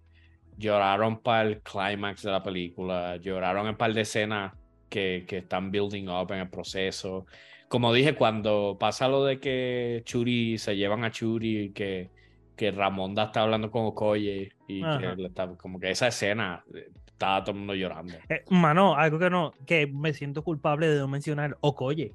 Lloraron 0.56 1.20
para 1.20 1.48
el 1.48 1.60
clímax 1.60 2.22
de 2.22 2.32
la 2.32 2.42
película. 2.42 3.16
Lloraron 3.16 3.66
en 3.68 3.76
par 3.76 3.92
de 3.92 4.00
escenas 4.00 4.52
que, 4.88 5.24
que 5.28 5.38
están 5.38 5.70
building 5.70 6.08
up 6.08 6.32
en 6.32 6.40
el 6.40 6.48
proceso. 6.48 7.26
Como 7.68 7.92
dije, 7.92 8.14
cuando 8.14 8.76
pasa 8.80 9.08
lo 9.08 9.24
de 9.24 9.38
que 9.38 10.02
Churi 10.04 10.58
se 10.58 10.76
llevan 10.76 11.04
a 11.04 11.10
Churi, 11.10 11.70
que 11.72 12.10
que 12.58 12.72
Ramonda 12.72 13.24
está 13.24 13.42
hablando 13.42 13.70
con 13.70 13.86
Okoye 13.86 14.52
y 14.66 14.82
que 14.82 15.14
le 15.16 15.28
está, 15.28 15.48
como 15.56 15.78
que 15.78 15.90
esa 15.90 16.08
escena 16.08 16.62
eh, 16.74 16.90
estaba 17.06 17.42
todo 17.42 17.52
el 17.52 17.58
mundo 17.58 17.74
llorando. 17.74 18.14
Eh, 18.28 18.44
mano, 18.50 18.96
algo 18.96 19.18
que 19.18 19.30
no, 19.30 19.52
que 19.64 19.86
me 19.86 20.12
siento 20.12 20.42
culpable 20.42 20.88
de 20.88 20.98
no 20.98 21.08
mencionar 21.08 21.56
Okoye. 21.60 22.12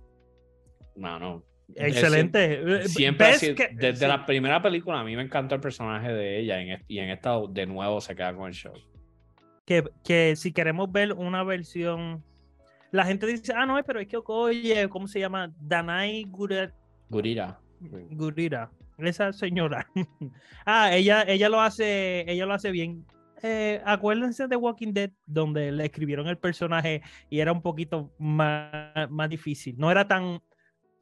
Mano. 0.97 1.43
Excelente. 1.75 2.87
Siempre, 2.87 3.27
así, 3.27 3.55
que, 3.55 3.69
desde 3.73 4.05
sí. 4.05 4.07
la 4.07 4.25
primera 4.25 4.61
película 4.61 4.99
a 4.99 5.03
mí 5.03 5.15
me 5.15 5.23
encantó 5.23 5.55
el 5.55 5.61
personaje 5.61 6.11
de 6.11 6.39
ella 6.39 6.59
en, 6.59 6.83
y 6.87 6.99
en 6.99 7.09
esta 7.09 7.39
de 7.49 7.65
nuevo 7.65 8.01
se 8.01 8.15
queda 8.15 8.35
con 8.35 8.47
el 8.47 8.53
show. 8.53 8.73
Que, 9.65 9.83
que 10.03 10.35
si 10.35 10.51
queremos 10.51 10.91
ver 10.91 11.13
una 11.13 11.43
versión, 11.43 12.23
la 12.91 13.05
gente 13.05 13.25
dice, 13.25 13.53
ah, 13.55 13.65
no, 13.65 13.81
pero 13.83 13.99
es 13.99 14.07
que 14.07 14.17
Okoye, 14.17 14.89
¿cómo 14.89 15.07
se 15.07 15.19
llama? 15.19 15.51
Danai 15.59 16.25
Gurira. 16.25 16.73
Gurira. 17.09 17.59
Gurira 17.79 18.69
esa 18.97 19.33
señora. 19.33 19.87
ah, 20.65 20.95
ella, 20.95 21.23
ella 21.23 21.49
lo 21.49 21.61
hace, 21.61 22.29
ella 22.31 22.45
lo 22.45 22.53
hace 22.53 22.71
bien. 22.71 23.05
Eh, 23.41 23.81
acuérdense 23.85 24.47
de 24.47 24.55
Walking 24.55 24.93
Dead, 24.93 25.11
donde 25.25 25.71
le 25.71 25.85
escribieron 25.85 26.27
el 26.27 26.37
personaje 26.37 27.01
y 27.29 27.39
era 27.39 27.51
un 27.51 27.61
poquito 27.61 28.13
más, 28.17 29.09
más 29.09 29.29
difícil. 29.29 29.75
No 29.77 29.91
era 29.91 30.07
tan 30.07 30.41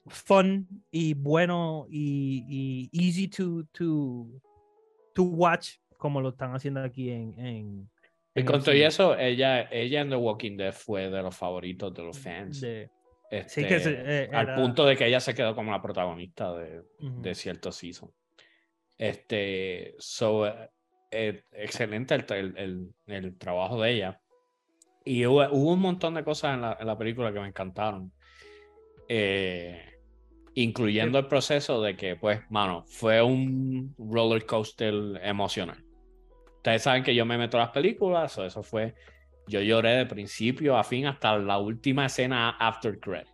fun 0.08 0.68
y 0.90 1.14
bueno 1.14 1.86
y, 1.90 2.90
y 2.92 3.08
easy 3.08 3.28
to, 3.28 3.64
to, 3.72 4.28
to 5.14 5.24
watch 5.24 5.76
como 5.98 6.20
lo 6.20 6.30
están 6.30 6.54
haciendo 6.56 6.82
aquí 6.82 7.12
en. 7.12 7.40
en, 7.40 7.90
en 8.34 8.44
y 8.44 8.44
con 8.44 8.64
todo 8.64 8.74
eso, 8.74 9.16
ella, 9.18 9.70
ella 9.72 10.02
en 10.02 10.10
The 10.10 10.16
Walking 10.16 10.58
Dead 10.58 10.74
fue 10.74 11.10
de 11.10 11.22
los 11.22 11.36
favoritos 11.36 11.94
de 11.94 12.04
los 12.04 12.18
fans. 12.18 12.62
De, 12.62 12.90
este, 13.30 13.62
sí, 13.62 13.68
que 13.68 13.80
se, 13.80 13.92
eh, 13.92 14.30
al 14.34 14.48
era... 14.48 14.56
punto 14.56 14.84
de 14.84 14.98
que 14.98 15.06
ella 15.06 15.20
se 15.20 15.36
quedó 15.36 15.54
como 15.54 15.72
la 15.72 15.82
protagonista 15.82 16.54
de, 16.56 16.80
uh 16.80 16.84
-huh. 17.00 17.22
de 17.22 17.36
cierto 17.36 17.72
season. 17.72 18.12
Este, 18.98 19.96
so, 20.00 20.48
eh, 21.12 21.44
excelente 21.52 22.16
el, 22.16 22.26
el, 22.30 22.58
el, 22.58 22.94
el, 23.06 23.38
trabajo 23.38 23.80
de 23.80 23.92
ella. 23.92 24.20
Y 25.06 25.26
hubo, 25.26 25.48
hubo, 25.52 25.74
un 25.74 25.80
montón 25.80 26.16
de 26.16 26.24
cosas 26.24 26.56
en 26.56 26.62
la, 26.62 26.78
en 26.80 26.88
la 26.88 26.98
película 26.98 27.32
que 27.32 27.40
me 27.40 27.48
encantaron. 27.48 28.12
Eh, 29.08 29.91
incluyendo 30.56 31.20
el 31.20 31.28
proceso 31.28 31.82
de 31.82 31.96
que, 31.96 32.16
pues, 32.16 32.42
mano, 32.50 32.84
fue 32.88 33.22
un 33.22 33.96
roller 33.98 34.46
coaster 34.46 34.94
emocional. 35.24 35.84
Ustedes 36.58 36.84
saben 36.84 37.04
que 37.04 37.16
yo 37.16 37.26
me 37.26 37.38
meto 37.38 37.58
a 37.58 37.62
las 37.62 37.70
películas, 37.70 38.38
o 38.38 38.46
eso 38.46 38.62
fue 38.62 38.94
yo 39.48 39.62
lloré 39.62 39.92
de 39.92 40.06
principio 40.06 40.78
a 40.78 40.84
fin 40.84 41.08
hasta 41.08 41.38
la 41.38 41.58
última 41.58 42.06
escena 42.06 42.52
after 42.52 43.00
credit. 43.00 43.28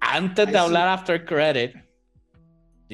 Antes 0.00 0.50
de 0.50 0.56
hablar 0.56 0.88
after 0.88 1.24
credit, 1.24 1.74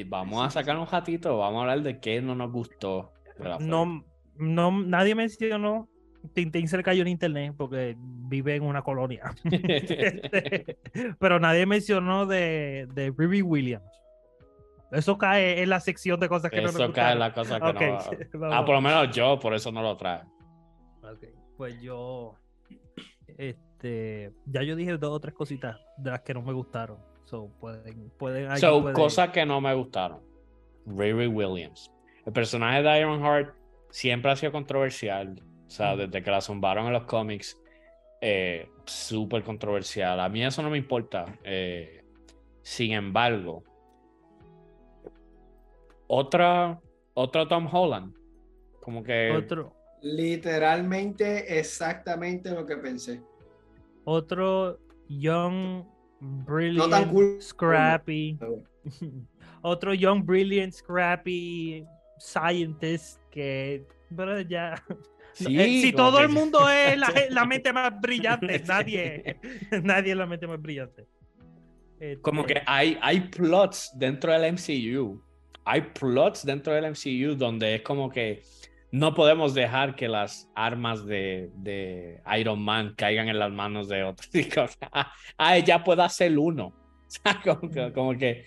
vamos 0.07 0.47
a 0.47 0.51
sacar 0.51 0.77
un 0.77 0.87
ratito, 0.87 1.39
vamos 1.39 1.59
a 1.59 1.63
hablar 1.63 1.83
de 1.83 2.01
qué 2.01 2.21
no 2.21 2.35
nos 2.35 2.51
gustó. 2.51 3.13
No, 3.61 4.05
no, 4.37 4.71
nadie 4.71 5.15
mencionó 5.15 5.89
Tintín 6.33 6.69
se 6.69 6.77
le 6.77 6.83
cayó 6.83 7.03
en 7.03 7.09
internet 7.09 7.55
porque 7.57 7.97
vive 7.99 8.57
en 8.57 8.63
una 8.63 8.83
colonia. 8.83 9.35
Pero 11.19 11.39
nadie 11.39 11.67
mencionó 11.67 12.27
de, 12.27 12.89
de 12.95 13.13
Ruby 13.17 13.43
Williams. 13.43 13.85
Eso 14.91 15.19
cae 15.19 15.63
en 15.63 15.69
la 15.69 15.81
sección 15.81 16.21
de 16.21 16.29
cosas 16.29 16.51
que 16.51 16.59
eso 16.59 16.79
no 16.79 16.85
Eso 16.85 16.93
cae 16.93 17.13
en 17.13 17.19
la 17.19 17.35
cosa 17.35 17.61
que 17.61 17.67
okay. 17.67 17.91
no. 18.33 18.53
ah, 18.53 18.65
por 18.65 18.77
lo 18.77 18.81
menos 18.81 19.15
yo, 19.15 19.39
por 19.41 19.55
eso 19.55 19.73
no 19.73 19.83
lo 19.83 19.97
trae. 19.97 20.23
Okay 21.03 21.35
pues 21.57 21.81
yo 21.81 22.35
este 23.39 24.33
ya 24.47 24.63
yo 24.63 24.77
dije 24.77 24.97
dos 24.97 25.13
o 25.13 25.21
tres 25.21 25.35
cositas 25.35 25.79
de 25.97 26.11
las 26.11 26.23
que 26.23 26.35
no 26.35 26.43
me 26.43 26.53
gustaron 26.53 26.99
so 27.25 27.51
pueden 27.61 28.11
pueden, 28.19 28.57
so, 28.59 28.93
cosas 28.93 29.31
que 29.31 29.45
no 29.47 29.61
me 29.61 29.75
gustaron 29.75 30.21
Riri 30.87 31.27
Williams 31.27 31.91
el 32.27 32.33
personaje 32.33 32.83
de 32.83 33.01
Ironheart 33.01 33.55
siempre 33.91 34.31
ha 34.31 34.37
sido 34.37 34.53
controversial 34.53 35.41
sea 35.75 35.97
desde 35.97 36.23
que 36.23 36.31
la 36.31 36.41
zumbaron 36.41 36.87
en 36.87 36.93
los 36.93 37.05
cómics 37.05 37.61
eh, 38.21 38.69
súper 38.85 39.43
controversial 39.43 40.21
a 40.21 40.29
mí 40.29 40.45
eso 40.45 40.63
no 40.63 40.71
me 40.71 40.79
importa 40.79 41.25
eh, 41.45 42.03
sin 42.63 42.93
embargo 42.93 43.63
otra 46.07 46.81
otro 47.15 47.49
Tom 47.49 47.69
Holland 47.71 48.15
como 48.81 49.03
que 49.03 49.33
otro 49.33 49.75
Literalmente 50.05 51.59
exactamente 51.59 52.51
lo 52.51 52.67
que 52.67 52.77
pensé. 52.77 53.23
Otro 54.05 54.79
Young, 55.09 55.83
Brilliant, 56.21 56.77
no 56.77 56.89
tan 56.91 57.09
cool. 57.11 57.41
Scrappy. 57.41 58.39
Otro 59.63 59.95
Young, 59.95 60.23
Brilliant, 60.27 60.75
Scrappy 60.75 61.87
Scientist 62.19 63.19
que, 63.31 63.87
pero 64.15 64.43
ya. 64.43 64.75
Sí, 65.35 65.61
eh, 65.61 65.83
si 65.83 65.93
todo 65.93 66.19
que... 66.19 66.25
el 66.25 66.29
mundo 66.31 66.69
es 66.69 66.97
la, 66.97 67.13
la, 67.31 67.45
mente 67.45 67.73
más 67.73 68.01
brillante, 68.01 68.63
nadie, 68.67 69.37
nadie 69.83 70.13
es 70.13 70.17
la 70.17 70.27
mente 70.27 70.47
más 70.47 70.61
brillante. 70.61 71.07
Este... 71.99 72.23
Como 72.23 72.45
que 72.45 72.63
hay, 72.67 72.99
hay 73.03 73.21
plots 73.21 73.93
dentro 73.97 74.33
del 74.33 74.53
MCU. 74.53 75.23
Hay 75.65 75.81
plots 75.81 76.45
dentro 76.45 76.73
del 76.75 76.91
MCU 76.91 77.35
donde 77.37 77.77
es 77.77 77.83
como 77.83 78.11
que 78.11 78.43
no 78.95 79.13
podemos 79.13 79.55
dejar 79.55 79.97
que 79.97 80.07
las 80.07 80.49
armas 80.55 81.05
de, 81.05 81.51
de, 81.57 82.21
Iron 82.39 82.63
Man 82.63 82.95
caigan 82.97 83.29
en 83.29 83.41
las 83.41 83.51
manos 83.51 83.89
de 83.89 84.05
otros. 84.05 84.31
ah, 84.93 85.57
ella 85.57 85.83
puede 85.83 86.03
hacer 86.03 86.39
uno. 86.39 86.73
como, 87.43 87.71
que, 87.71 87.93
como 87.93 88.17
que, 88.17 88.45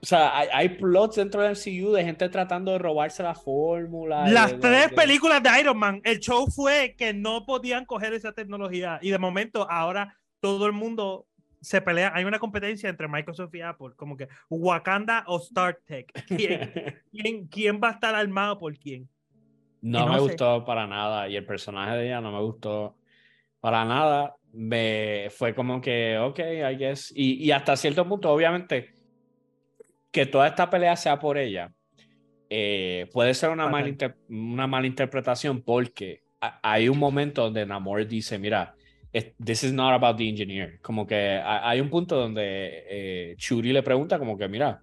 o 0.00 0.06
sea, 0.06 0.38
hay, 0.38 0.48
hay, 0.52 0.68
plots 0.70 1.16
dentro 1.16 1.42
del 1.42 1.52
MCU 1.52 1.92
de 1.92 2.04
gente 2.04 2.28
tratando 2.28 2.72
de 2.72 2.78
robarse 2.78 3.22
la 3.22 3.34
fórmula. 3.34 4.28
Las 4.28 4.52
de, 4.52 4.58
tres 4.58 4.90
de, 4.90 4.96
películas 4.96 5.42
de 5.42 5.60
Iron 5.60 5.76
Man, 5.76 6.00
el 6.04 6.20
show 6.20 6.46
fue 6.46 6.94
que 6.96 7.12
no 7.12 7.44
podían 7.44 7.84
coger 7.84 8.12
esa 8.12 8.32
tecnología 8.32 9.00
y 9.02 9.10
de 9.10 9.18
momento 9.18 9.68
ahora 9.68 10.16
todo 10.40 10.66
el 10.66 10.72
mundo 10.72 11.26
se 11.60 11.80
pelea, 11.80 12.12
hay 12.14 12.24
una 12.24 12.38
competencia 12.38 12.88
entre 12.88 13.08
Microsoft 13.08 13.52
y 13.54 13.60
Apple, 13.60 13.90
como 13.96 14.16
que 14.16 14.28
Wakanda 14.48 15.24
o 15.26 15.38
Star 15.38 15.80
Trek. 15.84 16.12
¿Quién, 16.28 16.72
quién, 17.10 17.46
quién 17.48 17.80
va 17.82 17.88
a 17.88 17.92
estar 17.92 18.14
armado 18.14 18.56
por 18.56 18.78
quién? 18.78 19.08
No, 19.80 20.00
no, 20.00 20.12
me 20.12 20.14
sé. 20.14 20.20
gustó 20.20 20.64
para 20.64 20.86
nada 20.86 21.28
y 21.28 21.34
el 21.34 21.44
personaje 21.44 21.96
de 21.96 22.06
ella 22.06 22.20
no 22.20 22.30
me 22.30 22.40
gustó 22.40 22.96
para 23.60 23.84
nada. 23.84 24.36
Me 24.52 25.28
fue 25.30 25.54
como 25.54 25.80
que, 25.80 26.18
ok, 26.18 26.38
I 26.38 26.76
guess. 26.76 27.12
Y, 27.14 27.44
y 27.44 27.50
hasta 27.50 27.76
cierto 27.76 28.08
punto, 28.08 28.30
obviamente, 28.30 28.97
que 30.10 30.26
toda 30.26 30.48
esta 30.48 30.70
pelea 30.70 30.96
sea 30.96 31.18
por 31.18 31.38
ella, 31.38 31.72
eh, 32.50 33.08
puede 33.12 33.34
ser 33.34 33.50
una, 33.50 33.68
mala 33.68 33.94
una 34.28 34.66
mala 34.66 34.86
interpretación 34.86 35.62
porque 35.62 36.22
hay 36.40 36.88
un 36.88 36.98
momento 36.98 37.42
donde 37.42 37.66
Namor 37.66 38.06
dice, 38.06 38.38
mira, 38.38 38.74
this 39.44 39.64
is 39.64 39.72
not 39.72 39.92
about 39.92 40.16
the 40.16 40.28
engineer. 40.28 40.78
Como 40.80 41.06
que 41.06 41.40
hay 41.44 41.80
un 41.80 41.90
punto 41.90 42.16
donde 42.16 42.84
eh, 42.88 43.34
Churi 43.36 43.72
le 43.72 43.82
pregunta 43.82 44.18
como 44.18 44.36
que, 44.38 44.48
mira, 44.48 44.82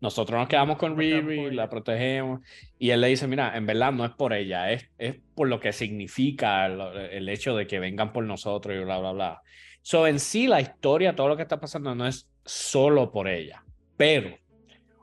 nosotros 0.00 0.38
nos 0.38 0.48
quedamos 0.48 0.78
con 0.78 0.96
Riri, 0.96 1.50
la 1.50 1.68
protegemos. 1.68 2.40
Y 2.78 2.90
él 2.90 3.00
le 3.00 3.08
dice, 3.08 3.26
mira, 3.26 3.56
en 3.56 3.66
verdad 3.66 3.92
no 3.92 4.04
es 4.04 4.12
por 4.12 4.32
ella, 4.32 4.72
es, 4.72 4.88
es 4.98 5.16
por 5.34 5.48
lo 5.48 5.60
que 5.60 5.72
significa 5.72 6.66
el, 6.66 7.28
hecho 7.28 7.54
de 7.54 7.66
que 7.66 7.78
vengan 7.78 8.12
por 8.12 8.24
nosotros 8.24 8.74
y 8.74 8.82
bla, 8.82 8.98
bla, 8.98 9.12
bla. 9.12 9.42
So, 9.82 10.06
en 10.06 10.18
sí, 10.18 10.46
la 10.46 10.60
historia, 10.60 11.14
todo 11.14 11.28
lo 11.28 11.36
que 11.36 11.42
está 11.42 11.60
pasando 11.60 11.94
no 11.94 12.06
es 12.06 12.28
solo 12.44 13.12
por 13.12 13.28
ella, 13.28 13.62
pero 14.00 14.34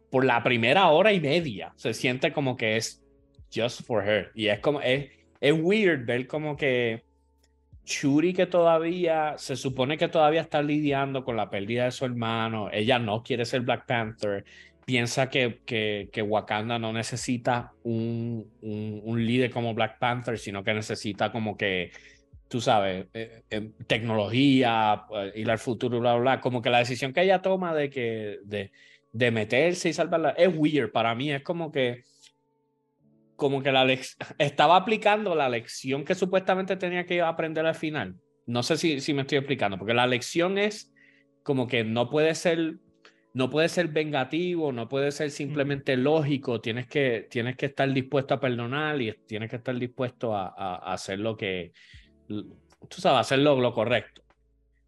por 0.10 0.26
la 0.26 0.42
primera 0.42 0.88
hora 0.88 1.14
y 1.14 1.20
media 1.20 1.72
se 1.76 1.94
siente 1.94 2.32
como 2.32 2.58
que 2.58 2.78
es 2.78 3.06
just 3.54 3.84
for 3.84 4.04
her. 4.04 4.32
Y 4.34 4.48
es 4.48 4.58
como, 4.58 4.82
es, 4.82 5.12
es 5.40 5.54
weird 5.54 6.08
ver 6.08 6.26
como 6.26 6.58
que 6.58 7.04
Shuri 7.86 8.34
que 8.34 8.48
todavía 8.48 9.36
se 9.38 9.56
supone 9.56 10.00
que 10.00 10.08
todavía 10.08 10.42
está 10.42 10.64
lidiando 10.64 11.24
con 11.24 11.38
la 11.38 11.52
pérdida 11.52 11.86
de 11.86 11.92
su 11.92 12.06
hermano, 12.06 12.72
ella 12.72 12.98
no 12.98 13.22
quiere 13.22 13.46
ser 13.46 13.62
Black 13.62 13.86
Panther, 13.86 14.44
piensa 14.84 15.30
que, 15.30 15.60
que, 15.64 16.10
que 16.12 16.24
Wakanda 16.24 16.80
no 16.80 16.92
necesita 16.92 17.74
un, 17.84 18.50
un, 18.64 19.26
líder 19.28 19.52
como 19.52 19.76
Black 19.76 20.00
Panther, 20.00 20.40
sino 20.40 20.64
que 20.64 20.74
necesita 20.74 21.32
como 21.32 21.56
que, 21.56 21.92
tú 22.48 22.62
sabes, 22.62 23.08
eh, 23.14 23.44
eh, 23.50 23.72
tecnología, 23.88 25.06
eh, 25.14 25.34
ir 25.36 25.52
al 25.52 25.60
futuro, 25.60 26.00
bla, 26.00 26.16
bla, 26.16 26.40
como 26.40 26.62
que 26.62 26.70
la 26.70 26.80
decisión 26.80 27.14
que 27.14 27.22
ella 27.22 27.42
toma 27.42 27.74
de 27.74 27.90
que 27.90 28.40
de, 28.44 28.72
de 29.12 29.32
meterse 29.32 29.90
y 29.90 29.94
salvarla 29.94 30.32
es 30.32 30.50
weird. 30.56 30.92
Para 30.92 31.16
mí, 31.16 31.32
es 31.32 31.44
como 31.44 31.72
que 31.72 32.04
como 33.36 33.62
que 33.62 33.72
la 33.72 33.86
estaba 34.40 34.78
aplicando 34.78 35.36
la 35.36 35.48
lección 35.48 36.04
que 36.04 36.16
supuestamente 36.16 36.76
tenía 36.76 37.06
que 37.06 37.22
aprender 37.22 37.68
al 37.68 37.76
final. 37.76 38.16
No 38.48 38.64
sé 38.64 38.78
si, 38.78 39.00
si 39.00 39.14
me 39.14 39.22
estoy 39.22 39.38
explicando, 39.38 39.78
porque 39.78 39.94
la 39.94 40.08
lección 40.08 40.58
es 40.58 40.92
como 41.44 41.68
que 41.68 41.84
no 41.84 42.10
puede 42.10 42.34
ser 42.34 42.78
no 43.34 43.52
puede 43.52 43.70
ser 43.70 43.90
vengativo, 43.90 44.72
no 44.72 44.90
puede 44.90 45.12
ser 45.12 45.30
simplemente 45.30 45.96
lógico, 45.96 46.60
tienes 46.60 46.88
que, 46.88 47.28
tienes 47.30 47.56
que 47.56 47.68
estar 47.68 47.88
dispuesto 47.94 48.34
a 48.34 48.40
perdonar 48.40 49.00
y 49.00 49.14
tienes 49.28 49.52
que 49.52 49.58
estar 49.58 49.78
dispuesto 49.78 50.36
a, 50.36 50.48
a, 50.48 50.94
hacer 50.94 51.20
lo 51.20 51.38
que, 51.38 51.72
tú 52.28 53.02
sabes, 53.02 53.22
hacer 53.22 53.40
lo, 53.40 53.74
correcto. 53.74 54.22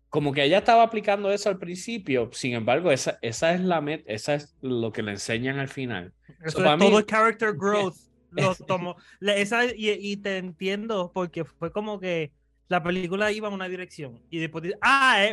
Como 0.10 0.34
que 0.34 0.44
ella 0.44 0.60
estaba 0.60 0.84
aplicando 0.84 1.32
eso 1.32 1.50
al 1.50 1.60
principio, 1.60 2.30
sin 2.34 2.54
embargo, 2.54 2.92
esa, 2.92 3.20
esa 3.22 3.54
es 3.54 3.62
la 3.62 3.80
meta, 3.80 4.12
esa 4.12 4.36
es 4.36 4.56
lo 4.62 4.92
que 4.92 5.04
le 5.04 5.12
enseñan 5.12 5.60
al 5.60 5.68
final. 5.68 6.14
Eso 6.44 6.66
es 6.66 6.80
todo 6.80 7.06
character 7.06 7.54
growth 7.56 7.96
lo 8.32 8.56
tomo. 8.56 8.96
Esa, 9.22 9.66
y, 9.76 10.18
te 10.18 10.38
entiendo 10.38 11.12
porque 11.14 11.46
fue 11.46 11.72
como 11.72 12.00
que 12.00 12.32
la 12.68 12.84
película 12.84 13.32
iba 13.32 13.48
en 13.48 13.54
una 13.54 13.70
dirección 13.70 14.22
y 14.30 14.40
después 14.40 14.64
dice, 14.64 14.78
ah, 14.82 15.26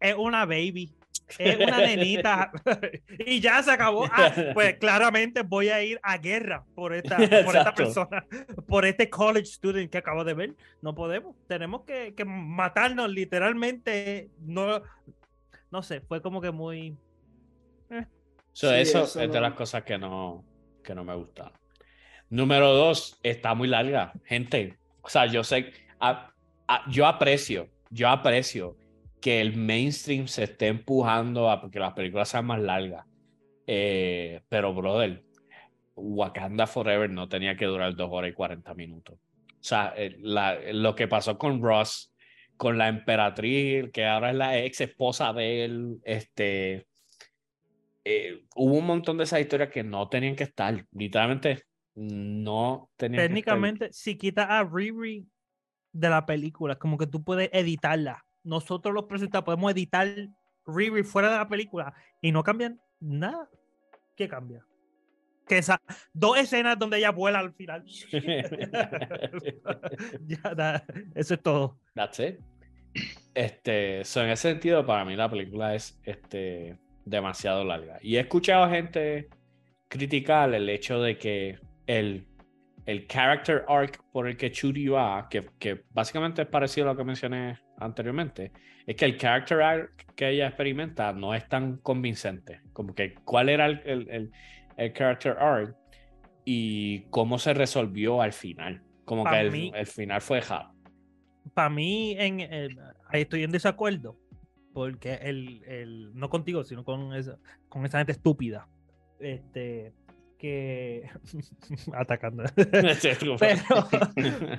es, 0.00 0.14
una 0.16 0.44
baby, 0.46 0.94
es 1.38 1.56
una 1.56 1.78
nenita 1.78 2.52
y 3.26 3.40
ya 3.40 3.62
se 3.62 3.70
acabó. 3.70 4.06
Ah, 4.10 4.32
pues 4.54 4.74
claramente 4.80 5.42
voy 5.42 5.68
a 5.68 5.82
ir 5.82 6.00
a 6.02 6.18
guerra 6.18 6.64
por 6.74 6.94
esta, 6.94 7.16
por 7.44 7.56
esta 7.56 7.74
persona, 7.74 8.26
por 8.66 8.84
este 8.84 9.08
college 9.08 9.46
student 9.46 9.90
que 9.90 9.98
acabo 9.98 10.24
de 10.24 10.34
ver. 10.34 10.54
No 10.80 10.94
podemos, 10.94 11.36
tenemos 11.46 11.82
que, 11.84 12.14
que 12.14 12.24
matarnos 12.24 13.10
literalmente. 13.10 14.30
No, 14.40 14.82
no 15.70 15.82
sé, 15.82 16.00
fue 16.00 16.20
como 16.20 16.40
que 16.40 16.50
muy... 16.50 16.96
Eh. 17.90 18.06
eso, 18.52 18.74
es 18.74 19.14
de 19.14 19.40
las 19.40 19.54
cosas 19.54 19.82
que 19.84 19.98
no, 19.98 20.44
que 20.82 20.94
no 20.94 21.04
me 21.04 21.14
gustaron. 21.14 21.52
Número 22.30 22.72
dos, 22.72 23.18
está 23.22 23.54
muy 23.54 23.68
larga, 23.68 24.12
gente. 24.24 24.78
O 25.02 25.08
sea, 25.08 25.26
yo 25.26 25.44
sé, 25.44 25.72
yo 26.88 27.06
aprecio, 27.06 27.68
yo 27.90 28.08
aprecio 28.08 28.76
que 29.22 29.40
el 29.40 29.56
mainstream 29.56 30.26
se 30.26 30.44
esté 30.44 30.66
empujando 30.66 31.48
a 31.48 31.70
que 31.70 31.78
las 31.78 31.94
películas 31.94 32.28
sean 32.28 32.44
más 32.44 32.60
largas. 32.60 33.06
Eh, 33.66 34.42
pero, 34.48 34.74
brother, 34.74 35.22
Wakanda 35.94 36.66
Forever 36.66 37.08
no 37.08 37.28
tenía 37.28 37.56
que 37.56 37.66
durar 37.66 37.94
dos 37.94 38.08
horas 38.10 38.32
y 38.32 38.34
40 38.34 38.74
minutos. 38.74 39.14
O 39.14 39.64
sea, 39.64 39.94
eh, 39.96 40.16
lo 40.18 40.94
que 40.96 41.06
pasó 41.06 41.38
con 41.38 41.62
Ross, 41.62 42.12
con 42.56 42.76
la 42.76 42.88
emperatriz, 42.88 43.90
que 43.92 44.04
ahora 44.04 44.30
es 44.30 44.36
la 44.36 44.58
ex 44.58 44.80
esposa 44.80 45.32
de 45.32 45.64
él, 45.64 46.00
este, 46.04 46.88
eh, 48.04 48.44
hubo 48.56 48.74
un 48.74 48.86
montón 48.86 49.18
de 49.18 49.24
esas 49.24 49.40
historias 49.40 49.70
que 49.70 49.84
no 49.84 50.08
tenían 50.08 50.34
que 50.34 50.44
estar. 50.44 50.84
Literalmente, 50.90 51.62
no 51.94 52.90
tenía 52.96 53.20
Técnicamente, 53.20 53.92
si 53.92 54.16
quitas 54.18 54.48
a 54.50 54.64
Riri 54.64 55.24
de 55.92 56.08
la 56.08 56.26
película, 56.26 56.74
como 56.74 56.98
que 56.98 57.06
tú 57.06 57.22
puedes 57.22 57.48
editarla. 57.52 58.24
Nosotros 58.44 58.94
los 58.94 59.04
presentadores 59.04 59.46
podemos 59.46 59.72
editar 59.72 60.06
Riri 60.66 61.02
fuera 61.02 61.30
de 61.30 61.36
la 61.36 61.48
película 61.48 61.94
y 62.20 62.32
no 62.32 62.42
cambian 62.42 62.80
nada. 63.00 63.48
¿Qué 64.16 64.28
cambia? 64.28 64.64
Que 65.46 65.58
esas 65.58 65.78
dos 66.12 66.38
escenas 66.38 66.78
donde 66.78 66.98
ella 66.98 67.10
vuela 67.10 67.40
al 67.40 67.52
final. 67.52 67.84
eso 71.14 71.34
es 71.34 71.42
todo. 71.42 71.78
That's 71.94 72.20
it. 72.20 72.38
Este, 73.34 73.96
en 73.96 74.30
ese 74.30 74.36
sentido, 74.36 74.86
para 74.86 75.04
mí 75.04 75.16
la 75.16 75.28
película 75.28 75.74
es 75.74 76.00
este, 76.04 76.78
demasiado 77.04 77.64
larga. 77.64 77.98
Y 78.02 78.16
he 78.16 78.20
escuchado 78.20 78.70
gente 78.70 79.28
criticar 79.88 80.54
el 80.54 80.68
hecho 80.68 81.00
de 81.00 81.18
que 81.18 81.58
el, 81.86 82.26
el 82.86 83.06
character 83.06 83.64
arc 83.68 84.02
por 84.12 84.28
el 84.28 84.36
que 84.36 84.52
Churi 84.52 84.88
va, 84.88 85.28
que, 85.28 85.50
que 85.58 85.84
básicamente 85.90 86.42
es 86.42 86.48
parecido 86.48 86.88
a 86.88 86.92
lo 86.92 86.96
que 86.96 87.04
mencioné 87.04 87.58
anteriormente, 87.78 88.52
es 88.86 88.96
que 88.96 89.04
el 89.04 89.16
character 89.16 89.62
arc 89.62 90.14
que 90.14 90.30
ella 90.30 90.48
experimenta 90.48 91.12
no 91.12 91.34
es 91.34 91.48
tan 91.48 91.78
convincente. 91.78 92.60
Como 92.72 92.94
que 92.94 93.14
cuál 93.24 93.48
era 93.48 93.66
el, 93.66 93.82
el, 93.84 94.32
el, 94.76 94.92
character 94.92 95.36
arc 95.38 95.76
y 96.44 97.02
cómo 97.10 97.38
se 97.38 97.54
resolvió 97.54 98.22
al 98.22 98.32
final. 98.32 98.82
Como 99.04 99.24
que 99.24 99.40
el, 99.40 99.74
el, 99.74 99.86
final 99.86 100.20
fue 100.20 100.38
dejado. 100.38 100.72
Para 101.54 101.70
mí, 101.70 102.14
en, 102.18 102.40
estoy 103.12 103.42
en 103.44 103.50
desacuerdo. 103.50 104.16
Porque 104.72 105.14
el, 105.14 105.62
el, 105.66 106.14
no 106.14 106.30
contigo, 106.30 106.64
sino 106.64 106.82
con 106.82 107.14
esa, 107.14 107.36
con 107.68 107.84
esa 107.84 107.98
gente 107.98 108.12
estúpida. 108.12 108.68
Este, 109.20 109.92
que 110.42 111.08
atacando. 111.94 112.44
pero, 113.38 113.88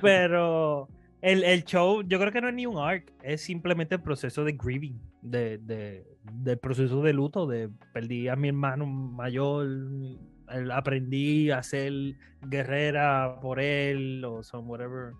pero 0.02 0.88
el, 1.24 1.42
el, 1.42 1.64
show, 1.64 2.02
yo 2.02 2.18
creo 2.18 2.30
que 2.30 2.40
no 2.40 2.48
es 2.48 2.54
ni 2.54 2.66
un 2.66 2.76
arc, 2.76 3.10
es 3.22 3.40
simplemente 3.40 3.94
el 3.94 4.02
proceso 4.02 4.44
de 4.44 4.52
grieving, 4.52 5.00
de, 5.22 5.58
de, 5.58 6.06
del 6.32 6.58
proceso 6.58 7.02
de 7.02 7.14
luto, 7.14 7.46
de 7.46 7.70
perdí 7.94 8.28
a 8.28 8.36
mi 8.36 8.48
hermano 8.48 8.84
mayor, 8.84 9.66
aprendí 10.70 11.50
a 11.50 11.62
ser 11.62 11.92
guerrera 12.42 13.38
por 13.40 13.58
él, 13.58 14.22
o 14.24 14.42
some 14.42 14.68
whatever. 14.68 15.12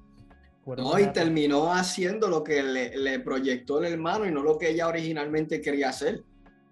No, 0.76 0.98
y 0.98 1.12
terminó 1.12 1.72
haciendo 1.72 2.28
lo 2.28 2.44
que 2.44 2.62
le, 2.62 2.96
le 2.96 3.20
proyectó 3.20 3.82
el 3.82 3.92
hermano 3.92 4.26
y 4.26 4.30
no 4.30 4.42
lo 4.42 4.58
que 4.58 4.70
ella 4.70 4.88
originalmente 4.88 5.60
quería 5.60 5.88
hacer. 5.88 6.22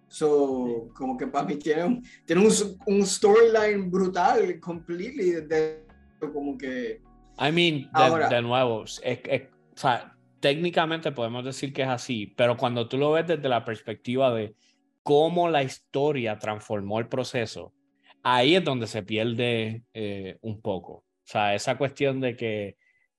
So, 0.09 0.91
como 0.95 1.17
que 1.17 1.25
mí 1.25 1.57
tiene 1.57 1.85
un, 1.85 2.05
tiene 2.27 2.47
un, 2.47 2.53
un 2.87 3.07
storyline 3.07 3.91
brutal, 3.91 4.61
completely, 4.61 5.31
de, 5.47 5.87
como 6.21 6.59
que... 6.59 7.01
I 7.39 7.51
mean, 7.53 7.91
de, 7.93 8.29
de 8.29 8.43
nuevo, 8.43 8.85
es, 8.85 9.01
es, 9.03 9.43
o 9.75 9.77
sea, 9.77 10.17
técnicamente 10.41 11.13
podemos 11.13 11.45
decir 11.45 11.73
que 11.73 11.83
es 11.83 11.89
así, 11.89 12.27
pero 12.37 12.57
cuando 12.57 12.89
tú 12.89 12.99
lo 12.99 13.13
ves 13.13 13.27
desde 13.27 13.49
la 13.49 13.65
perspectiva 13.65 14.33
de 14.33 14.55
cómo 15.03 15.49
la 15.49 15.63
historia 15.63 16.39
transformó 16.39 16.99
el 16.99 17.09
proceso, 17.09 17.73
ahí 18.23 18.57
es 18.57 18.65
donde 18.65 18.87
se 18.87 19.03
pierde 19.03 19.83
eh, 19.95 20.39
un 20.43 20.61
poco. 20.61 20.93
O 20.93 21.05
sea, 21.25 21.55
esa 21.55 21.79
cuestión 21.79 22.21
de 22.21 22.37
que 22.37 22.77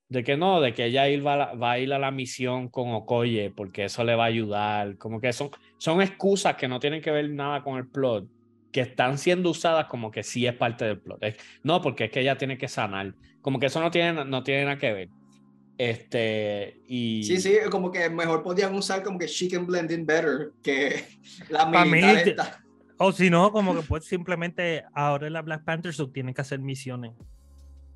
de 0.09 0.23
que 0.23 0.37
no, 0.37 0.61
de 0.61 0.73
que 0.73 0.85
ella 0.85 1.05
va, 1.23 1.55
va, 1.55 1.71
a 1.71 1.79
ir 1.79 1.91
a 1.91 1.97
la 1.97 2.11
misión 2.11 2.69
con 2.69 2.91
Okoye 2.91 3.49
porque 3.49 3.85
eso 3.85 4.03
le 4.03 4.15
va 4.15 4.25
a 4.25 4.27
ayudar. 4.27 4.97
Como 4.97 5.19
que 5.19 5.33
son, 5.33 5.49
son 5.79 6.01
excusas 6.01 6.55
que 6.55 6.67
no 6.67 6.79
tienen 6.79 7.01
que 7.01 7.09
ver 7.09 7.29
nada 7.31 7.63
con 7.63 7.77
el 7.77 7.89
plot, 7.89 8.27
que 8.73 8.81
están 8.81 9.19
siendo 9.19 9.51
usadas 9.51 9.85
como 9.85 10.11
que 10.11 10.23
sí 10.23 10.45
es 10.47 10.53
parte 10.55 10.83
del 10.83 10.99
plot. 10.99 11.21
no, 11.61 11.81
porque 11.81 12.05
es 12.05 12.11
que 12.11 12.19
ella 12.19 12.37
tiene 12.37 12.57
que 12.57 12.67
sanar. 12.67 13.13
Como 13.41 13.59
que 13.59 13.67
eso 13.67 13.79
no 13.79 13.91
tiene, 13.91 14.25
no 14.25 14.43
tiene 14.43 14.65
nada 14.65 14.77
que 14.77 14.91
ver. 14.91 15.09
Este, 15.77 16.81
y... 16.87 17.23
Sí, 17.23 17.39
sí, 17.39 17.55
como 17.69 17.91
que 17.91 18.09
mejor 18.09 18.43
podían 18.43 18.73
usar 18.75 19.03
como 19.03 19.19
que 19.19 19.27
she 19.27 19.47
can 19.47 19.65
blend 19.65 19.91
in 19.91 20.05
better 20.05 20.51
que 20.61 21.05
la 21.49 21.65
militar 21.85 22.63
O 22.97 23.11
si 23.11 23.29
no, 23.29 23.51
como 23.51 23.75
que 23.75 23.81
pues 23.83 24.05
simplemente 24.05 24.83
ahora 24.93 25.29
la 25.29 25.41
Black 25.41 25.63
Panther 25.63 25.93
tienen 26.11 26.33
que 26.33 26.41
hacer 26.41 26.59
misiones. 26.59 27.11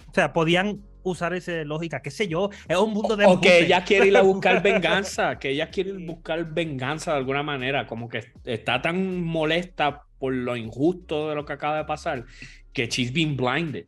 O 0.09 0.13
sea, 0.13 0.32
podían 0.32 0.84
usar 1.03 1.34
esa 1.34 1.63
lógica, 1.63 2.01
qué 2.01 2.11
sé 2.11 2.28
yo, 2.28 2.49
es 2.67 2.78
un 2.78 2.93
mundo 2.93 3.15
de... 3.15 3.25
O, 3.25 3.41
que 3.41 3.59
ella 3.59 3.84
quiere 3.84 4.07
ir 4.07 4.17
a 4.17 4.21
buscar 4.21 4.61
venganza, 4.63 5.39
que 5.39 5.49
ella 5.49 5.69
quiere 5.69 5.93
buscar 5.93 6.53
venganza 6.53 7.11
de 7.11 7.17
alguna 7.17 7.43
manera, 7.43 7.88
como 7.88 8.09
que 8.09 8.25
está 8.43 8.82
tan 8.82 9.23
molesta 9.23 10.07
por 10.20 10.34
lo 10.34 10.55
injusto 10.55 11.30
de 11.30 11.36
lo 11.36 11.45
que 11.45 11.53
acaba 11.53 11.78
de 11.78 11.86
pasar, 11.86 12.26
que 12.74 12.88
she's 12.88 13.13
been 13.13 13.36
blinded. 13.36 13.86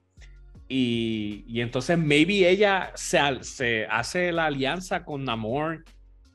Y, 0.67 1.45
y 1.47 1.61
entonces 1.61 1.97
maybe 1.97 2.47
ella 2.47 2.91
se, 2.95 3.19
se, 3.41 3.87
hace 3.87 4.31
la 4.31 4.45
alianza 4.45 5.03
con 5.03 5.23
Namor 5.25 5.83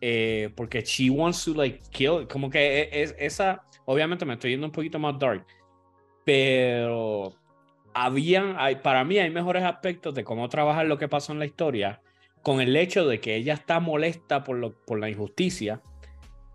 eh, 0.01 0.51
porque 0.57 0.83
she 0.83 1.09
wants 1.09 1.45
to 1.45 1.55
like 1.55 1.81
kill, 1.91 2.27
como 2.27 2.51
que 2.51 2.83
e, 2.83 3.03
es, 3.03 3.15
esa, 3.19 3.63
obviamente 3.87 4.25
me 4.25 4.35
estoy 4.35 4.51
yendo 4.51 4.67
un 4.67 4.73
poquito 4.73 4.99
más 4.99 5.19
dark, 5.19 5.47
pero 6.25 7.33
habían, 7.95 8.57
hay, 8.59 8.77
para 8.77 9.05
mí 9.05 9.19
hay 9.19 9.31
mejores 9.31 9.63
aspectos 9.63 10.15
de 10.15 10.25
cómo 10.25 10.49
trabajar 10.49 10.87
lo 10.87 10.99
que 10.99 11.09
pasó 11.09 11.33
en 11.33 11.39
la 11.39 11.47
historia 11.47 12.03
con 12.43 12.61
el 12.61 12.77
hecho 12.77 13.07
de 13.09 13.21
que 13.21 13.37
ella 13.37 13.55
está 13.55 13.81
molesta 13.81 14.45
por, 14.45 14.59
lo, 14.59 14.73
por 14.85 15.01
la 15.01 15.09
injusticia 15.09 15.81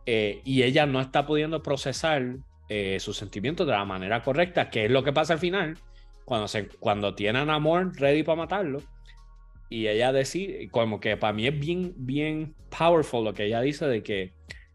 eh, 0.06 0.42
y 0.46 0.62
ella 0.62 0.86
no 0.86 1.02
está 1.02 1.26
pudiendo 1.26 1.64
procesar 1.64 2.38
eh, 2.70 3.00
sus 3.00 3.18
sentimientos 3.18 3.66
de 3.66 3.74
la 3.74 3.84
manera 3.84 4.22
correcta, 4.22 4.70
que 4.70 4.86
es 4.86 4.92
lo 4.92 5.04
que 5.04 5.12
pasa 5.12 5.34
al 5.34 5.40
final, 5.40 5.78
cuando, 6.24 6.48
se, 6.48 6.68
cuando 6.68 7.16
tienen 7.16 7.50
amor 7.50 7.92
ready 8.00 8.22
para 8.22 8.36
matarlo. 8.36 8.84
Y 9.70 9.88
ella 9.88 10.12
decide, 10.12 10.70
como 10.70 11.00
que 11.00 11.18
para 11.18 11.34
mí 11.34 11.48
es 11.48 11.60
bien, 11.60 11.94
bien 11.98 12.56
powerful 12.78 13.24
lo 13.24 13.34
que 13.34 13.46
ella 13.46 13.62
dice 13.62 13.88
de 13.88 14.04
que 14.04 14.34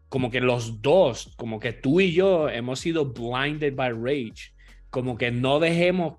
como 0.09 0.29
que 0.29 0.41
los 0.41 0.81
dos, 0.81 1.33
como 1.37 1.59
que 1.59 1.73
tú 1.73 1.99
y 1.99 2.13
yo 2.13 2.49
hemos 2.49 2.79
sido 2.79 3.13
blinded 3.13 3.75
by 3.75 3.91
rage, 3.91 4.53
como 4.89 5.17
que 5.17 5.31
no 5.31 5.59
dejemos, 5.59 6.15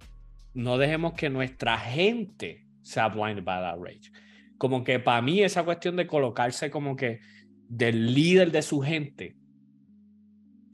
no 0.55 0.79
dejemos 0.79 1.13
que 1.13 1.31
nuestra 1.31 1.79
gente 1.79 2.67
sea 2.83 3.09
blinded 3.09 3.45
by 3.45 3.61
that 3.61 3.79
rage. 3.79 4.11
Como 4.59 4.85
que 4.85 4.99
para 4.99 5.23
mí 5.23 5.43
esa 5.43 5.65
cuestión 5.65 5.97
de 5.97 6.07
colocarse 6.07 6.71
como 6.71 6.97
que 6.97 7.21
del 7.69 8.15
líder 8.15 8.51
de 8.53 8.63
su 8.63 8.81
gente 8.81 9.37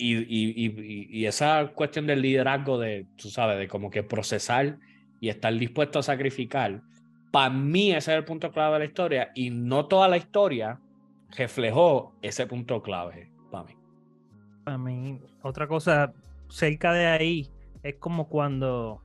y, 0.03 0.55
y, 0.66 1.09
y, 1.11 1.26
esa 1.26 1.72
cuestión 1.74 2.07
del 2.07 2.22
liderazgo 2.22 2.78
de, 2.78 3.07
tú 3.16 3.28
sabes, 3.28 3.59
de 3.59 3.68
como 3.68 3.90
que 3.90 4.03
procesar 4.03 4.78
y 5.20 5.28
estar 5.28 5.53
dispuesto 5.55 5.98
a 5.98 6.03
sacrificar, 6.03 6.82
para 7.30 7.50
mí 7.50 7.92
ese 7.92 8.12
es 8.12 8.18
el 8.18 8.24
punto 8.24 8.50
clave 8.50 8.74
de 8.74 8.78
la 8.80 8.84
historia 8.86 9.30
y 9.34 9.50
no 9.50 9.86
toda 9.86 10.09
la 10.09 10.16
historia 10.16 10.80
reflejó 11.36 12.14
ese 12.22 12.46
punto 12.46 12.82
clave 12.82 13.30
para 13.50 13.64
mí. 13.64 13.74
Para 14.64 14.78
mí, 14.78 15.20
otra 15.42 15.66
cosa 15.66 16.12
cerca 16.48 16.92
de 16.92 17.07
ahí 17.07 17.50
es 17.82 17.96
como 17.96 18.28
cuando, 18.28 18.94
o 18.94 19.03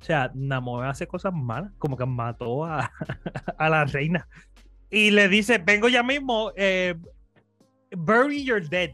sea, 0.00 0.30
Namor 0.34 0.86
hace 0.86 1.06
cosas 1.06 1.32
malas, 1.32 1.72
como 1.78 1.96
que 1.96 2.06
mató 2.06 2.64
a, 2.64 2.90
a 3.58 3.68
la 3.68 3.84
reina 3.84 4.26
y 4.90 5.10
le 5.10 5.28
dice, 5.28 5.58
vengo 5.58 5.88
ya 5.88 6.02
mismo, 6.02 6.52
eh, 6.56 6.94
bury 7.96 8.44
your 8.44 8.66
dead. 8.68 8.90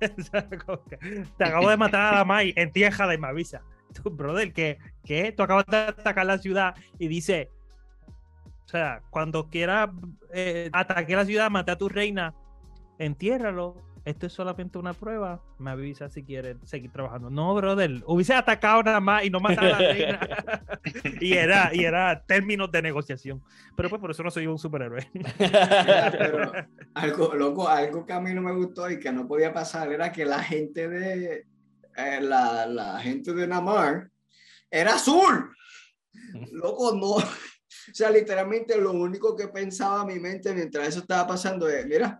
te 1.38 1.44
acabo 1.44 1.70
de 1.70 1.76
matar 1.76 2.14
a 2.14 2.18
la 2.18 2.24
Mai, 2.24 2.52
entiéjala 2.56 3.14
y 3.14 3.18
me 3.18 3.28
avisa. 3.28 3.62
Tu 4.02 4.10
brother, 4.10 4.52
que, 4.52 4.78
que 5.04 5.32
tú 5.32 5.42
acabas 5.42 5.66
de 5.66 5.76
atacar 5.76 6.26
la 6.26 6.38
ciudad 6.38 6.74
y 6.98 7.08
dice, 7.08 7.50
o 8.64 8.68
sea, 8.68 9.02
cuando 9.10 9.48
quiera 9.48 9.90
eh, 10.32 10.68
ataque 10.72 11.16
la 11.16 11.24
ciudad, 11.24 11.50
mate 11.50 11.70
a 11.70 11.78
tu 11.78 11.88
reina, 11.88 12.34
entiérralo. 12.98 13.82
Esto 14.08 14.26
es 14.26 14.32
solamente 14.32 14.78
una 14.78 14.94
prueba. 14.94 15.42
Me 15.58 15.70
avisa 15.70 16.08
si 16.08 16.22
quieres 16.22 16.56
seguir 16.64 16.90
trabajando. 16.90 17.28
No, 17.28 17.54
brother. 17.54 18.02
Hubiese 18.06 18.32
atacado 18.32 18.82
nada 18.82 19.00
más 19.00 19.22
y 19.22 19.28
no 19.28 19.38
matar 19.38 19.66
a 19.66 19.68
la 19.68 19.92
reina. 19.92 20.20
y, 21.20 21.34
era, 21.34 21.74
y 21.74 21.84
era 21.84 22.24
términos 22.24 22.72
de 22.72 22.80
negociación. 22.80 23.42
Pero 23.76 23.90
pues 23.90 24.00
por 24.00 24.10
eso 24.10 24.22
no 24.22 24.30
soy 24.30 24.46
un 24.46 24.58
superhéroe. 24.58 25.06
Pero 25.38 26.52
algo, 26.94 27.34
loco, 27.34 27.68
algo 27.68 28.06
que 28.06 28.14
a 28.14 28.20
mí 28.20 28.32
no 28.32 28.40
me 28.40 28.54
gustó 28.54 28.90
y 28.90 28.98
que 28.98 29.12
no 29.12 29.28
podía 29.28 29.52
pasar 29.52 29.92
era 29.92 30.10
que 30.10 30.24
la 30.24 30.42
gente 30.42 30.88
de 30.88 31.46
eh, 31.94 32.20
la, 32.22 32.64
la 32.64 33.00
gente 33.00 33.34
de 33.34 33.46
Namar 33.46 34.08
era 34.70 34.94
azul. 34.94 35.54
Loco, 36.50 36.94
no. 36.94 37.16
O 37.16 37.22
sea, 37.92 38.10
literalmente 38.10 38.78
lo 38.78 38.92
único 38.92 39.36
que 39.36 39.48
pensaba 39.48 40.06
mi 40.06 40.18
mente 40.18 40.54
mientras 40.54 40.88
eso 40.88 41.00
estaba 41.00 41.26
pasando 41.26 41.68
es, 41.68 41.84
mira, 41.84 42.18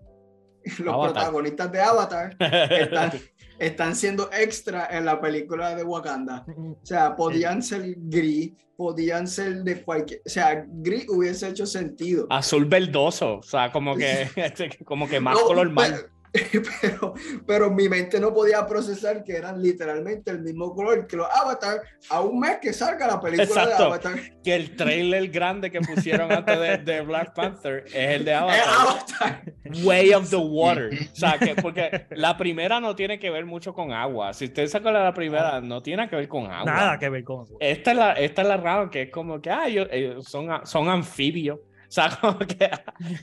los 0.78 0.96
protagonistas 0.96 1.72
de 1.72 1.80
Avatar 1.80 2.36
están, 2.38 3.12
están, 3.58 3.96
siendo 3.96 4.30
extra 4.32 4.88
en 4.90 5.04
la 5.04 5.20
película 5.20 5.74
de 5.74 5.84
Wakanda. 5.84 6.44
O 6.48 6.78
sea, 6.84 7.16
podían 7.16 7.62
ser 7.62 7.94
gris, 7.96 8.52
podían 8.76 9.26
ser 9.26 9.62
de 9.64 9.82
cualquier... 9.82 10.20
O 10.24 10.28
sea, 10.28 10.64
gris 10.68 11.06
hubiese 11.08 11.48
hecho 11.48 11.66
sentido. 11.66 12.26
Azul 12.30 12.64
verdoso, 12.64 13.38
o 13.38 13.42
sea, 13.42 13.72
como 13.72 13.96
que, 13.96 14.28
como 14.84 15.08
que 15.08 15.20
más 15.20 15.38
color 15.38 15.70
mal. 15.70 16.10
pero, 16.80 17.14
pero 17.46 17.70
mi 17.70 17.88
mente 17.88 18.20
no 18.20 18.32
podía 18.32 18.66
procesar 18.66 19.24
que 19.24 19.36
eran 19.36 19.62
literalmente 19.62 20.30
el 20.30 20.40
mismo 20.40 20.74
color 20.74 21.06
que 21.06 21.16
los 21.16 21.26
Avatar 21.30 21.80
a 22.10 22.20
un 22.20 22.38
mes 22.38 22.58
que 22.60 22.72
salga 22.72 23.06
la 23.06 23.20
película 23.20 23.66
de 23.66 23.74
Avatar. 23.74 24.20
Que 24.44 24.54
el 24.54 24.76
trailer 24.76 25.28
grande 25.28 25.70
que 25.70 25.80
pusieron 25.80 26.30
antes 26.30 26.84
de, 26.84 27.00
Black 27.02 27.34
Panther 27.34 27.84
es 27.86 27.94
el 27.94 28.24
de 28.24 28.34
Avatar. 28.34 29.42
Way 29.82 30.14
of 30.14 30.30
the 30.30 30.36
Water. 30.36 30.90
O 31.12 31.16
sea, 31.16 31.38
que 31.38 31.54
porque 31.54 32.06
la 32.10 32.36
primera 32.36 32.80
no 32.80 32.94
tiene 32.94 33.18
que 33.18 33.30
ver 33.30 33.46
mucho 33.46 33.72
con 33.72 33.92
agua. 33.92 34.32
Si 34.34 34.46
usted 34.46 34.66
saca 34.66 34.90
la 34.90 35.14
primera, 35.14 35.60
no 35.60 35.82
tiene 35.82 36.08
que 36.08 36.16
ver 36.16 36.28
con 36.28 36.46
agua. 36.46 36.64
Nada 36.64 36.98
que 36.98 37.08
ver 37.08 37.24
con 37.24 37.46
agua. 37.46 37.56
Esta 37.60 37.92
es 37.92 37.96
la, 37.96 38.12
esta 38.12 38.42
es 38.42 38.48
la 38.48 38.56
rara 38.56 38.90
que 38.90 39.02
es 39.02 39.10
como 39.10 39.40
que, 39.40 39.50
ah, 39.50 39.66
ellos, 39.66 39.88
son, 40.26 40.48
son 40.64 40.88
anfibios. 40.88 41.58
O 41.88 41.90
sea, 41.90 42.10
como 42.20 42.38
que, 42.40 42.70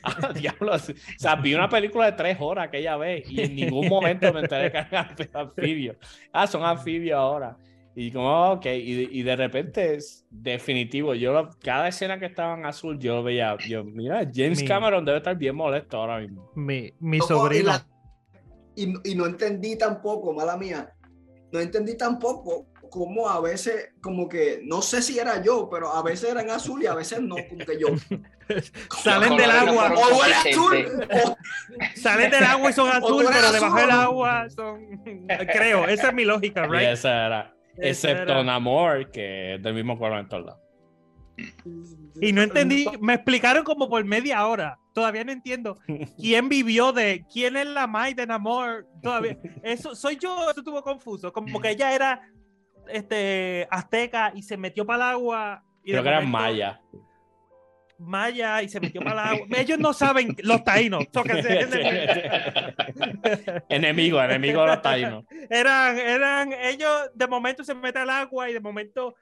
ah, 0.03 0.33
diablos. 0.33 0.89
O 0.89 1.19
sea, 1.19 1.35
vi 1.35 1.53
una 1.53 1.69
película 1.69 2.07
de 2.07 2.11
tres 2.13 2.37
horas 2.39 2.67
aquella 2.67 2.97
vez 2.97 3.29
y 3.29 3.41
en 3.41 3.55
ningún 3.55 3.87
momento 3.87 4.33
me 4.33 4.41
enteré 4.41 4.71
que 4.71 4.79
eran 4.79 5.15
anfibios. 5.33 5.97
Ah, 6.33 6.47
son 6.47 6.63
anfibios 6.63 7.17
ahora. 7.17 7.55
Y 7.97 8.11
como, 8.11 8.51
ok, 8.51 8.65
y, 8.65 9.19
y, 9.19 9.23
de 9.23 9.35
repente 9.37 9.95
es 9.95 10.25
definitivo. 10.29 11.13
Yo, 11.13 11.49
cada 11.63 11.87
escena 11.87 12.19
que 12.19 12.25
estaba 12.25 12.57
en 12.57 12.65
azul, 12.65 12.99
yo 12.99 13.23
veía, 13.23 13.55
yo, 13.69 13.85
mira, 13.85 14.29
James 14.33 14.61
Cameron 14.63 15.05
debe 15.05 15.19
estar 15.19 15.37
bien 15.37 15.55
molesto 15.55 15.95
ahora 15.95 16.19
mismo. 16.19 16.51
Mi, 16.55 16.91
mi 16.99 17.21
sobrino. 17.21 17.71
Y, 18.75 18.95
y, 19.09 19.15
no 19.15 19.25
entendí 19.25 19.77
tampoco, 19.77 20.33
mala 20.33 20.57
mía, 20.57 20.93
no 21.53 21.61
entendí 21.61 21.95
tampoco 21.95 22.67
como 22.89 23.29
a 23.29 23.39
veces, 23.41 23.93
como 24.01 24.27
que, 24.27 24.61
no 24.63 24.81
sé 24.81 25.01
si 25.01 25.19
era 25.19 25.41
yo, 25.41 25.69
pero 25.69 25.91
a 25.91 26.01
veces 26.01 26.31
eran 26.31 26.49
azul 26.49 26.81
y 26.83 26.87
a 26.87 26.93
veces 26.93 27.21
no, 27.21 27.35
como 27.49 27.65
que 27.65 27.79
yo. 27.79 27.87
Salen 29.03 29.37
del 29.37 29.51
agua. 29.51 29.93
O 29.93 30.23
azul. 30.23 31.07
Salen 31.95 32.31
del 32.31 32.43
agua 32.43 32.69
y 32.69 32.73
son 32.73 32.89
azul, 32.91 33.25
pero 33.31 33.51
debajo 33.51 33.77
del 33.77 33.91
agua 33.91 34.49
son. 34.49 35.03
Creo, 35.27 35.87
esa 35.87 36.09
es 36.09 36.13
mi 36.13 36.25
lógica, 36.25 36.67
right? 36.67 36.89
esa 36.89 37.25
era. 37.25 37.55
Excepto 37.77 38.43
Namor, 38.43 39.11
que 39.11 39.55
es 39.55 39.63
del 39.63 39.73
mismo 39.73 39.97
color 39.97 40.19
en 40.19 40.29
todos 40.29 40.45
lados. 40.45 40.61
Y 42.21 42.31
no 42.31 42.41
entendí, 42.41 42.85
me 43.01 43.15
explicaron 43.15 43.63
como 43.63 43.89
por 43.89 44.03
media 44.05 44.47
hora. 44.47 44.79
Todavía 44.93 45.25
no 45.25 45.33
entiendo 45.33 45.77
quién 46.17 46.47
vivió 46.47 46.93
de 46.93 47.25
quién 47.31 47.57
es 47.57 47.67
la 47.67 47.87
Mai 47.87 48.13
de 48.13 48.25
Namor. 48.25 48.87
Todavía, 49.01 49.37
eso 49.61 49.93
soy 49.93 50.17
yo, 50.17 50.49
eso 50.49 50.61
estuvo 50.61 50.81
confuso. 50.81 51.33
Como 51.33 51.59
que 51.59 51.71
ella 51.71 51.93
era 51.93 52.21
este, 52.89 53.67
azteca 53.69 54.31
y 54.35 54.43
se 54.43 54.57
metió 54.57 54.85
para 54.85 54.97
el 54.97 55.15
agua. 55.15 55.63
Y 55.83 55.91
Creo 55.91 56.03
que 56.03 56.09
era 56.09 56.21
maya. 56.21 56.81
Maya 57.97 58.61
y 58.61 58.69
se 58.69 58.79
metió 58.79 59.01
para 59.01 59.13
el 59.13 59.19
agua. 59.35 59.47
Ellos 59.57 59.79
no 59.79 59.93
saben 59.93 60.35
los 60.43 60.63
taínos. 60.63 61.05
enemigo, 63.69 64.21
enemigo 64.21 64.61
de 64.61 64.67
los 64.67 64.81
taínos. 64.81 65.25
Eran, 65.49 65.97
eran, 65.97 66.53
ellos 66.53 67.09
de 67.13 67.27
momento 67.27 67.63
se 67.63 67.73
meten 67.73 68.03
al 68.03 68.09
agua 68.09 68.49
y 68.49 68.53
de 68.53 68.59
momento 68.59 69.15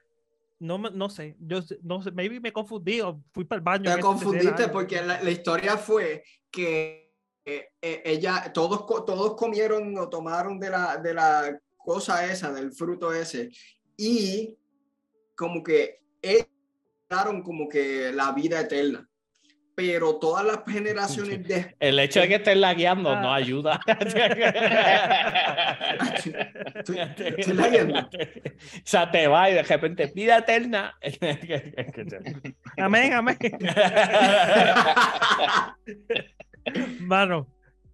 no, 0.64 0.78
no 0.78 1.10
sé, 1.10 1.36
yo 1.42 1.60
no 1.82 2.02
sé, 2.02 2.12
maybe 2.12 2.40
me 2.40 2.54
confundí 2.54 3.02
o 3.02 3.22
fui 3.34 3.44
para 3.44 3.58
el 3.58 3.64
baño. 3.64 3.96
Te 3.96 4.02
confundiste 4.02 4.70
porque 4.70 5.02
la, 5.02 5.22
la, 5.22 5.30
historia 5.30 5.76
fue 5.76 6.24
que 6.50 7.12
eh, 7.46 7.68
eh, 7.82 8.02
ella, 8.06 8.50
todos, 8.54 8.86
todos 8.86 9.36
comieron 9.36 9.98
o 9.98 10.08
tomaron 10.08 10.58
de 10.60 10.70
la, 10.70 10.96
de 10.96 11.14
la 11.14 11.60
cosa 11.84 12.26
esa, 12.26 12.52
del 12.52 12.72
fruto 12.72 13.14
ese, 13.14 13.52
y 13.98 14.58
como 15.36 15.62
que 15.62 16.04
daron 17.14 17.44
como 17.44 17.70
que 17.70 18.12
la 18.12 18.32
vida 18.32 18.62
eterna. 18.62 19.08
Pero 19.76 20.20
todas 20.20 20.46
las 20.46 20.60
generaciones 20.68 21.44
de... 21.48 21.76
El 21.80 21.98
hecho 22.00 22.20
de 22.22 22.28
que 22.28 22.36
estén 22.36 22.62
lagueando 22.62 23.20
no 23.20 23.34
ah. 23.34 23.36
ayuda. 23.36 23.80
¿Estoy 26.76 27.56
lagueando? 27.56 28.02
O 28.02 28.10
sea, 28.84 29.10
te 29.10 29.26
va 29.28 29.50
y 29.50 29.56
de 29.56 29.64
repente 29.64 30.12
vida 30.14 30.38
eterna. 30.38 30.96
amén, 32.78 33.14
amén. 33.14 33.40
Mano, 37.00 37.48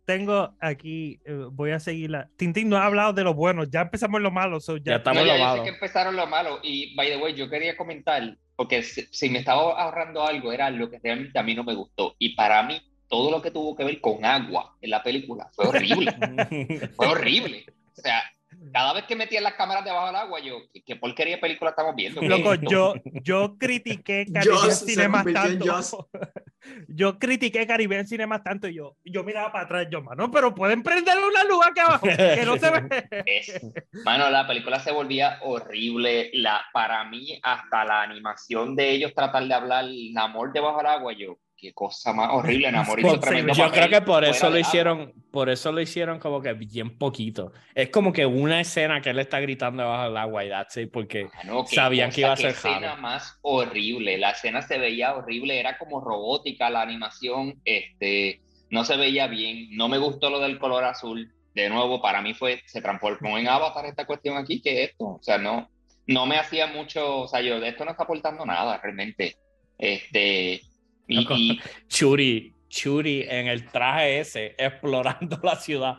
tengo 0.09 0.55
aquí, 0.59 1.21
eh, 1.23 1.45
voy 1.51 1.69
a 1.69 1.79
seguirla. 1.79 2.31
Tintín 2.35 2.67
no 2.67 2.77
ha 2.77 2.85
hablado 2.87 3.13
de 3.13 3.23
lo 3.23 3.35
bueno, 3.35 3.63
ya 3.65 3.81
empezamos 3.81 4.19
lo 4.19 4.31
malo. 4.31 4.57
ya, 4.83 4.95
estamos 4.95 5.21
en 5.21 5.27
lo 5.27 5.37
malo. 5.37 5.61
que 5.61 5.69
empezaron 5.69 6.15
lo 6.15 6.25
malo. 6.25 6.59
Y, 6.63 6.95
by 6.95 7.09
the 7.11 7.17
way, 7.17 7.35
yo 7.35 7.47
quería 7.47 7.77
comentar, 7.77 8.35
porque 8.55 8.81
si, 8.81 9.29
me 9.29 9.37
estaba 9.37 9.79
ahorrando 9.79 10.25
algo, 10.25 10.51
era 10.51 10.71
lo 10.71 10.89
que 10.89 10.97
realmente 10.97 11.37
a 11.37 11.43
mí 11.43 11.53
no 11.53 11.63
me 11.63 11.75
gustó. 11.75 12.15
Y 12.17 12.33
para 12.33 12.63
mí, 12.63 12.81
todo 13.07 13.29
lo 13.29 13.39
que 13.39 13.51
tuvo 13.51 13.75
que 13.75 13.83
ver 13.83 14.01
con 14.01 14.25
agua 14.25 14.75
en 14.81 14.89
la 14.89 15.03
película 15.03 15.47
fue 15.53 15.67
horrible. 15.67 16.11
fue 16.95 17.05
horrible. 17.05 17.65
O 17.95 18.01
sea, 18.01 18.23
cada 18.71 18.93
vez 18.93 19.05
que 19.05 19.15
metía 19.15 19.41
las 19.41 19.53
cámaras 19.53 19.83
debajo 19.83 20.07
del 20.07 20.15
agua, 20.15 20.39
yo, 20.39 20.57
¿qué, 20.85 20.95
porquería 20.95 21.35
de 21.35 21.41
película 21.41 21.71
estamos 21.71 21.95
viendo? 21.95 22.21
Loco, 22.21 22.55
yo, 22.55 22.93
yo 23.23 23.57
critiqué 23.57 24.25
Calidad 24.33 24.71
Cinema 24.71 25.23
tanto. 25.23 26.09
yo 26.87 27.19
critiqué 27.19 27.65
Caribbean 27.65 28.07
Cinemas 28.07 28.43
tanto 28.43 28.67
y 28.67 28.75
yo, 28.75 28.95
yo 29.03 29.23
miraba 29.23 29.51
para 29.51 29.65
atrás, 29.65 29.87
yo, 29.89 30.01
mano, 30.01 30.29
pero 30.31 30.53
pueden 30.53 30.83
prender 30.83 31.17
una 31.17 31.43
luz 31.43 31.65
acá 31.65 31.85
abajo, 31.85 32.07
que 32.07 32.43
no 32.45 32.57
se 32.57 32.69
ve. 32.71 33.07
Es- 33.25 33.61
mano, 34.03 34.29
la 34.29 34.47
película 34.47 34.79
se 34.79 34.91
volvía 34.91 35.39
horrible. 35.41 36.31
La, 36.33 36.61
para 36.73 37.03
mí, 37.05 37.39
hasta 37.41 37.85
la 37.85 38.01
animación 38.03 38.75
de 38.75 38.91
ellos 38.91 39.13
tratar 39.13 39.45
de 39.45 39.53
hablar 39.53 39.85
Namor 40.13 40.51
debajo 40.51 40.77
del 40.77 40.87
agua, 40.87 41.13
yo, 41.13 41.37
qué 41.59 41.73
cosa 41.73 42.13
más 42.13 42.29
horrible. 42.31 42.71
Namor 42.71 42.99
hizo 42.99 43.19
tremendo 43.19 43.53
Yo 43.53 43.69
creo 43.71 43.89
que 43.89 44.01
por 44.01 44.23
eso 44.23 44.49
lo 44.49 44.57
hicieron, 44.57 45.13
por 45.31 45.49
eso 45.49 45.71
lo 45.71 45.81
hicieron 45.81 46.19
como 46.19 46.41
que 46.41 46.53
bien 46.53 46.97
poquito. 46.97 47.51
Es 47.75 47.89
como 47.89 48.13
que 48.13 48.25
una 48.25 48.61
escena 48.61 49.01
que 49.01 49.09
él 49.09 49.19
está 49.19 49.39
gritando 49.39 49.83
debajo 49.83 50.03
del 50.05 50.17
agua 50.17 50.45
y 50.45 50.49
that's 50.49 50.77
it, 50.77 50.91
porque 50.91 51.27
Mano, 51.35 51.65
qué 51.69 51.75
sabían 51.75 52.11
que 52.11 52.21
iba 52.21 52.31
a 52.31 52.37
ser 52.37 52.51
escena 52.51 52.89
Jaro. 52.89 53.01
más 53.01 53.37
horrible. 53.41 54.17
La 54.17 54.31
escena 54.31 54.61
se 54.61 54.77
veía 54.77 55.15
horrible, 55.15 55.59
era 55.59 55.77
como 55.77 55.99
robótica 56.01 56.69
la 56.69 56.81
animación, 56.81 57.59
este, 57.65 58.41
no 58.69 58.85
se 58.85 58.97
veía 58.97 59.27
bien. 59.27 59.69
No 59.71 59.89
me 59.89 59.97
gustó 59.97 60.29
lo 60.29 60.39
del 60.39 60.59
color 60.59 60.83
azul. 60.85 61.33
De 61.53 61.69
nuevo, 61.69 62.01
para 62.01 62.21
mí 62.21 62.33
fue, 62.33 62.61
se 62.67 62.81
transformó 62.81 63.37
en 63.37 63.47
Avatar 63.47 63.85
esta 63.85 64.05
cuestión 64.05 64.37
aquí, 64.37 64.61
que 64.61 64.83
esto, 64.83 65.05
o 65.05 65.19
sea, 65.21 65.37
no, 65.37 65.69
no 66.07 66.25
me 66.25 66.37
hacía 66.37 66.67
mucho, 66.67 67.21
o 67.21 67.27
sea, 67.27 67.41
yo 67.41 67.59
de 67.59 67.69
esto 67.69 67.83
no 67.83 67.91
está 67.91 68.03
aportando 68.03 68.45
nada 68.45 68.79
realmente. 68.81 69.35
Este, 69.77 70.61
y, 71.09 71.59
Churi, 71.87 72.53
Churi 72.69 73.23
en 73.27 73.47
el 73.47 73.65
traje 73.65 74.19
ese 74.19 74.55
explorando 74.57 75.39
la 75.43 75.55
ciudad. 75.55 75.97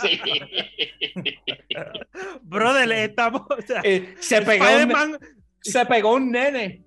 sí. 0.00 0.20
Brother, 2.42 2.92
estamos. 2.92 3.42
o 3.50 3.60
sea, 3.60 3.80
Eh, 3.82 4.14
se, 4.20 4.40
pegó 4.42 4.64
un, 4.64 4.70
Spider-Man. 4.70 5.18
se 5.60 5.86
pegó 5.86 6.14
un 6.14 6.30
nene. 6.30 6.83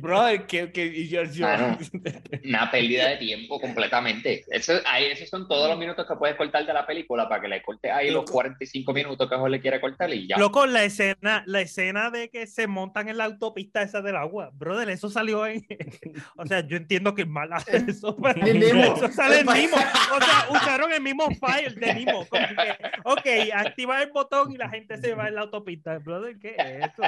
Brother, 0.00 0.46
que, 0.46 0.72
que 0.72 0.86
y 0.86 1.08
yo, 1.08 1.24
yo- 1.24 1.46
Mano. 1.46 1.78
una 2.44 2.70
pérdida 2.70 3.08
de 3.08 3.16
tiempo 3.16 3.60
completamente. 3.60 4.44
Eso, 4.50 4.74
ahí, 4.86 5.06
esos 5.06 5.28
son 5.28 5.46
todos 5.48 5.68
los 5.68 5.78
minutos 5.78 6.06
que 6.06 6.14
puedes 6.16 6.36
cortar 6.36 6.64
de 6.66 6.72
la 6.72 6.86
película 6.86 7.28
para 7.28 7.40
que 7.42 7.48
le 7.48 7.62
corte 7.62 7.90
ahí 7.90 8.06
los 8.08 8.22
Loco. 8.22 8.32
45 8.32 8.92
minutos 8.92 9.28
que 9.28 9.36
Jorge 9.36 9.50
le 9.50 9.60
quiere 9.60 9.80
cortar 9.80 10.12
y 10.12 10.26
ya. 10.26 10.36
Loco, 10.38 10.66
la 10.66 10.84
escena, 10.84 11.42
la 11.46 11.60
escena 11.60 12.10
de 12.10 12.28
que 12.30 12.46
se 12.46 12.66
montan 12.66 13.08
en 13.08 13.16
la 13.18 13.24
autopista 13.24 13.82
esa 13.82 14.02
del 14.02 14.16
agua, 14.16 14.50
brother, 14.54 14.88
eso 14.90 15.08
salió 15.10 15.46
en. 15.46 15.64
O 16.36 16.46
sea, 16.46 16.60
yo 16.60 16.76
entiendo 16.76 17.14
que 17.14 17.22
es 17.22 17.28
mal 17.28 17.52
hacer 17.52 17.84
eso, 17.88 18.16
pero 18.16 18.46
El 18.46 18.62
eso 18.62 19.08
sale 19.12 19.40
en 19.40 19.48
El- 19.48 19.54
Nemo. 19.54 19.76
O 19.76 20.20
sea, 20.20 20.46
usaron 20.50 20.92
el 20.92 21.02
mismo 21.02 21.28
file 21.30 21.74
de 21.76 21.94
Nemo. 21.94 22.26
Como 22.26 22.46
que, 22.46 23.48
ok, 23.48 23.52
activa 23.54 24.02
el 24.02 24.10
botón 24.12 24.52
y 24.52 24.56
la 24.56 24.68
gente 24.68 24.96
se 24.98 25.14
va 25.14 25.28
en 25.28 25.34
la 25.34 25.42
autopista. 25.42 25.98
Brother, 25.98 26.38
¿qué 26.38 26.54
es 26.58 26.86
eso? 26.92 27.02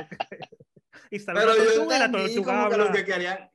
Y 1.11 1.19
sale 1.19 1.41
Pero 1.41 1.53
la 1.55 1.59
yo 1.59 1.65
tortuga 1.73 1.99
la 1.99 2.11
tortuga 2.11 2.55
como 2.55 2.69
que 2.71 2.77
lo 2.77 2.93
que 2.93 3.05
querían, 3.05 3.51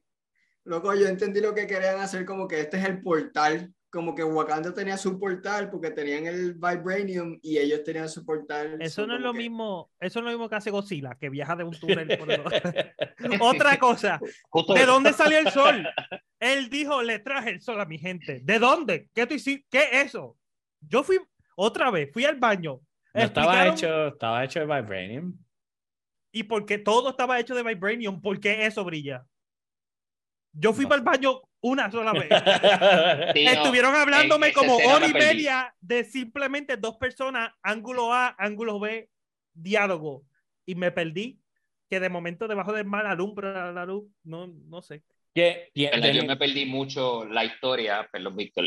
loco, 0.64 0.94
yo 0.96 1.08
entendí 1.08 1.42
lo 1.42 1.54
que 1.54 1.68
querían 1.68 2.00
hacer, 2.00 2.26
como 2.26 2.48
que 2.48 2.60
este 2.62 2.78
es 2.78 2.86
el 2.86 3.02
portal, 3.02 3.74
como 3.90 4.14
que 4.14 4.24
Wakanda 4.26 4.74
tenía 4.74 4.98
su 4.98 5.18
portal 5.18 5.70
porque 5.70 5.90
tenían 5.92 6.26
el 6.28 6.54
Vibranium 6.56 7.40
y 7.42 7.58
ellos 7.58 7.82
tenían 7.84 8.10
su 8.10 8.26
portal. 8.26 8.78
Eso 8.82 9.02
so 9.04 9.08
no 9.08 9.16
es 9.16 9.22
lo 9.22 9.32
que- 9.32 9.40
mismo, 9.40 9.90
eso 10.00 10.22
no 10.22 10.28
es 10.28 10.34
lo 10.34 10.38
mismo 10.40 10.50
que 10.50 10.56
hace 10.56 10.70
Godzilla, 10.72 11.16
que 11.20 11.30
viaja 11.30 11.56
de 11.56 11.64
un 11.64 11.80
túnel 11.80 12.18
por 12.18 12.30
el 12.32 12.42
otro. 12.42 12.72
Otra 13.40 13.78
cosa, 13.80 14.20
Justo 14.50 14.74
¿De 14.74 14.82
eso. 14.82 14.92
dónde 14.92 15.14
salió 15.14 15.38
el 15.40 15.50
sol? 15.50 15.88
Él 16.40 16.70
dijo, 16.70 17.02
le 17.04 17.20
traje 17.20 17.52
el 17.52 17.62
sol 17.62 17.80
a 17.80 17.86
mi 17.86 17.98
gente. 17.98 18.42
¿De 18.44 18.60
dónde? 18.60 19.10
¿Qué 19.14 19.26
tú 19.26 19.34
hiciste? 19.36 19.66
¿Qué 19.70 19.84
es 19.94 20.08
eso? 20.08 20.38
Yo 20.82 21.02
fui 21.04 21.18
otra 21.56 21.90
vez, 21.90 22.12
fui 22.12 22.26
al 22.26 22.36
baño. 22.36 22.82
No 23.14 23.22
estaba 23.22 23.66
hecho, 23.68 24.08
estaba 24.08 24.44
hecho 24.44 24.60
de 24.60 24.66
Vibranium. 24.66 25.38
Y 26.36 26.44
porque 26.44 26.78
todo 26.78 27.12
estaba 27.12 27.40
hecho 27.40 27.56
de 27.56 27.64
vibranium, 27.64 28.22
¿por 28.22 28.42
qué 28.42 28.66
eso 28.66 28.84
brilla? 28.84 29.26
Yo 30.52 30.74
fui 30.74 30.84
No 30.84 30.90
para 30.90 31.00
el 31.00 31.06
baño 31.06 31.42
una 31.62 31.90
sola 31.90 32.12
vez. 32.12 32.28
Sí, 33.34 33.46
no, 33.46 33.52
Estuvieron 33.52 33.96
hablándome 33.96 34.48
en 34.48 34.54
como 34.54 34.76
hora 34.76 35.08
y 35.08 35.14
media 35.14 35.74
de 35.80 36.04
simplemente 36.04 36.76
dos 36.76 36.98
personas, 36.98 37.54
ángulo 37.64 38.14
A, 38.14 38.36
ángulo 38.38 38.82
B, 38.82 39.10
diálogo. 39.54 40.26
Y 40.66 40.76
me 40.76 40.92
perdí. 40.92 41.40
Que 41.90 42.02
de 42.02 42.10
momento 42.10 42.50
debajo 42.50 42.74
del 42.74 42.86
mar 42.86 43.06
alumbra 43.08 43.72
la 43.72 43.86
luz. 43.86 44.04
No, 44.24 44.48
no 44.48 44.82
sé. 44.82 45.04
Que-. 45.34 45.72
Yo 45.74 46.26
me 46.26 46.36
perdí 46.36 46.66
mucho 46.66 47.24
la 47.24 47.46
historia, 47.46 48.10
perdón, 48.12 48.36
Víctor. 48.36 48.66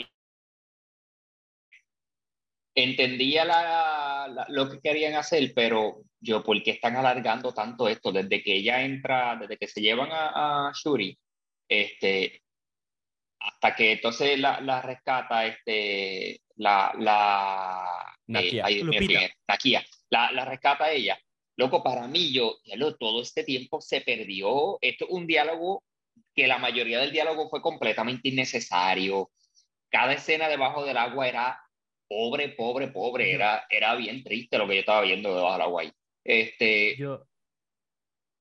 Entendía 2.74 3.44
la, 3.44 4.28
la- 4.28 4.46
lo 4.48 4.70
que 4.70 4.80
querían 4.80 5.14
hacer, 5.14 5.52
pero 5.54 6.02
yo, 6.20 6.42
¿por 6.44 6.62
qué 6.62 6.72
están 6.72 6.96
alargando 6.96 7.52
tanto 7.52 7.88
esto? 7.88 8.12
Desde 8.12 8.42
que 8.42 8.54
ella 8.54 8.82
entra, 8.82 9.36
desde 9.36 9.56
que 9.56 9.66
se 9.66 9.80
llevan 9.80 10.10
a, 10.12 10.68
a 10.68 10.72
Shuri, 10.72 11.18
este, 11.68 12.42
hasta 13.40 13.74
que 13.74 13.92
entonces 13.92 14.38
la, 14.38 14.60
la 14.60 14.80
rescata, 14.82 15.46
este, 15.46 16.40
la, 16.56 16.92
la, 16.98 18.14
Nakia. 18.26 19.80
eh, 19.80 19.84
la, 20.10 20.32
la 20.32 20.44
rescata 20.44 20.84
a 20.84 20.92
ella. 20.92 21.18
Loco, 21.56 21.82
para 21.82 22.06
mí, 22.06 22.32
yo, 22.32 22.58
diablo, 22.64 22.96
todo 22.96 23.20
este 23.22 23.42
tiempo 23.42 23.80
se 23.80 24.00
perdió. 24.02 24.78
Esto 24.80 25.06
es 25.06 25.10
un 25.10 25.26
diálogo 25.26 25.82
que 26.34 26.46
la 26.46 26.58
mayoría 26.58 27.00
del 27.00 27.10
diálogo 27.10 27.48
fue 27.48 27.60
completamente 27.60 28.28
innecesario. 28.28 29.30
Cada 29.90 30.12
escena 30.12 30.48
debajo 30.48 30.84
del 30.84 30.96
agua 30.96 31.26
era 31.26 31.60
pobre, 32.08 32.50
pobre, 32.50 32.88
pobre. 32.88 33.32
Era, 33.32 33.66
era 33.70 33.94
bien 33.94 34.24
triste 34.24 34.58
lo 34.58 34.66
que 34.66 34.74
yo 34.74 34.80
estaba 34.80 35.02
viendo 35.02 35.34
debajo 35.34 35.52
del 35.52 35.62
agua. 35.62 35.82
Este, 36.24 36.96
Yo, 36.96 37.24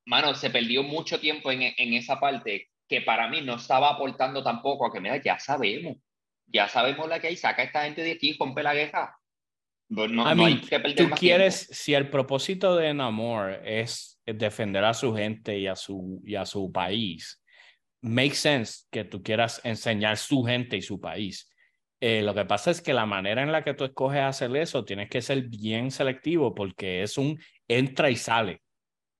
mano, 0.05 0.33
se 0.33 0.49
perdió 0.49 0.83
mucho 0.83 1.19
tiempo 1.19 1.51
en, 1.51 1.61
en 1.61 1.93
esa 1.93 2.19
parte 2.19 2.69
que 2.87 3.01
para 3.01 3.27
mí 3.27 3.41
no 3.41 3.55
estaba 3.55 3.89
aportando 3.89 4.43
tampoco 4.43 4.85
a 4.87 4.91
que, 4.91 4.99
mira, 4.99 5.21
ya 5.21 5.37
sabemos, 5.37 5.97
ya 6.47 6.67
sabemos 6.69 7.07
la 7.09 7.19
que 7.19 7.27
hay, 7.27 7.35
saca 7.35 7.61
a 7.61 7.65
esta 7.65 7.83
gente 7.83 8.01
de 8.01 8.13
aquí, 8.13 8.35
rompe 8.39 8.63
la 8.63 8.73
guerra. 8.73 9.17
No, 9.89 10.25
hay 10.25 10.59
que 10.61 10.79
perder 10.79 10.95
tú 10.97 11.07
más 11.07 11.19
quieres, 11.19 11.59
tiempo. 11.59 11.73
si 11.75 11.93
el 11.93 12.09
propósito 12.09 12.75
de 12.75 12.93
Namor 12.93 13.61
es 13.63 14.19
defender 14.25 14.83
a 14.83 14.93
su 14.93 15.13
gente 15.13 15.57
y 15.57 15.67
a 15.67 15.75
su, 15.75 16.21
y 16.25 16.35
a 16.35 16.45
su 16.45 16.71
país, 16.71 17.41
make 18.01 18.35
sense 18.35 18.85
que 18.91 19.05
tú 19.05 19.23
quieras 19.23 19.61
enseñar 19.63 20.17
su 20.17 20.43
gente 20.43 20.75
y 20.75 20.81
su 20.81 20.99
país. 20.99 21.49
Eh, 21.99 22.21
lo 22.21 22.33
que 22.35 22.45
pasa 22.45 22.69
es 22.71 22.81
que 22.81 22.93
la 22.93 23.05
manera 23.05 23.41
en 23.41 23.51
la 23.51 23.63
que 23.63 23.73
tú 23.73 23.83
escoges 23.83 24.21
hacer 24.21 24.55
eso 24.55 24.85
tienes 24.85 25.09
que 25.09 25.21
ser 25.21 25.43
bien 25.49 25.89
selectivo 25.89 26.53
porque 26.53 27.01
es 27.01 27.17
un 27.17 27.39
entra 27.67 28.09
y 28.11 28.15
sale. 28.15 28.61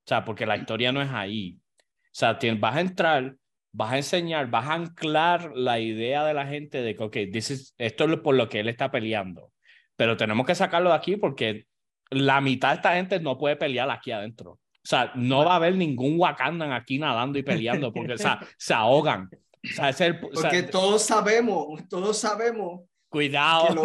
O 0.05 0.07
sea, 0.07 0.23
porque 0.23 0.45
la 0.45 0.57
historia 0.57 0.91
no 0.91 1.01
es 1.01 1.09
ahí. 1.11 1.57
O 1.79 1.83
sea, 2.11 2.37
tien- 2.39 2.59
vas 2.59 2.75
a 2.77 2.81
entrar, 2.81 3.35
vas 3.71 3.93
a 3.93 3.97
enseñar, 3.97 4.49
vas 4.49 4.67
a 4.67 4.73
anclar 4.75 5.51
la 5.55 5.79
idea 5.79 6.23
de 6.23 6.33
la 6.33 6.45
gente 6.47 6.81
de 6.81 6.95
que, 6.95 7.03
ok, 7.03 7.17
this 7.31 7.51
is- 7.51 7.73
esto 7.77 8.05
es 8.05 8.19
por 8.19 8.35
lo 8.35 8.47
que 8.47 8.59
él 8.59 8.69
está 8.69 8.91
peleando. 8.91 9.51
Pero 9.95 10.15
tenemos 10.15 10.45
que 10.45 10.55
sacarlo 10.55 10.89
de 10.91 10.95
aquí 10.95 11.17
porque 11.17 11.65
la 12.11 12.39
mitad 12.41 12.69
de 12.69 12.75
esta 12.75 12.93
gente 12.93 13.19
no 13.19 13.37
puede 13.37 13.55
pelear 13.55 13.89
aquí 13.89 14.11
adentro. 14.11 14.51
O 14.51 14.59
sea, 14.89 15.11
no 15.15 15.43
va 15.43 15.53
a 15.53 15.55
haber 15.57 15.75
ningún 15.75 16.17
Wakandan 16.17 16.71
aquí 16.71 16.97
nadando 16.99 17.37
y 17.39 17.43
peleando 17.43 17.91
porque 17.91 18.13
o 18.13 18.17
sea, 18.17 18.39
se 18.57 18.73
ahogan. 18.73 19.29
O 19.71 19.75
sea, 19.75 19.89
ese 19.89 20.07
es 20.07 20.15
el- 20.15 20.25
o 20.25 20.29
sea, 20.33 20.41
Porque 20.49 20.63
todos 20.63 21.03
sabemos, 21.03 21.87
todos 21.89 22.17
sabemos. 22.17 22.81
cuidado. 23.09 23.75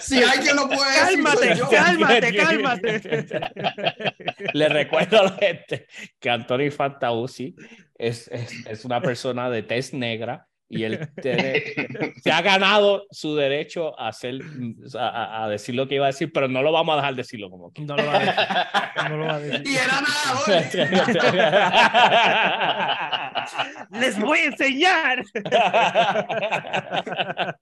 Si 0.00 0.22
alguien 0.22 0.56
lo 0.56 0.68
puede 0.68 1.00
decir, 1.00 1.22
Cálmate, 1.24 1.48
soy 1.48 1.58
yo. 1.58 1.68
cálmate, 1.70 2.36
cálmate. 2.36 3.26
Le 4.52 4.68
recuerdo 4.68 5.20
a 5.20 5.24
la 5.24 5.30
gente 5.32 5.86
que 6.18 6.30
Anthony 6.30 6.70
Fantauci 6.70 7.54
es, 7.96 8.28
es, 8.28 8.66
es 8.66 8.84
una 8.84 9.00
persona 9.00 9.50
de 9.50 9.62
tez 9.62 9.92
negra 9.92 10.46
y 10.68 10.82
él 10.84 11.08
tiene- 11.22 11.62
se 12.22 12.30
ha 12.32 12.42
ganado 12.42 13.06
su 13.10 13.34
derecho 13.36 13.98
a, 13.98 14.08
hacer, 14.08 14.40
a, 14.98 15.46
decir 15.48 15.74
lo 15.74 15.86
que 15.88 15.94
iba 15.96 16.04
a 16.06 16.08
decir, 16.08 16.32
pero 16.32 16.48
no 16.48 16.62
lo 16.62 16.72
vamos 16.72 16.94
a 16.94 16.96
dejar 16.96 17.14
decirlo 17.14 17.50
como 17.50 17.72
que. 17.72 17.82
No 17.82 17.96
lo 17.96 18.04
va 18.06 18.16
a 18.16 18.18
decir. 18.18 18.34
No 19.10 19.16
lo 19.16 19.26
va 19.26 19.34
a 19.34 19.38
decir. 19.40 19.62
Y 19.76 19.76
era 19.76 20.00
nada, 20.00 20.16
Les 23.92 24.18
voy 24.18 24.38
a 24.38 24.44
enseñar. 24.46 25.22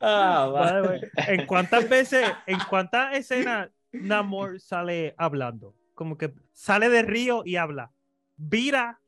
Ah, 0.00 0.46
va. 0.52 0.60
By 0.60 0.82
the 0.82 0.88
way, 0.88 1.00
¿En 1.28 1.46
cuántas 1.46 1.88
veces, 1.88 2.30
en 2.46 2.58
cuántas 2.68 3.16
escenas 3.16 3.70
Namor 3.92 4.60
sale 4.60 5.14
hablando? 5.16 5.74
Como 5.94 6.16
que 6.16 6.32
sale 6.52 6.88
de 6.88 7.02
río 7.02 7.42
y 7.44 7.56
habla. 7.56 7.90
Vira 8.36 9.00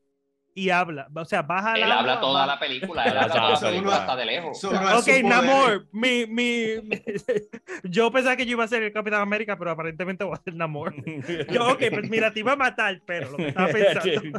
y 0.54 0.70
habla. 0.70 1.08
O 1.14 1.24
sea, 1.24 1.42
baja 1.42 1.74
Él 1.74 1.84
habla 1.84 2.12
agua, 2.12 2.20
toda 2.20 2.40
va- 2.40 2.46
la 2.46 2.58
película, 2.58 3.04
él 3.06 3.16
habla 3.16 3.28
toda 3.34 3.50
la 3.50 3.60
película 3.60 3.96
hasta 3.96 4.16
de 4.16 4.24
lejos. 4.26 4.64
Ok. 4.64 5.08
Namor, 5.24 5.86
mi, 5.92 6.26
mi, 6.26 6.64
mi- 6.82 7.02
yo 7.84 8.10
pensaba 8.10 8.36
que 8.36 8.44
yo 8.46 8.52
iba 8.52 8.64
a 8.64 8.68
ser 8.68 8.82
el 8.82 8.92
Capitán 8.92 9.20
América, 9.20 9.56
pero 9.58 9.70
aparentemente 9.70 10.24
voy 10.24 10.34
a 10.34 10.42
ser 10.42 10.54
Namor. 10.54 10.94
Yo, 11.52 11.68
ok, 11.68 11.82
pues 11.90 12.10
mira, 12.10 12.32
te 12.32 12.40
iba 12.40 12.52
a 12.52 12.56
matar, 12.56 13.00
pero 13.06 13.30
lo 13.30 13.36
que 13.36 13.48
estaba 13.48 13.68
pensando. 13.68 14.30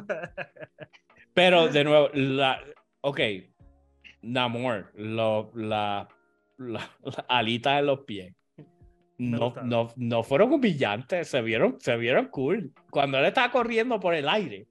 Pero 1.33 1.67
de 1.69 1.83
nuevo, 1.83 2.09
la, 2.13 2.59
ok, 3.01 3.19
Namor, 4.21 4.91
lo, 4.95 5.51
la, 5.55 6.07
la, 6.57 6.79
la 7.03 7.25
alita 7.29 7.79
en 7.79 7.85
los 7.85 8.01
pies. 8.01 8.33
No, 9.17 9.53
no, 9.63 9.93
no 9.97 10.23
fueron 10.23 10.51
humillantes, 10.51 11.27
se 11.27 11.41
vieron, 11.41 11.77
se 11.79 11.95
vieron 11.95 12.25
cool. 12.29 12.73
Cuando 12.89 13.19
él 13.19 13.25
estaba 13.25 13.51
corriendo 13.51 13.99
por 13.99 14.13
el 14.15 14.27
aire, 14.27 14.67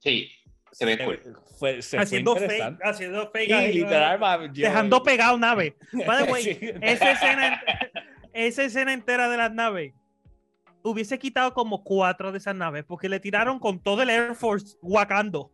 Sí, 0.00 0.30
se 0.72 0.84
ve 0.84 0.96
se- 0.96 1.04
cool. 1.04 1.20
fue, 1.58 1.82
se 1.82 1.98
haciendo 1.98 2.36
fue 2.36 2.48
fake, 2.48 2.78
haciendo 2.82 3.30
fake. 3.30 3.52
Ahí, 3.52 3.72
literal, 3.74 4.52
yo- 4.52 4.62
dejando 4.68 5.02
pegado 5.02 5.38
naves. 5.38 5.74
By 5.92 6.24
the 6.24 6.32
way, 6.32 6.42
Sí. 6.42 6.58
esa 6.82 7.10
escena, 7.12 7.62
esa 8.32 8.64
escena 8.64 8.92
entera 8.92 9.28
de 9.28 9.36
las 9.36 9.52
naves 9.52 9.92
hubiese 10.82 11.18
quitado 11.18 11.52
como 11.52 11.82
cuatro 11.82 12.32
de 12.32 12.38
esas 12.38 12.54
naves 12.54 12.84
porque 12.84 13.08
le 13.08 13.20
tiraron 13.20 13.58
con 13.58 13.82
todo 13.82 14.02
el 14.02 14.10
Air 14.10 14.34
Force 14.34 14.76
guacando 14.80 15.50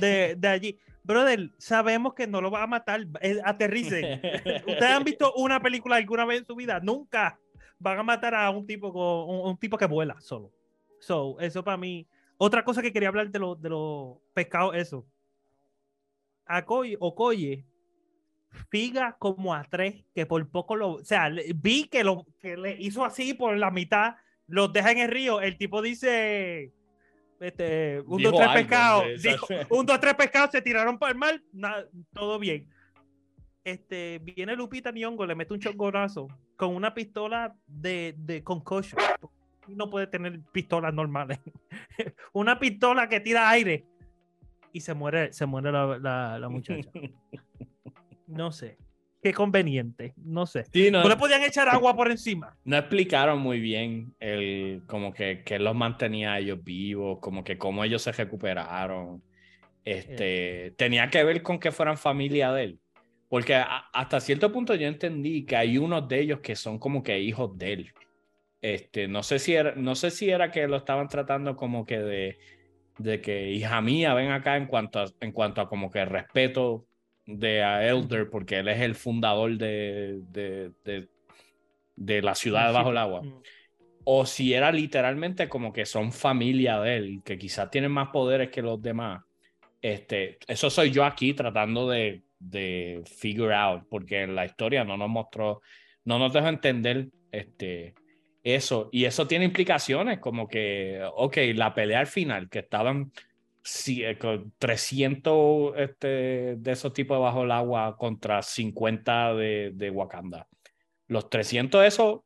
de, 0.00 0.34
de 0.36 0.48
allí. 0.48 0.78
Brother, 1.04 1.50
sabemos 1.58 2.14
que 2.14 2.26
no 2.26 2.40
lo 2.40 2.50
va 2.50 2.62
a 2.62 2.66
matar. 2.66 3.06
eh, 3.20 3.38
Aterricen. 3.44 4.20
¿Ustedes 4.66 4.82
han 4.90 5.04
visto 5.04 5.32
una 5.34 5.60
película 5.60 5.96
alguna 5.96 6.24
vez 6.24 6.40
en 6.40 6.46
su 6.46 6.56
vida? 6.56 6.80
Nunca 6.82 7.38
van 7.78 7.98
a 7.98 8.02
matar 8.02 8.34
a 8.34 8.48
un 8.50 8.66
tipo 8.66 8.92
con 8.92 9.28
un, 9.36 9.50
un 9.50 9.58
tipo 9.58 9.76
que 9.76 9.86
vuela 9.86 10.18
solo. 10.20 10.50
So, 11.00 11.38
eso 11.40 11.62
para 11.62 11.76
mí. 11.76 12.06
Otra 12.36 12.64
cosa 12.64 12.82
que 12.82 12.92
quería 12.92 13.08
hablar 13.08 13.30
de 13.30 13.38
los 13.38 13.60
de 13.60 13.68
los 13.70 14.18
pescados, 14.34 14.74
eso. 14.74 15.06
Akoye, 16.46 16.96
Okoye, 17.00 17.64
figa 18.70 19.16
como 19.18 19.54
a 19.54 19.64
tres, 19.64 20.04
que 20.14 20.26
por 20.26 20.46
poco 20.50 20.76
lo. 20.76 20.92
O 20.94 21.04
sea, 21.04 21.30
vi 21.54 21.84
que 21.88 22.04
lo 22.04 22.26
que 22.40 22.56
le 22.56 22.76
hizo 22.80 23.04
así 23.04 23.34
por 23.34 23.56
la 23.56 23.70
mitad, 23.70 24.16
los 24.46 24.72
deja 24.72 24.92
en 24.92 24.98
el 24.98 25.10
río. 25.10 25.40
El 25.40 25.56
tipo 25.56 25.80
dice. 25.80 26.72
Este, 27.40 28.00
un, 28.06 28.18
Dijo 28.18 28.30
dos, 28.30 28.40
tres 28.40 28.52
pescados. 28.52 29.04
un, 29.70 29.84
dos, 29.86 30.00
tres 30.00 30.14
pescados 30.14 30.50
se 30.52 30.62
tiraron 30.62 30.98
para 30.98 31.12
el 31.12 31.18
mar. 31.18 31.42
na- 31.52 31.84
todo 32.12 32.38
bien. 32.38 32.68
Este, 33.64 34.18
viene 34.22 34.54
Lupita 34.56 34.92
Nyong'o, 34.92 35.24
le 35.26 35.34
mete 35.34 35.54
un 35.54 35.60
chongonazo 35.60 36.28
con 36.56 36.74
una 36.76 36.92
pistola 36.92 37.56
de, 37.66 38.14
de 38.18 38.44
concussion. 38.44 39.00
No 39.68 39.88
puede 39.90 40.06
tener 40.06 40.40
pistolas 40.52 40.92
normales. 40.94 41.38
una 42.32 42.58
pistola 42.58 43.08
que 43.08 43.20
tira 43.20 43.48
aire 43.50 43.84
y 44.72 44.80
se 44.80 44.94
muere, 44.94 45.32
se 45.32 45.46
muere 45.46 45.70
la, 45.72 45.98
la- 45.98 46.38
la 46.38 46.48
muchacha. 46.48 46.90
No 48.26 48.50
sé. 48.52 48.78
Qué 49.22 49.32
conveniente. 49.32 50.14
No 50.16 50.46
sé. 50.46 50.64
Sí, 50.72 50.90
no, 50.90 51.02
¿No 51.02 51.08
le 51.08 51.16
podían 51.16 51.42
echar 51.42 51.68
agua 51.68 51.94
por 51.96 52.10
encima? 52.10 52.56
no 52.64 52.76
explicaron 52.76 53.38
muy 53.38 53.60
bien 53.60 54.14
el 54.20 54.82
como 54.86 55.12
que, 55.14 55.42
que 55.44 55.58
los 55.58 55.74
mantenía 55.74 56.34
a 56.34 56.38
ellos 56.38 56.62
vivos, 56.62 57.18
como 57.20 57.44
que 57.44 57.56
cómo 57.58 57.84
ellos 57.84 58.02
se 58.02 58.12
recuperaron. 58.12 59.22
Este, 59.84 60.74
tenía 60.76 61.08
que 61.10 61.22
ver 61.24 61.42
con 61.42 61.58
que 61.58 61.70
fueran 61.72 61.96
familia 61.98 62.52
de 62.52 62.64
él. 62.64 62.80
Porque 63.28 63.54
a- 63.54 63.88
hasta 63.92 64.20
cierto 64.20 64.50
punto 64.52 64.74
yo 64.74 64.86
entendí 64.86 65.44
que 65.44 65.56
hay 65.56 65.78
unos 65.78 66.06
de 66.08 66.20
ellos 66.20 66.40
que 66.40 66.54
son 66.56 66.78
como 66.78 67.02
que 67.02 67.18
hijos 67.18 67.56
de 67.58 67.72
él. 67.72 67.92
Este, 68.64 69.08
no 69.08 69.22
sé 69.22 69.40
si 69.40 69.54
era, 69.54 69.74
no 69.76 69.94
sé 69.94 70.10
si 70.10 70.30
era 70.30 70.50
que 70.50 70.66
lo 70.66 70.78
estaban 70.78 71.06
tratando 71.06 71.54
como 71.54 71.84
que 71.84 71.98
de, 71.98 72.38
de 72.96 73.20
que 73.20 73.50
hija 73.50 73.82
mía, 73.82 74.14
ven 74.14 74.30
acá 74.30 74.56
en 74.56 74.68
cuanto 74.68 75.00
a, 75.00 75.04
en 75.20 75.32
cuanto 75.32 75.60
a 75.60 75.68
como 75.68 75.90
que 75.90 76.02
respeto 76.06 76.86
de 77.26 77.62
a 77.62 77.86
Elder, 77.86 78.30
porque 78.30 78.60
él 78.60 78.68
es 78.68 78.80
el 78.80 78.94
fundador 78.94 79.58
de, 79.58 80.20
de, 80.30 80.72
de, 80.82 81.08
de 81.94 82.22
la 82.22 82.34
ciudad 82.34 82.72
bajo 82.72 82.90
el 82.90 82.96
agua. 82.96 83.20
O 84.04 84.24
si 84.24 84.54
era 84.54 84.72
literalmente 84.72 85.46
como 85.46 85.70
que 85.70 85.84
son 85.84 86.10
familia 86.10 86.80
de 86.80 86.96
él, 86.96 87.22
que 87.22 87.36
quizás 87.36 87.70
tienen 87.70 87.92
más 87.92 88.08
poderes 88.08 88.48
que 88.48 88.62
los 88.62 88.80
demás. 88.80 89.24
Este, 89.82 90.38
eso 90.48 90.70
soy 90.70 90.90
yo 90.90 91.04
aquí 91.04 91.34
tratando 91.34 91.86
de, 91.90 92.22
de 92.38 93.02
figure 93.04 93.54
out, 93.54 93.82
porque 93.90 94.22
en 94.22 94.34
la 94.34 94.46
historia 94.46 94.84
no 94.84 94.96
nos 94.96 95.10
mostró, 95.10 95.60
no 96.06 96.18
nos 96.18 96.32
dejó 96.32 96.48
entender 96.48 97.08
este, 97.30 97.92
eso. 98.44 98.90
Y 98.92 99.06
eso 99.06 99.26
tiene 99.26 99.46
implicaciones, 99.46 100.18
como 100.20 100.46
que, 100.46 101.00
ok, 101.16 101.38
la 101.54 101.74
pelea 101.74 102.00
al 102.00 102.06
final, 102.06 102.48
que 102.48 102.60
estaban 102.60 103.10
sí, 103.62 104.04
eh, 104.04 104.18
con 104.18 104.52
300 104.58 105.72
este, 105.78 106.56
de 106.56 106.72
esos 106.72 106.92
tipos 106.92 107.18
bajo 107.18 107.44
el 107.44 107.50
agua 107.50 107.96
contra 107.96 108.42
50 108.42 109.34
de, 109.34 109.70
de 109.74 109.90
Wakanda. 109.90 110.46
Los 111.08 111.30
300 111.30 111.80
de 111.80 111.88
esos, 111.88 112.20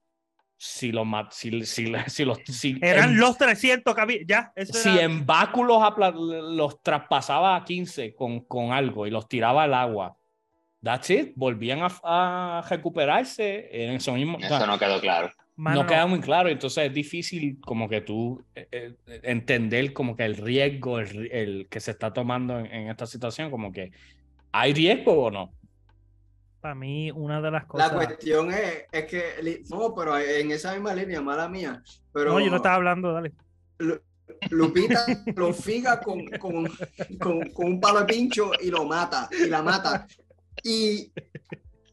si 0.57 0.91
los, 0.91 1.07
si, 1.31 1.65
si, 1.65 1.93
si 2.09 2.25
los, 2.25 2.41
si 2.45 2.79
Eran 2.83 3.11
en- 3.11 3.21
los 3.21 3.39
300 3.39 3.95
que 3.95 4.01
había. 4.01 4.19
Ya, 4.27 4.53
eso 4.57 4.73
si 4.73 4.89
era- 4.89 5.03
en 5.03 5.25
báculos 5.25 5.81
los 6.19 6.83
traspasaba 6.83 7.55
a 7.55 7.65
15 7.65 8.15
con, 8.17 8.41
con 8.41 8.73
algo 8.73 9.07
y 9.07 9.11
los 9.11 9.29
tiraba 9.29 9.63
al 9.63 9.75
agua, 9.75 10.17
that's 10.83 11.11
it, 11.11 11.33
volvían 11.37 11.83
a, 11.83 11.89
a 12.03 12.65
recuperarse 12.69 13.69
en 13.71 13.93
eso 13.93 14.13
mismo. 14.15 14.39
o 14.39 14.41
sea, 14.41 14.57
Eso 14.59 14.67
no 14.67 14.79
quedó 14.79 15.01
claro. 15.01 15.31
Mano, 15.61 15.83
no 15.83 15.89
queda 15.89 16.07
muy 16.07 16.21
claro, 16.21 16.49
entonces 16.49 16.87
es 16.87 16.95
difícil 16.95 17.59
como 17.61 17.89
que 17.89 18.01
tú 18.01 18.41
eh, 18.55 18.69
eh, 18.71 18.95
entender 19.25 19.93
como 19.93 20.15
que 20.15 20.25
el 20.25 20.37
riesgo 20.37 21.01
el, 21.01 21.29
el 21.33 21.67
que 21.69 21.81
se 21.81 21.91
está 21.91 22.13
tomando 22.13 22.61
en, 22.61 22.67
en 22.67 22.89
esta 22.89 23.07
situación, 23.07 23.51
como 23.51 23.73
que 23.73 23.91
hay 24.53 24.73
riesgo 24.73 25.25
o 25.25 25.31
no. 25.33 25.53
Para 26.61 26.77
mí, 26.77 27.11
una 27.11 27.41
de 27.41 27.51
las 27.51 27.63
La 27.63 27.69
cosas. 27.69 27.93
cuestión 27.93 28.53
es, 28.53 28.85
es 28.93 29.05
que, 29.07 29.63
no, 29.69 29.93
pero 29.97 30.17
en 30.17 30.53
esa 30.53 30.75
misma 30.75 30.95
línea, 30.95 31.21
mala 31.21 31.49
mía, 31.49 31.83
pero 32.13 32.35
No, 32.35 32.41
yo 32.41 32.51
no 32.51 32.57
estaba 32.57 32.77
hablando, 32.77 33.13
dale. 33.13 33.33
Lu- 33.79 34.01
Lupita 34.51 35.07
lo 35.35 35.53
figa 35.53 36.01
con, 36.01 36.25
con, 36.39 36.69
con, 37.19 37.51
con 37.51 37.67
un 37.67 37.81
palo 37.81 38.01
de 38.01 38.07
pincho 38.07 38.53
y 38.63 38.71
lo 38.71 38.85
mata, 38.85 39.29
y 39.33 39.49
la 39.49 39.61
mata. 39.63 40.07
Y 40.63 41.11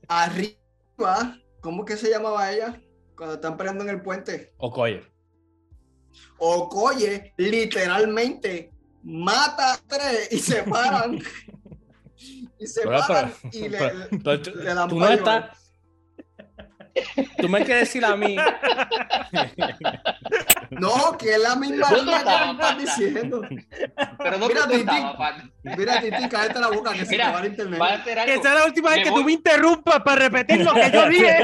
arriba, 0.07 1.39
¿cómo 1.61 1.83
que 1.83 1.97
se 1.97 2.11
llamaba 2.11 2.51
ella? 2.51 2.79
Cuando 3.15 3.35
están 3.35 3.57
peleando 3.57 3.83
en 3.83 3.89
el 3.91 4.01
puente. 4.01 4.53
Okoye. 4.57 5.01
Okoye 6.37 7.33
literalmente 7.37 8.71
mata 9.03 9.73
a 9.73 9.77
tres 9.87 10.29
y 10.31 10.39
se 10.39 10.63
paran. 10.63 11.19
Y 12.57 12.65
se 12.67 12.81
Pero- 12.83 12.99
paran 13.05 13.33
pero- 13.51 13.65
y 13.65 13.69
le, 13.69 13.77
pero- 14.23 14.55
le 14.55 14.73
dan 14.73 14.87
tú 14.89 14.97
no 14.97 15.07
estás. 15.09 15.64
Tú 17.37 17.49
me 17.49 17.63
quieres 17.65 17.85
decir 17.87 18.05
a 18.05 18.15
mí. 18.15 18.37
No, 20.71 21.15
que 21.17 21.35
es 21.35 21.39
la 21.39 21.55
misma 21.55 21.87
¿Dónde 21.89 22.11
línea 22.11 22.23
que 22.23 22.45
me 22.45 22.51
estás 22.51 22.77
diciendo. 22.77 23.41
Pero 24.17 24.37
no 24.37 24.47
Mira, 24.47 24.67
Titi. 24.67 24.95
Mira, 25.77 26.01
Titi, 26.01 26.27
cállate 26.29 26.59
la 26.59 26.67
boca 26.69 26.91
que 26.91 27.05
se 27.05 27.11
Mira, 27.11 27.27
te 27.27 27.33
va 27.33 27.39
el 27.39 27.45
internet. 27.45 27.81
Va 27.81 27.87
a 27.87 27.93
hacer 27.93 28.25
Que 28.25 28.41
sea 28.41 28.53
la 28.55 28.65
última 28.65 28.89
vez 28.89 28.97
Me 28.97 29.03
que 29.03 29.09
voy. 29.11 29.21
tú 29.21 29.25
me 29.25 29.31
interrumpas 29.33 29.99
para 30.01 30.21
repetir 30.23 30.61
lo 30.65 30.73
que 30.73 30.91
yo 30.91 31.07
dije. 31.09 31.37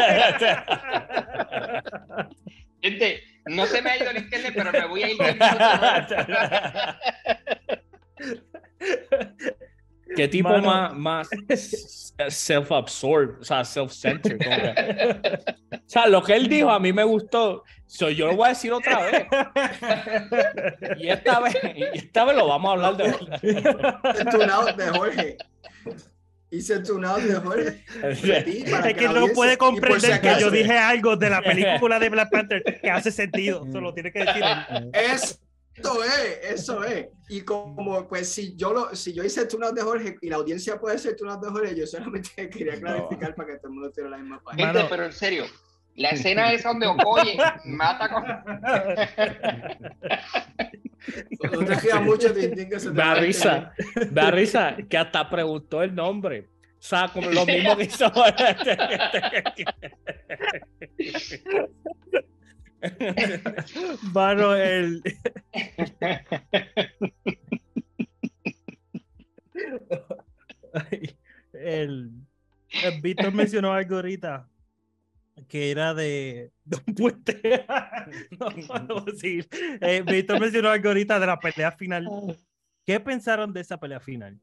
Gente, 2.81 3.23
no 3.45 3.65
se 3.67 3.81
me 3.81 3.91
ha 3.91 3.97
ido 3.97 4.09
el 4.09 4.17
internet, 4.17 4.53
pero 4.55 4.71
me 4.71 4.85
voy 4.87 5.03
a 5.03 5.09
ir. 5.11 5.17
¿Qué 10.15 10.27
tipo 10.27 10.49
Mano. 10.49 10.95
más, 10.95 11.29
más 11.29 11.29
self-absorbed, 12.29 13.41
o 13.41 13.43
sea, 13.43 13.63
self-centered? 13.63 14.39
O 15.71 15.93
sea, 15.93 16.07
lo 16.07 16.23
que 16.23 16.33
él 16.33 16.47
dijo 16.47 16.69
a 16.69 16.79
mí 16.79 16.93
me 16.93 17.03
gustó. 17.03 17.65
So, 17.85 18.09
yo 18.09 18.27
lo 18.27 18.37
voy 18.37 18.45
a 18.45 18.49
decir 18.49 18.71
otra 18.71 19.01
vez. 19.01 19.25
Y 20.97 21.09
esta 21.09 21.41
vez, 21.41 21.53
y 21.75 21.83
esta 21.97 22.23
vez 22.23 22.37
lo 22.37 22.47
vamos 22.47 22.69
a 22.69 22.71
hablar 22.73 22.95
de 22.95 23.03
verdad. 23.03 23.99
el 24.17 24.25
tunado 24.29 24.65
de 24.71 24.87
Jorge. 24.87 25.37
Hice 26.49 26.75
el 26.75 26.83
tunado 26.83 27.17
de 27.17 27.35
Jorge. 27.35 27.83
Es 28.03 28.93
que 28.95 29.09
no 29.09 29.27
puede 29.35 29.51
si 29.51 29.57
comprender 29.57 30.21
que 30.21 30.35
yo 30.39 30.49
dije 30.49 30.77
algo 30.77 31.17
de 31.17 31.29
la 31.29 31.41
película 31.43 31.99
de 31.99 32.09
Black 32.09 32.29
Panther 32.31 32.63
que 32.63 32.89
hace 32.89 33.11
sentido. 33.11 33.65
Solo 33.69 33.93
tiene 33.93 34.13
que 34.13 34.19
decir 34.19 34.43
él. 34.43 34.91
Eso 35.73 36.03
es, 36.03 36.39
eso 36.43 36.83
es. 36.83 37.07
Y 37.29 37.41
como, 37.41 38.07
pues, 38.07 38.29
si 38.29 38.55
yo 38.55 38.73
lo, 38.73 38.95
si 38.95 39.13
yo 39.13 39.23
hice 39.23 39.41
el 39.41 39.47
tunado 39.47 39.73
de 39.73 39.81
Jorge 39.81 40.17
y 40.21 40.29
la 40.29 40.35
audiencia 40.35 40.79
puede 40.79 40.95
hacer 40.95 41.15
tunado 41.15 41.39
de 41.39 41.51
Jorge, 41.51 41.75
yo 41.75 41.87
solamente 41.87 42.49
quería 42.49 42.79
clarificar 42.79 43.35
para 43.35 43.49
que 43.49 43.57
todo 43.57 43.67
el 43.67 43.73
mundo 43.73 43.91
tuviera 43.91 44.09
la 44.09 44.17
misma 44.17 44.41
página. 44.41 44.73
Gente, 44.73 44.87
pero 44.89 45.05
en 45.05 45.13
serio, 45.13 45.45
la 45.95 46.09
escena 46.09 46.51
esa 46.51 46.69
donde 46.69 46.87
Okoye 46.87 47.37
mata 47.65 48.09
con. 48.09 48.23
No 51.41 52.01
mucho, 52.01 52.33
Tintín, 52.33 52.69
que 52.69 52.79
se 52.79 52.89
te 52.89 52.93
Me 52.93 52.99
va 53.01 53.15
da 53.15 53.15
risa, 53.15 53.73
da 54.11 54.31
risa 54.31 54.77
que 54.89 54.97
hasta 54.97 55.29
preguntó 55.29 55.81
el 55.81 55.95
nombre. 55.95 56.47
O 56.77 56.83
sea, 56.83 57.09
como 57.13 57.29
lo 57.29 57.45
mismo 57.45 57.75
que 57.77 57.83
hizo. 57.83 58.11
Mano, 64.13 64.55
el. 64.55 65.01
El, 71.53 72.11
el 72.83 73.01
Víctor 73.01 73.33
mencionó 73.33 73.73
algo 73.73 73.97
ahorita 73.97 74.49
que 75.47 75.69
era 75.69 75.93
de, 75.93 76.51
de 76.63 76.77
un 76.87 76.95
puente. 76.95 77.65
no. 78.39 79.05
Eh, 79.81 80.03
Víctor 80.05 80.39
mencionó 80.39 80.69
algo 80.69 80.87
ahorita 80.87 81.19
de 81.19 81.25
la 81.25 81.39
pelea 81.39 81.73
final. 81.73 82.07
¿Qué 82.85 82.99
pensaron 83.01 83.51
de 83.51 83.59
esa 83.61 83.77
pelea 83.77 83.99
final? 83.99 84.39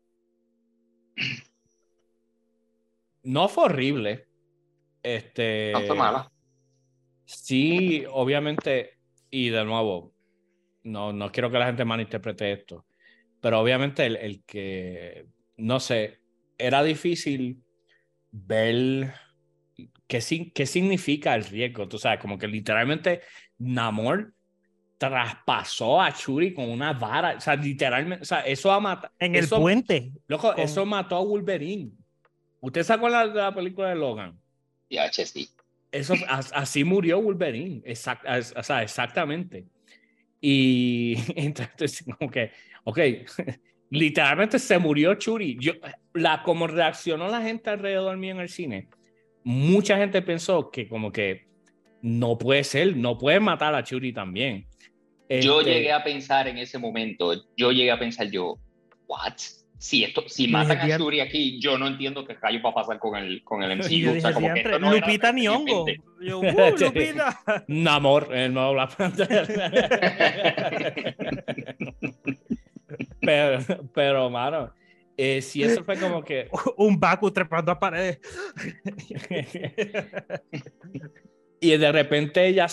No 3.23 3.49
fue 3.49 3.65
horrible. 3.65 4.29
Este. 5.03 5.73
No 5.73 5.81
fue 5.81 5.97
mala. 5.97 6.31
Sí, 7.31 8.05
obviamente, 8.11 8.99
y 9.31 9.51
de 9.51 9.63
nuevo, 9.65 10.15
no, 10.85 11.13
no 11.13 11.31
quiero 11.31 11.51
que 11.51 11.59
la 11.59 11.67
gente 11.67 11.85
malinterprete 11.85 12.53
esto, 12.53 12.87
pero 13.41 13.61
obviamente 13.61 14.07
el, 14.07 14.17
el 14.17 14.43
que, 14.45 15.27
no 15.59 15.79
sé, 15.79 16.21
era 16.57 16.83
difícil 16.83 17.63
ver 18.31 19.13
qué, 20.07 20.23
sin- 20.23 20.51
qué 20.53 20.65
significa 20.65 21.35
el 21.35 21.45
riesgo. 21.45 21.87
Tú 21.87 21.99
sabes, 21.99 22.19
como 22.19 22.39
que 22.39 22.49
literalmente 22.49 23.21
Namor 23.59 24.33
traspasó 24.97 26.01
a 26.01 26.13
Churi 26.15 26.55
con 26.55 26.71
una 26.71 26.95
vara. 26.95 27.37
O 27.37 27.41
sea, 27.41 27.55
literalmente, 27.57 28.23
o 28.23 28.25
sea, 28.25 28.41
eso 28.41 28.73
ha 28.73 28.81
matado. 28.81 29.13
En 29.19 29.37
el 29.37 29.47
puente. 29.47 30.13
Loco, 30.29 30.55
con- 30.55 30.65
eso 30.65 30.87
mató 30.87 31.17
a 31.17 31.23
Wolverine. 31.23 31.93
¿Usted 32.61 32.83
se 32.83 32.93
acuerda 32.95 33.29
de 33.29 33.35
la 33.35 33.55
película 33.55 33.91
de 33.91 33.97
Logan? 33.97 34.41
Ya, 34.89 35.13
sí. 35.13 35.51
Eso, 35.91 36.15
as- 36.29 36.53
así 36.55 36.85
murió 36.85 37.21
Wolverine, 37.21 37.81
exact, 37.85 38.25
o 38.57 38.63
sea, 38.63 38.83
exactamente. 38.83 39.65
Y 40.41 41.15
entonces, 41.37 42.05
como 42.19 42.31
que, 42.31 42.51
ok, 42.85 42.99
literalmente 43.91 44.59
se 44.59 44.79
murió 44.79 45.15
Churi. 45.15 45.57
Yo, 45.61 45.73
la, 46.15 46.43
como 46.43 46.67
reaccionó 46.67 47.29
la 47.29 47.41
gente 47.43 47.71
alrededor 47.71 48.17
mío 48.17 48.33
en 48.33 48.41
el 48.41 48.49
cine, 48.49 48.89
mucha 49.45 49.97
gente 49.97 50.21
pensó 50.23 50.71
que 50.71 50.89
como 50.89 51.11
que 51.11 51.47
no 52.03 52.37
puede 52.39 52.65
ser, 52.65 52.97
no 52.97 53.17
puede 53.19 53.41
matar 53.41 53.75
a 53.75 53.83
Churi 53.83 54.13
también. 54.13 54.67
Yo 55.29 55.61
Este, 55.61 55.73
llegué 55.75 55.93
a 55.93 56.05
pensar 56.05 56.49
en 56.49 56.59
ese 56.59 56.79
momento, 56.79 57.35
yo 57.57 57.73
llegué 57.73 57.91
a 57.91 57.99
pensar 57.99 58.31
yo, 58.31 58.59
what? 59.07 59.35
Si 59.81 60.03
esto, 60.03 60.25
si 60.27 60.49
matan 60.49 60.79
a 60.79 60.99
Shuri 60.99 61.21
aquí, 61.21 61.61
yo 61.61 61.79
no 61.79 61.87
entiendo 61.87 62.27
qué 62.27 62.35
rayos 62.35 62.63
va 62.65 62.71
a 62.71 62.75
pasar 62.75 62.99
con 62.99 63.15
el, 63.17 63.45
con 63.45 63.63
el 63.63 63.79
MCU. 63.79 63.89
Yo 63.89 64.13
o 64.13 64.21
sea, 64.21 64.33
como 64.33 64.49
que 64.49 64.55
"Diantre, 64.55 64.75
esto 64.75 64.79
no 64.85 64.93
Lupita 64.93 65.33
realmente- 65.33 66.01
Yo, 66.21 66.41
"Uh, 66.41 66.45
Lupita. 66.81 67.41
Namor, 67.69 68.29
el 68.35 68.53
nuevo 68.55 68.73
Black 68.73 68.97
Panther. 68.97 69.47
pero, 73.21 73.59
pero, 73.95 74.31
mano, 74.31 74.73
eh, 75.17 75.43
si 75.43 75.63
eso 75.63 75.85
fue 75.85 75.97
como 75.99 76.23
que. 76.23 76.49
Un 76.77 76.99
Baku 76.99 77.31
trepando 77.31 77.71
a 77.73 77.79
paredes. 77.79 78.19
y 81.61 81.77
de 81.77 81.93
repente 81.93 82.47
ella 82.47 82.67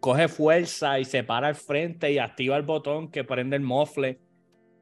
coge 0.00 0.26
fuerza 0.28 0.98
y 0.98 1.04
se 1.04 1.22
para 1.22 1.48
al 1.48 1.54
frente 1.54 2.10
y 2.10 2.18
activa 2.18 2.56
el 2.56 2.62
botón 2.64 3.10
que 3.10 3.22
prende 3.24 3.56
el 3.56 3.62
mofle. 3.62 4.18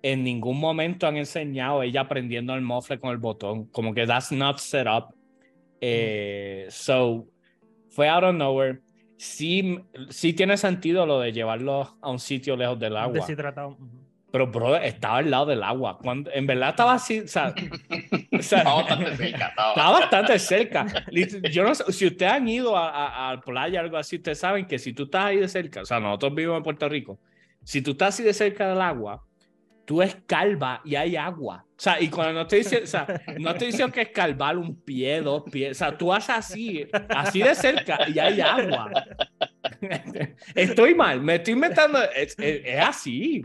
En 0.08 0.22
ningún 0.22 0.60
momento 0.60 1.06
han 1.08 1.16
enseñado 1.16 1.82
ella 1.82 2.06
prendiendo 2.06 2.54
el 2.54 2.60
mofle 2.60 3.00
con 3.00 3.10
el 3.10 3.16
botón. 3.18 3.66
Como 3.66 3.92
que 3.92 4.06
that's 4.06 4.30
not 4.30 4.58
set 4.58 4.86
up. 4.86 5.14
Eh, 5.80 6.66
so, 6.70 7.26
fue 7.90 8.08
out 8.08 8.24
of 8.24 8.34
nowhere. 8.34 8.80
Sí, 9.16 9.78
sí 10.10 10.32
tiene 10.32 10.56
sentido 10.56 11.06
lo 11.06 11.20
de 11.20 11.32
llevarlo 11.32 11.96
a 12.00 12.10
un 12.10 12.18
sitio 12.18 12.56
lejos 12.56 12.78
del 12.78 12.96
agua. 12.96 13.14
Deshidratado. 13.14 13.76
Pero, 14.30 14.48
bro, 14.48 14.76
estaba 14.76 15.18
al 15.18 15.30
lado 15.30 15.46
del 15.46 15.62
agua. 15.62 15.98
Cuando, 15.98 16.30
en 16.32 16.46
verdad 16.46 16.70
estaba 16.70 16.94
así, 16.94 17.20
o 17.20 17.28
sea, 17.28 17.54
o 18.38 18.42
sea, 18.42 18.58
Estaba 18.58 18.74
bastante 18.82 19.16
cerca. 19.16 19.46
estaba- 19.48 19.68
estaba 19.70 19.90
bastante 20.00 20.38
cerca. 20.38 20.84
Lit- 21.10 21.50
Yo 21.50 21.62
no 21.64 21.74
sé, 21.74 21.90
si 21.92 22.06
ustedes 22.06 22.32
han 22.32 22.46
ido 22.48 22.76
a, 22.76 22.90
a, 22.90 23.30
a 23.32 23.40
playa 23.40 23.80
o 23.80 23.84
algo 23.84 23.96
así, 23.96 24.16
ustedes 24.16 24.38
saben 24.38 24.66
que 24.66 24.78
si 24.78 24.92
tú 24.92 25.04
estás 25.04 25.24
ahí 25.26 25.38
de 25.38 25.48
cerca, 25.48 25.80
o 25.82 25.84
sea, 25.86 25.98
nosotros 26.00 26.34
vivimos 26.34 26.58
en 26.58 26.62
Puerto 26.64 26.88
Rico, 26.88 27.18
si 27.64 27.80
tú 27.82 27.92
estás 27.92 28.10
así 28.14 28.22
de 28.22 28.34
cerca 28.34 28.68
del 28.68 28.80
agua, 28.82 29.24
tú 29.86 30.02
escalvas 30.02 30.80
y 30.84 30.94
hay 30.96 31.16
agua. 31.16 31.64
O 31.70 31.80
sea, 31.80 32.00
y 32.00 32.08
cuando 32.08 32.34
no 32.34 32.40
estoy 32.42 32.58
diciendo, 32.60 32.84
o 32.84 32.88
sea, 32.88 33.06
no 33.38 33.50
estoy 33.50 33.68
diciendo 33.68 33.92
que 33.92 34.02
escalvar 34.02 34.58
un 34.58 34.74
pie, 34.82 35.20
dos 35.22 35.44
pies, 35.50 35.70
o 35.70 35.74
sea, 35.74 35.96
tú 35.96 36.12
haces 36.12 36.30
así, 36.30 36.86
así 37.08 37.40
de 37.40 37.54
cerca 37.54 37.98
y 38.08 38.18
hay 38.18 38.40
agua. 38.40 38.90
Estoy 40.54 40.94
mal, 40.94 41.20
me 41.22 41.36
estoy 41.36 41.54
inventando, 41.54 42.02
es, 42.02 42.34
es- 42.38 42.62
es 42.64 42.80
así. 42.80 43.44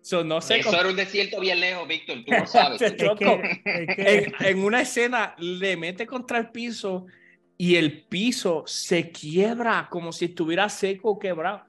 So, 0.00 0.24
no 0.24 0.40
sé 0.40 0.56
Eso 0.58 0.70
cómo- 0.70 0.80
era 0.80 0.90
un 0.90 0.96
desierto 0.96 1.40
bien 1.40 1.60
lejos, 1.60 1.86
Víctor, 1.86 2.18
tú 2.26 2.32
lo 2.32 2.46
sabes. 2.46 2.82
Es 2.82 3.00
Loco, 3.00 3.18
que- 3.40 3.62
es 3.64 3.96
que- 3.96 4.34
en, 4.40 4.46
en 4.58 4.64
una 4.64 4.80
escena 4.82 5.34
le 5.38 5.76
mete 5.76 6.06
contra 6.06 6.38
el 6.38 6.50
piso 6.50 7.06
y 7.56 7.76
el 7.76 8.02
piso 8.04 8.64
se 8.66 9.10
quiebra 9.12 9.86
como 9.90 10.12
si 10.12 10.24
estuviera 10.26 10.68
seco 10.68 11.10
o 11.10 11.18
quebrado. 11.18 11.62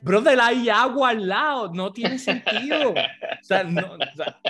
Brother, 0.00 0.38
hay 0.40 0.68
agua 0.68 1.10
al 1.10 1.28
lado, 1.28 1.72
no 1.72 1.92
tiene 1.92 2.18
sentido. 2.18 2.90
O 2.92 3.42
sea, 3.44 3.64
no, 3.64 3.92
o 3.94 4.16
sea, 4.16 4.40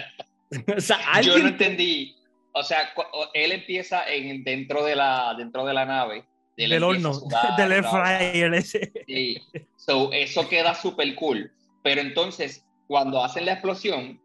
o 0.76 0.80
sea, 0.80 0.98
Yo 1.22 1.34
alguien- 1.34 1.42
no 1.42 1.48
entendí. 1.48 2.14
O 2.52 2.62
sea, 2.62 2.90
él 3.34 3.52
empieza 3.52 4.04
en, 4.12 4.42
dentro, 4.42 4.84
de 4.84 4.96
la, 4.96 5.34
dentro 5.38 5.64
de 5.64 5.74
la 5.74 5.84
nave. 5.84 6.24
del 6.56 6.82
horno, 6.82 7.14
sudar, 7.14 7.54
del 7.56 7.72
air 7.72 7.84
fryer 7.84 8.54
ese. 8.54 8.92
Sí. 9.06 9.40
So, 9.76 10.12
eso 10.12 10.48
queda 10.48 10.74
súper 10.74 11.14
cool. 11.14 11.52
Pero 11.84 12.00
entonces, 12.00 12.66
cuando 12.88 13.22
hacen 13.22 13.46
la 13.46 13.52
explosión, 13.52 14.20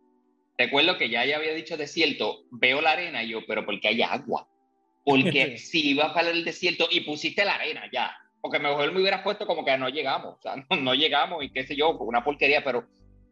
recuerdo 0.58 0.98
que 0.98 1.10
ya, 1.10 1.26
ya 1.26 1.36
había 1.38 1.54
dicho 1.54 1.78
desierto, 1.78 2.40
veo 2.50 2.82
la 2.82 2.92
arena 2.94 3.24
y 3.24 3.30
yo, 3.30 3.42
pero 3.46 3.66
¿por 3.66 3.80
qué 3.80 3.90
hay 3.90 4.02
agua? 4.02 4.48
Porque 5.06 5.58
si 5.60 5.90
ibas 5.92 6.14
para 6.14 6.30
el 6.32 6.44
desierto 6.44 6.88
y 6.90 7.02
pusiste 7.02 7.46
la 7.46 7.56
arena 7.56 7.84
ya, 7.92 8.16
porque 8.44 8.60
mejor 8.60 8.92
me 8.92 9.00
hubieras 9.00 9.22
puesto 9.24 9.48
como 9.48 9.64
que 9.64 9.76
no 9.78 9.88
llegamos, 9.88 10.36
o 10.38 10.42
sea, 10.42 10.56
no, 10.70 10.76
no 10.82 10.94
llegamos 10.94 11.44
y 11.44 11.50
qué 11.50 11.66
sé 11.66 11.76
yo, 11.78 11.98
una 11.98 12.24
porquería, 12.26 12.62
pero 12.64 12.84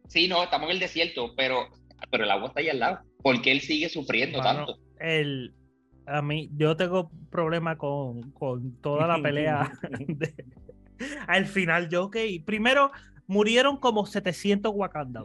sí, 0.08 0.26
no, 0.26 0.42
estamos 0.42 0.68
en 0.68 0.72
el 0.72 0.80
desierto, 0.80 1.34
pero, 1.36 1.68
pero 2.10 2.24
el 2.24 2.30
agua 2.30 2.48
está 2.48 2.60
ahí 2.60 2.70
al 2.70 2.78
lado. 2.80 3.00
¿Por 3.22 3.40
qué 3.42 3.52
él 3.52 3.60
sigue 3.60 3.88
sufriendo 3.90 4.38
Mano, 4.38 4.64
tanto? 4.66 4.78
el, 4.98 5.54
a 6.06 6.22
mí, 6.22 6.48
yo 6.56 6.76
tengo 6.76 7.10
problema 7.30 7.76
con, 7.76 8.32
con 8.32 8.80
toda 8.80 9.06
la 9.06 9.22
pelea. 9.22 9.70
de- 10.08 10.34
al 11.26 11.44
final, 11.46 11.88
yo, 11.90 12.04
ok, 12.04 12.16
primero 12.46 12.90
murieron 13.26 13.76
como 13.76 14.06
700 14.06 14.72
Wakanda. 14.74 15.24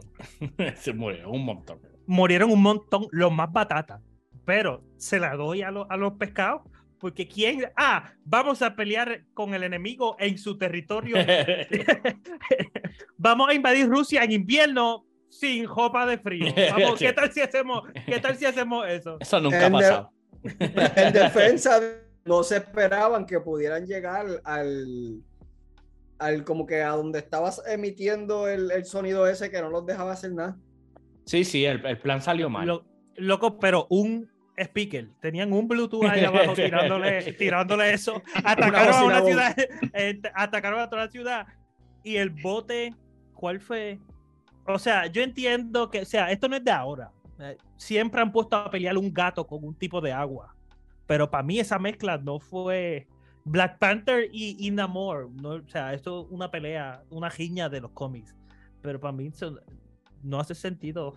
se 0.76 0.92
murió 0.92 1.30
un 1.30 1.44
montón. 1.46 1.80
Murieron 2.06 2.50
un 2.50 2.60
montón, 2.62 3.06
los 3.10 3.32
más 3.32 3.50
batatas. 3.52 4.02
Pero 4.44 4.82
se 4.96 5.18
la 5.20 5.34
doy 5.36 5.62
a, 5.62 5.70
lo- 5.70 5.90
a 5.90 5.96
los 5.96 6.14
pescados. 6.14 6.62
Porque 7.00 7.28
quién, 7.28 7.64
ah, 7.76 8.12
vamos 8.24 8.60
a 8.62 8.74
pelear 8.74 9.22
con 9.34 9.54
el 9.54 9.62
enemigo 9.62 10.16
en 10.18 10.36
su 10.36 10.58
territorio. 10.58 11.16
vamos 13.16 13.48
a 13.48 13.54
invadir 13.54 13.88
Rusia 13.88 14.24
en 14.24 14.32
invierno 14.32 15.04
sin 15.28 15.66
ropa 15.66 16.06
de 16.06 16.18
frío. 16.18 16.52
Vamos, 16.72 16.94
¿qué 16.98 17.12
tal 17.12 17.32
si 17.32 17.40
hacemos, 17.40 17.82
qué 18.06 18.18
tal 18.18 18.36
si 18.36 18.46
hacemos 18.46 18.86
eso? 18.88 19.16
Eso 19.20 19.40
nunca 19.40 19.66
ha 19.66 19.70
pasado. 19.70 20.12
En 20.96 21.12
defensa, 21.12 21.80
no 22.24 22.42
se 22.44 22.58
esperaban 22.58 23.26
que 23.26 23.40
pudieran 23.40 23.86
llegar 23.86 24.26
al, 24.44 25.20
al 26.18 26.44
como 26.44 26.64
que 26.64 26.80
a 26.82 26.90
donde 26.90 27.18
estabas 27.18 27.60
emitiendo 27.66 28.48
el, 28.48 28.70
el 28.70 28.84
sonido 28.84 29.26
ese 29.26 29.50
que 29.50 29.60
no 29.60 29.68
los 29.68 29.84
dejaba 29.84 30.12
hacer 30.12 30.32
nada. 30.32 30.56
Sí, 31.26 31.44
sí, 31.44 31.64
el, 31.64 31.84
el 31.84 31.98
plan 31.98 32.22
salió 32.22 32.48
mal. 32.48 32.66
Lo- 32.66 32.86
loco, 33.16 33.58
pero 33.58 33.86
un 33.90 34.30
speaker. 34.60 35.08
Tenían 35.20 35.52
un 35.52 35.68
Bluetooth 35.68 36.04
ahí 36.04 36.24
abajo 36.24 36.52
tirándole, 36.54 37.32
tirándole 37.34 37.92
eso. 37.92 38.22
Atacaron 38.44 38.94
a 38.94 39.04
una 39.04 39.22
ciudad. 39.22 39.56
eh, 39.94 40.20
atacaron 40.34 40.80
a 40.80 40.88
toda 40.88 41.06
la 41.06 41.10
ciudad. 41.10 41.46
Y 42.02 42.16
el 42.16 42.30
bote, 42.30 42.94
¿cuál 43.34 43.60
fue? 43.60 43.98
O 44.66 44.78
sea, 44.78 45.06
yo 45.06 45.22
entiendo 45.22 45.90
que, 45.90 46.02
o 46.02 46.04
sea, 46.04 46.30
esto 46.30 46.48
no 46.48 46.56
es 46.56 46.64
de 46.64 46.70
ahora. 46.70 47.10
Eh, 47.40 47.56
Siempre 47.76 48.20
han 48.20 48.32
puesto 48.32 48.56
a 48.56 48.70
pelear 48.70 48.96
un 48.98 49.12
gato 49.12 49.46
con 49.46 49.64
un 49.64 49.74
tipo 49.74 50.00
de 50.00 50.12
agua. 50.12 50.54
Pero 51.06 51.30
para 51.30 51.42
mí 51.42 51.58
esa 51.58 51.78
mezcla 51.78 52.18
no 52.18 52.38
fue 52.38 53.06
Black 53.44 53.78
Panther 53.78 54.28
y, 54.32 54.56
y 54.58 54.70
Namor. 54.70 55.30
No, 55.40 55.50
o 55.50 55.68
sea, 55.68 55.94
esto 55.94 56.26
es 56.26 56.26
una 56.30 56.50
pelea, 56.50 57.02
una 57.10 57.30
giña 57.30 57.68
de 57.68 57.80
los 57.80 57.92
cómics. 57.92 58.34
Pero 58.82 59.00
para 59.00 59.12
mí 59.12 59.26
eso 59.26 59.58
no 60.22 60.40
hace 60.40 60.54
sentido. 60.54 61.16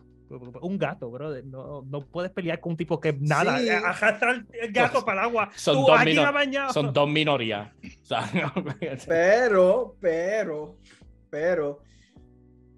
Un 0.61 0.77
gato, 0.77 1.09
bro. 1.11 1.41
No, 1.43 1.81
no 1.83 2.05
puedes 2.05 2.31
pelear 2.31 2.59
con 2.59 2.71
un 2.71 2.77
tipo 2.77 2.99
que 2.99 3.13
nada. 3.13 3.59
Sí. 3.59 3.67
eh, 3.69 3.73
Arrastra 3.73 4.31
el 4.53 4.71
gato 4.71 4.97
Son- 4.97 5.05
para 5.05 5.21
el 5.21 5.27
agua. 5.27 5.49
son 5.55 5.75
Tú, 5.75 5.81
dos 5.87 5.99
aquí 5.99 6.09
mino- 6.11 6.21
me 6.23 6.27
ha 6.27 6.31
bañado. 6.31 6.73
Son 6.73 6.93
dos 6.93 7.09
minorías. 7.09 7.71
O 8.01 8.05
sea, 8.05 8.29
Pero, 9.07 9.95
pero, 9.99 10.77
pero, 11.29 11.79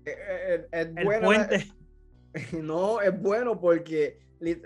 eh, 0.06 0.16
eh, 0.16 0.68
es 0.72 0.88
el 0.98 1.04
bueno. 1.06 1.26
puente. 1.26 1.68
No, 2.52 3.00
es 3.00 3.22
bueno 3.22 3.60
porque 3.62 4.18
eh, 4.42 4.62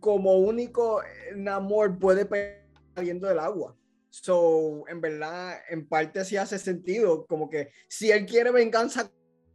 como 0.00 0.34
único 0.34 1.02
eh, 1.02 1.06
Namor 1.34 1.98
puede 1.98 2.26
pelear 2.26 2.66
saliendo 2.94 3.26
del 3.26 3.38
agua. 3.38 3.74
So, 4.10 4.84
en 4.88 5.00
verdad, 5.00 5.56
en 5.70 5.86
parte 5.88 6.24
sí 6.26 6.36
hace 6.36 6.58
sentido, 6.58 7.24
como 7.26 7.48
que 7.48 7.70
si 7.88 8.10
él 8.10 8.26
quiere 8.26 8.50
venganza 8.50 9.10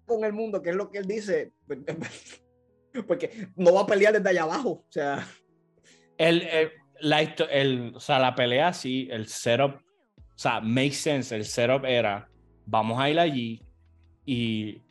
con 0.07 0.23
el 0.23 0.33
mundo, 0.33 0.61
que 0.63 0.71
es 0.71 0.75
lo 0.75 0.89
que 0.89 0.97
él 0.99 1.05
dice, 1.07 1.51
pues, 1.67 1.79
porque 3.07 3.47
no 3.55 3.73
va 3.73 3.81
a 3.81 3.85
pelear 3.87 4.13
desde 4.13 4.29
allá 4.29 4.43
abajo. 4.43 4.69
O 4.69 4.85
sea, 4.91 5.25
el, 6.17 6.41
el- 6.43 6.71
la, 6.99 7.21
el- 7.21 7.93
o 7.95 7.99
sea, 7.99 8.19
la 8.19 8.35
pelea 8.35 8.73
sí, 8.73 9.07
el 9.11 9.27
setup, 9.27 9.75
o 9.75 10.37
sea, 10.37 10.59
makes 10.61 10.93
sense. 10.95 11.35
El 11.35 11.45
setup 11.45 11.85
era, 11.85 12.29
vamos 12.65 12.99
a 13.01 13.09
ir 13.09 13.19
allí 13.19 13.61
y 14.25 14.81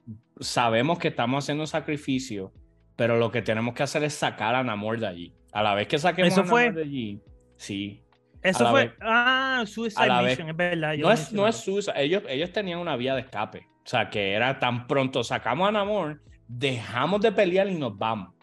sabemos 0.40 0.98
que 0.98 1.08
estamos 1.08 1.44
haciendo 1.44 1.62
un 1.62 1.68
sacrificio, 1.68 2.52
pero 2.96 3.16
lo 3.16 3.30
que 3.30 3.42
tenemos 3.42 3.74
que 3.74 3.82
hacer 3.84 4.02
es 4.04 4.14
sacar 4.14 4.54
a 4.54 4.64
Namor 4.64 4.98
de 4.98 5.06
allí. 5.06 5.34
A 5.52 5.62
la 5.62 5.74
vez 5.74 5.86
que 5.88 5.98
saquemos 5.98 6.32
¿Eso 6.32 6.40
a 6.40 6.44
Namor 6.44 6.60
fue? 6.60 6.72
de 6.72 6.82
allí, 6.82 7.20
sí. 7.56 8.02
Eso 8.42 8.68
fue. 8.70 8.86
vez- 8.86 8.94
Ah, 9.00 9.62
Suicide 9.66 10.02
a 10.02 10.06
la 10.06 10.22
vez- 10.22 10.30
Mission, 10.38 10.48
es 10.50 10.56
verdad. 10.56 10.94
yo 10.94 11.06
No 11.06 11.12
es, 11.12 11.32
no 11.32 11.46
es. 11.46 11.56
Susa, 11.56 11.92
ellos, 12.00 12.22
ellos 12.28 12.50
tenían 12.52 12.78
una 12.78 12.96
vía 12.96 13.14
de 13.14 13.20
escape. 13.20 13.66
O 13.84 13.88
sea, 13.90 14.08
que 14.10 14.32
era 14.32 14.58
tan 14.58 14.86
pronto 14.86 15.22
sacamos 15.22 15.68
a 15.68 15.72
Namor, 15.72 16.22
dejamos 16.50 17.20
de 17.20 17.30
pelear 17.32 17.68
y 17.68 17.74
nos 17.76 17.96
vamos. 17.96 18.34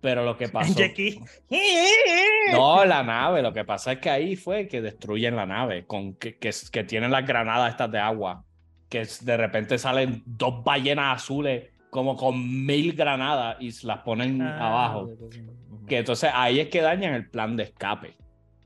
Pero 0.00 0.24
lo 0.24 0.36
que 0.36 0.48
pasó. 0.48 0.74
Jackie. 0.74 1.20
No, 2.52 2.84
la 2.84 3.02
nave. 3.04 3.42
Lo 3.42 3.52
que 3.52 3.64
pasa 3.64 3.92
es 3.92 3.98
que 3.98 4.10
ahí 4.10 4.34
fue 4.34 4.66
que 4.66 4.80
destruyen 4.80 5.36
la 5.36 5.46
nave, 5.46 5.86
con 5.86 6.14
que, 6.14 6.36
que, 6.36 6.50
que 6.72 6.84
tienen 6.84 7.10
las 7.12 7.24
granadas 7.26 7.70
estas 7.70 7.92
de 7.92 7.98
agua. 7.98 8.44
Que 8.88 9.06
de 9.20 9.36
repente 9.36 9.78
salen 9.78 10.22
dos 10.26 10.64
ballenas 10.64 11.22
azules, 11.22 11.68
como 11.90 12.16
con 12.16 12.66
mil 12.66 12.94
granadas, 12.94 13.56
y 13.60 13.70
las 13.86 13.98
ponen 13.98 14.42
Ah, 14.42 14.66
abajo. 14.68 15.10
Que 15.86 15.98
entonces 15.98 16.30
ahí 16.34 16.58
es 16.60 16.68
que 16.68 16.80
dañan 16.80 17.14
el 17.14 17.30
plan 17.30 17.56
de 17.56 17.64
escape. 17.64 18.16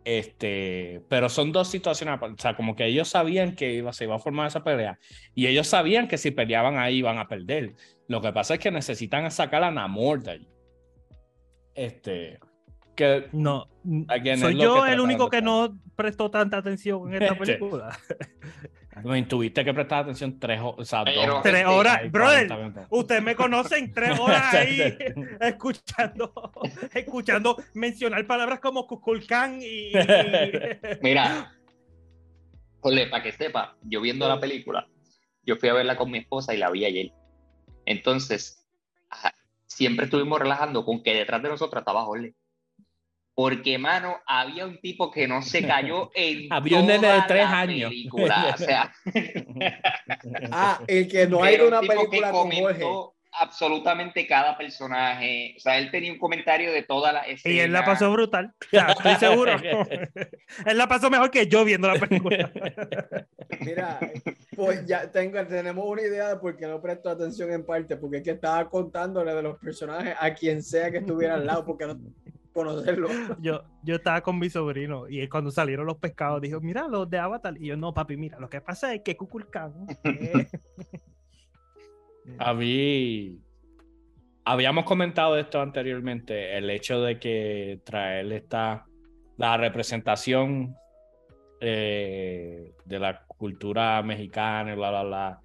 Este, 0.04 1.02
pero 1.08 1.30
son 1.30 1.50
dos 1.50 1.68
situaciones, 1.68 2.20
o 2.20 2.34
sea, 2.36 2.54
como 2.56 2.76
que 2.76 2.84
ellos 2.84 3.08
sabían 3.08 3.54
que 3.54 3.72
iba, 3.72 3.90
se 3.94 4.04
iba 4.04 4.14
a 4.14 4.18
formar 4.18 4.48
esa 4.48 4.62
pelea 4.62 4.98
y 5.34 5.46
ellos 5.46 5.66
sabían 5.66 6.08
que 6.08 6.18
si 6.18 6.30
peleaban 6.30 6.76
ahí 6.76 6.96
iban 6.96 7.16
a 7.18 7.26
perder. 7.26 7.74
Lo 8.06 8.20
que 8.20 8.30
pasa 8.32 8.54
es 8.54 8.60
que 8.60 8.70
necesitan 8.70 9.30
sacar 9.30 9.64
a 9.64 9.70
Namor 9.70 10.22
de 10.22 10.30
ahí. 10.30 10.48
Este, 11.74 12.38
que 12.94 13.28
No, 13.32 13.66
soy 14.38 14.58
yo 14.58 14.86
el 14.86 15.00
único 15.00 15.30
que 15.30 15.42
no 15.42 15.78
prestó 15.96 16.30
tanta 16.30 16.58
atención 16.58 17.12
en 17.12 17.22
esta 17.22 17.34
película. 17.38 17.98
Bueno, 19.02 19.26
tuviste 19.26 19.64
que 19.64 19.74
prestar 19.74 20.02
atención 20.02 20.38
tres 20.38 20.60
horas, 20.60 20.74
o 20.78 20.84
sea, 20.84 21.04
dos, 21.04 21.42
Tres 21.42 21.54
Este, 21.54 21.66
horas, 21.66 21.98
ahí, 21.98 22.08
brother. 22.08 22.48
40 22.48 22.56
minutos. 22.56 22.86
Ustedes 22.90 23.22
me 23.22 23.34
conocen 23.34 23.92
tres 23.92 24.18
horas 24.18 24.54
ahí 24.54 24.96
escuchando, 25.40 26.52
escuchando 26.92 27.56
mencionar 27.74 28.26
palabras 28.26 28.60
como 28.60 28.86
Kukulkan 28.86 29.60
y, 29.62 29.92
Mira, 31.02 31.52
Jole, 32.80 33.06
para 33.08 33.22
que 33.22 33.32
sepa, 33.32 33.76
yo 33.82 34.00
viendo 34.00 34.28
la 34.28 34.38
película, 34.40 34.86
yo 35.42 35.56
fui 35.56 35.68
a 35.68 35.74
verla 35.74 35.96
con 35.96 36.10
mi 36.10 36.18
esposa 36.18 36.54
y 36.54 36.58
la 36.58 36.70
vi 36.70 36.84
ayer. 36.84 37.12
Entonces, 37.86 38.66
ajá, 39.10 39.34
siempre 39.66 40.04
estuvimos 40.04 40.38
relajando 40.38 40.84
con 40.84 41.02
que 41.02 41.14
detrás 41.14 41.42
de 41.42 41.48
nosotros 41.48 41.80
estaba 41.80 42.04
Jole. 42.04 42.34
Porque, 43.36 43.78
mano, 43.78 44.16
había 44.26 44.64
un 44.64 44.80
tipo 44.80 45.10
que 45.10 45.26
no 45.26 45.42
se 45.42 45.66
cayó 45.66 46.10
en 46.14 46.52
Había 46.52 46.78
un 46.80 46.86
nene 46.86 47.06
de 47.08 47.12
toda 47.14 47.26
tres 47.26 47.44
la 47.44 47.58
años. 47.60 47.90
película. 47.90 48.54
O 48.54 48.58
sea, 48.58 48.92
Ah, 50.52 50.80
el 50.86 51.08
que 51.08 51.26
no 51.26 51.42
hay 51.42 51.56
una 51.56 51.80
un 51.80 51.86
tipo 51.88 51.92
que 51.94 52.08
película 52.08 52.30
con 52.30 52.42
Jorge. 52.50 52.62
comentó 52.62 53.14
absolutamente 53.36 54.24
cada 54.28 54.56
personaje. 54.56 55.54
O 55.56 55.60
sea, 55.60 55.78
él 55.78 55.90
tenía 55.90 56.12
un 56.12 56.18
comentario 56.20 56.72
de 56.72 56.82
toda 56.84 57.12
la 57.12 57.22
escena. 57.22 57.52
y 57.54 57.58
él 57.58 57.72
la 57.72 57.84
pasó 57.84 58.12
brutal. 58.12 58.52
Sea, 58.70 58.86
estoy 58.92 59.14
seguro. 59.16 59.52
él 60.66 60.78
la 60.78 60.86
pasó 60.86 61.10
mejor 61.10 61.32
que 61.32 61.48
yo 61.48 61.64
viendo 61.64 61.88
la 61.88 61.98
película. 61.98 62.52
Mira, 63.60 63.98
pues 64.54 64.86
ya 64.86 65.10
tengo, 65.10 65.44
tenemos 65.46 65.84
una 65.84 66.02
idea 66.02 66.28
de 66.28 66.36
por 66.36 66.56
qué 66.56 66.66
no 66.68 66.80
presto 66.80 67.10
atención 67.10 67.50
en 67.52 67.66
parte, 67.66 67.96
porque 67.96 68.18
es 68.18 68.22
que 68.22 68.30
estaba 68.30 68.70
contándole 68.70 69.34
de 69.34 69.42
los 69.42 69.58
personajes 69.58 70.14
a 70.20 70.32
quien 70.32 70.62
sea 70.62 70.92
que 70.92 70.98
estuviera 70.98 71.34
al 71.34 71.44
lado, 71.46 71.64
porque 71.66 71.86
no 71.88 71.98
conocerlo. 72.54 73.08
Yo, 73.40 73.64
yo 73.82 73.96
estaba 73.96 74.22
con 74.22 74.38
mi 74.38 74.48
sobrino 74.48 75.08
y 75.08 75.20
él 75.20 75.28
cuando 75.28 75.50
salieron 75.50 75.86
los 75.86 75.98
pescados 75.98 76.40
dijo, 76.40 76.60
mira 76.60 76.88
los 76.88 77.10
de 77.10 77.18
Avatar. 77.18 77.54
Y 77.58 77.66
yo, 77.66 77.76
no, 77.76 77.92
papi, 77.92 78.16
mira, 78.16 78.38
lo 78.38 78.48
que 78.48 78.60
pasa 78.60 78.94
es 78.94 79.02
que 79.02 79.16
Kukulkan. 79.16 79.86
eh, 80.04 80.48
A 82.38 82.54
mí, 82.54 83.40
habíamos 84.44 84.84
comentado 84.84 85.36
esto 85.36 85.60
anteriormente, 85.60 86.56
el 86.56 86.70
hecho 86.70 87.02
de 87.02 87.18
que 87.18 87.80
traer 87.84 88.32
esta, 88.32 88.86
la 89.36 89.56
representación 89.56 90.76
eh, 91.60 92.72
de 92.84 92.98
la 92.98 93.24
cultura 93.26 94.00
mexicana 94.02 94.72
y 94.72 94.76
bla, 94.76 94.90
bla, 94.90 95.02
bla, 95.02 95.40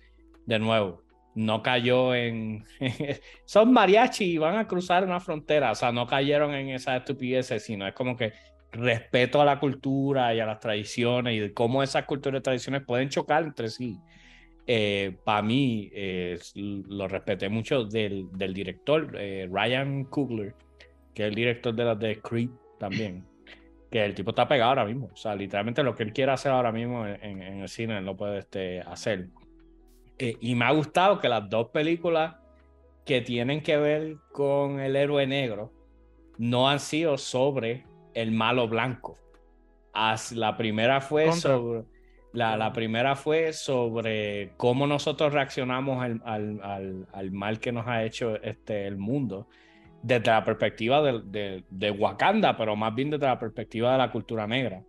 de 0.45 0.59
nuevo, 0.59 1.03
no 1.35 1.61
cayó 1.61 2.15
en... 2.15 2.63
Son 3.45 3.71
mariachi 3.71 4.25
y 4.25 4.37
van 4.37 4.57
a 4.57 4.67
cruzar 4.67 5.03
una 5.03 5.19
frontera, 5.19 5.71
o 5.71 5.75
sea, 5.75 5.91
no 5.91 6.07
cayeron 6.07 6.53
en 6.53 6.69
esas 6.69 6.99
estupideces, 6.99 7.63
sino 7.63 7.87
es 7.87 7.93
como 7.93 8.15
que 8.15 8.33
respeto 8.71 9.41
a 9.41 9.45
la 9.45 9.59
cultura 9.59 10.33
y 10.35 10.39
a 10.39 10.45
las 10.45 10.59
tradiciones 10.59 11.33
y 11.33 11.39
de 11.39 11.53
cómo 11.53 11.81
esas 11.81 12.05
culturas 12.05 12.39
y 12.39 12.43
tradiciones 12.43 12.83
pueden 12.85 13.09
chocar 13.09 13.43
entre 13.43 13.69
sí 13.69 13.99
para 15.23 15.41
mí 15.41 15.89
eh, 15.93 16.37
lo 16.53 17.07
respeté 17.07 17.49
mucho 17.49 17.85
del, 17.85 18.27
del 18.33 18.53
director 18.53 19.15
eh, 19.17 19.49
Ryan 19.51 20.05
Coogler, 20.05 20.53
que 21.13 21.23
es 21.23 21.29
el 21.29 21.35
director 21.35 21.73
de 21.73 21.83
las 21.83 21.99
de 21.99 22.19
Creed 22.21 22.49
también. 22.77 23.25
Que 23.89 24.05
el 24.05 24.13
tipo 24.13 24.29
está 24.29 24.47
pegado 24.47 24.69
ahora 24.69 24.85
mismo. 24.85 25.09
O 25.11 25.15
sea, 25.15 25.33
literalmente 25.35 25.81
lo 25.81 25.95
que 25.95 26.03
él 26.03 26.13
quiere 26.13 26.31
hacer 26.31 26.51
ahora 26.51 26.71
mismo 26.71 27.07
en 27.07 27.41
el 27.41 27.67
cine, 27.67 27.97
él 27.97 28.05
lo 28.05 28.15
puede 28.15 28.39
este, 28.39 28.81
hacer. 28.81 29.29
Eh, 30.19 30.37
y 30.41 30.53
me 30.55 30.65
ha 30.65 30.71
gustado 30.71 31.19
que 31.19 31.29
las 31.29 31.49
dos 31.49 31.69
películas 31.69 32.35
que 33.05 33.21
tienen 33.21 33.61
que 33.61 33.77
ver 33.77 34.17
con 34.31 34.79
el 34.79 34.95
héroe 34.95 35.25
negro 35.25 35.71
no 36.37 36.69
han 36.69 36.79
sido 36.79 37.17
sobre 37.17 37.85
el 38.13 38.31
malo 38.31 38.67
blanco. 38.67 39.17
As- 39.93 40.31
la 40.33 40.55
primera 40.57 41.01
fue 41.01 41.25
Contra. 41.25 41.51
sobre. 41.55 41.83
La, 42.31 42.55
la 42.57 42.71
primera 42.73 43.15
fue 43.15 43.53
sobre 43.53 44.51
cómo 44.55 44.85
nosotros 44.85 45.33
reaccionamos 45.33 46.03
al, 46.03 46.21
al- 46.25 46.59
al- 46.61 47.07
al 47.11 47.31
mal 47.31 47.59
que 47.59 47.71
nos 47.71 47.87
ha 47.87 48.03
hecho 48.03 48.35
este, 48.43 48.85
el 48.85 48.97
mundo 48.97 49.47
desde 50.03 50.27
la 50.29 50.43
perspectiva 50.45 51.01
de, 51.01 51.21
de- 51.25 51.63
de 51.71 51.91
Wakanda, 51.91 52.55
pero 52.55 52.75
más 52.75 52.93
bien 52.93 53.09
desde 53.09 53.25
la 53.25 53.39
perspectiva 53.39 53.93
de 53.93 53.97
la 53.97 54.11
cultura 54.11 54.45
negra. 54.45 54.83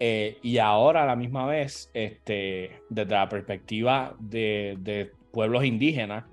Eh, 0.00 0.38
y 0.42 0.58
ahora 0.58 1.02
a 1.02 1.06
la 1.06 1.14
misma 1.14 1.46
vez, 1.46 1.90
este, 1.94 2.80
desde 2.88 3.14
la 3.14 3.28
perspectiva 3.28 4.16
de, 4.18 5.12
pueblos 5.30 5.64
indígenas, 5.64 6.24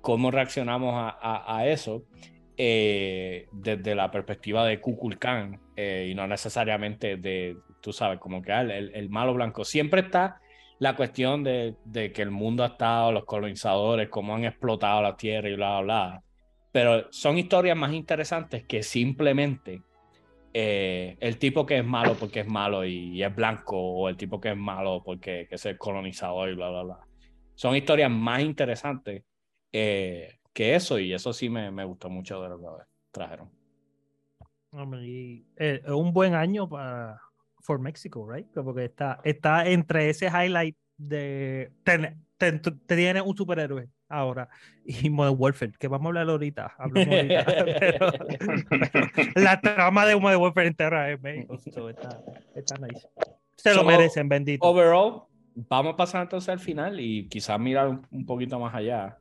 cómo 0.00 0.30
reaccionamos 0.32 1.12
a 1.20 1.66
eso 1.66 2.02
eh, 2.60 3.46
desde 3.52 3.94
la 3.94 4.10
perspectiva 4.10 4.66
de 4.66 4.80
Kukulkan 4.80 5.60
eh, 5.76 6.08
y 6.10 6.14
no 6.16 6.26
necesariamente 6.26 7.16
de, 7.16 7.56
tú 7.80 7.92
sabes, 7.92 8.18
como 8.18 8.42
que 8.42 8.50
ah, 8.50 8.62
el, 8.62 8.90
el 8.92 9.08
malo 9.10 9.32
blanco. 9.32 9.64
Siempre 9.64 10.00
está 10.00 10.40
la 10.80 10.96
cuestión 10.96 11.44
de, 11.44 11.76
de 11.84 12.10
que 12.12 12.22
el 12.22 12.32
mundo 12.32 12.64
ha 12.64 12.68
estado, 12.68 13.12
los 13.12 13.24
colonizadores, 13.26 14.08
cómo 14.08 14.34
han 14.34 14.44
explotado 14.44 15.00
la 15.02 15.16
tierra 15.16 15.48
y 15.48 15.54
bla, 15.54 15.80
bla, 15.80 15.82
bla. 15.82 16.22
Pero 16.72 17.06
son 17.12 17.38
historias 17.38 17.76
más 17.76 17.92
interesantes 17.92 18.64
que 18.64 18.82
simplemente 18.82 19.82
eh, 20.52 21.16
el 21.20 21.38
tipo 21.38 21.66
que 21.66 21.78
es 21.78 21.84
malo 21.84 22.14
porque 22.18 22.40
es 22.40 22.46
malo 22.46 22.84
y, 22.84 23.22
es 23.22 23.34
blanco 23.34 23.76
o 23.78 24.08
el 24.08 24.16
tipo 24.16 24.40
que 24.40 24.50
es 24.50 24.56
malo 24.56 25.02
porque 25.04 25.46
que 25.48 25.54
es 25.56 25.66
el 25.66 25.78
colonizador 25.78 26.48
y 26.50 26.54
bla, 26.54 26.70
bla, 26.70 26.82
bla. 26.82 26.98
Son 27.54 27.76
historias 27.76 28.10
más 28.10 28.40
interesantes 28.40 29.24
eh, 29.72 30.38
que 30.52 30.74
eso 30.74 30.98
y 30.98 31.12
eso 31.12 31.32
sí 31.32 31.48
me, 31.48 31.70
me 31.70 31.84
gustó 31.84 32.08
mucho 32.08 32.42
de 32.42 32.48
lo 32.48 32.58
que 32.58 32.84
trajeron. 33.10 33.50
Y, 35.02 35.46
eh, 35.56 35.82
un 35.88 36.12
buen 36.12 36.34
año 36.34 36.68
para 36.68 37.20
for 37.62 37.78
Mexico, 37.78 38.26
right? 38.30 38.46
Porque 38.54 38.84
está, 38.84 39.20
está 39.24 39.68
entre 39.68 40.10
ese 40.10 40.26
highlight 40.26 40.76
de 40.96 41.72
ten- 41.84 42.24
ten- 42.36 42.60
un 43.24 43.36
superhéroe 43.36 43.88
ahora 44.08 44.48
y 44.84 45.10
Modern 45.10 45.36
Warfare, 45.38 45.72
que 45.78 45.88
vamos 45.88 46.06
a 46.06 46.08
hablar 46.08 46.28
ahorita. 46.30 46.74
hablamos 46.78 47.14
ahorita, 47.14 47.44
pero- 47.78 48.12
pero 48.80 49.26
la 49.36 49.60
trama 49.60 50.06
de 50.06 50.16
Modern 50.16 50.40
Warfare 50.40 50.66
entera 50.68 51.10
es 51.12 51.20
México. 51.22 51.58
so 51.72 51.88
está, 51.88 52.20
está 52.54 52.76
nice. 52.78 53.06
Se 53.56 53.70
lo 53.74 53.80
So, 53.80 53.84
merecen, 53.86 54.28
bendito. 54.28 54.66
Overall, 54.66 55.22
vamos 55.54 55.94
a 55.94 55.96
pasar 55.96 56.22
entonces 56.22 56.48
al 56.48 56.60
final 56.60 57.00
y 57.00 57.28
quizás 57.28 57.58
mirar 57.58 57.88
un, 57.88 58.06
un 58.10 58.24
poquito 58.24 58.58
más 58.58 58.74
allá. 58.74 59.18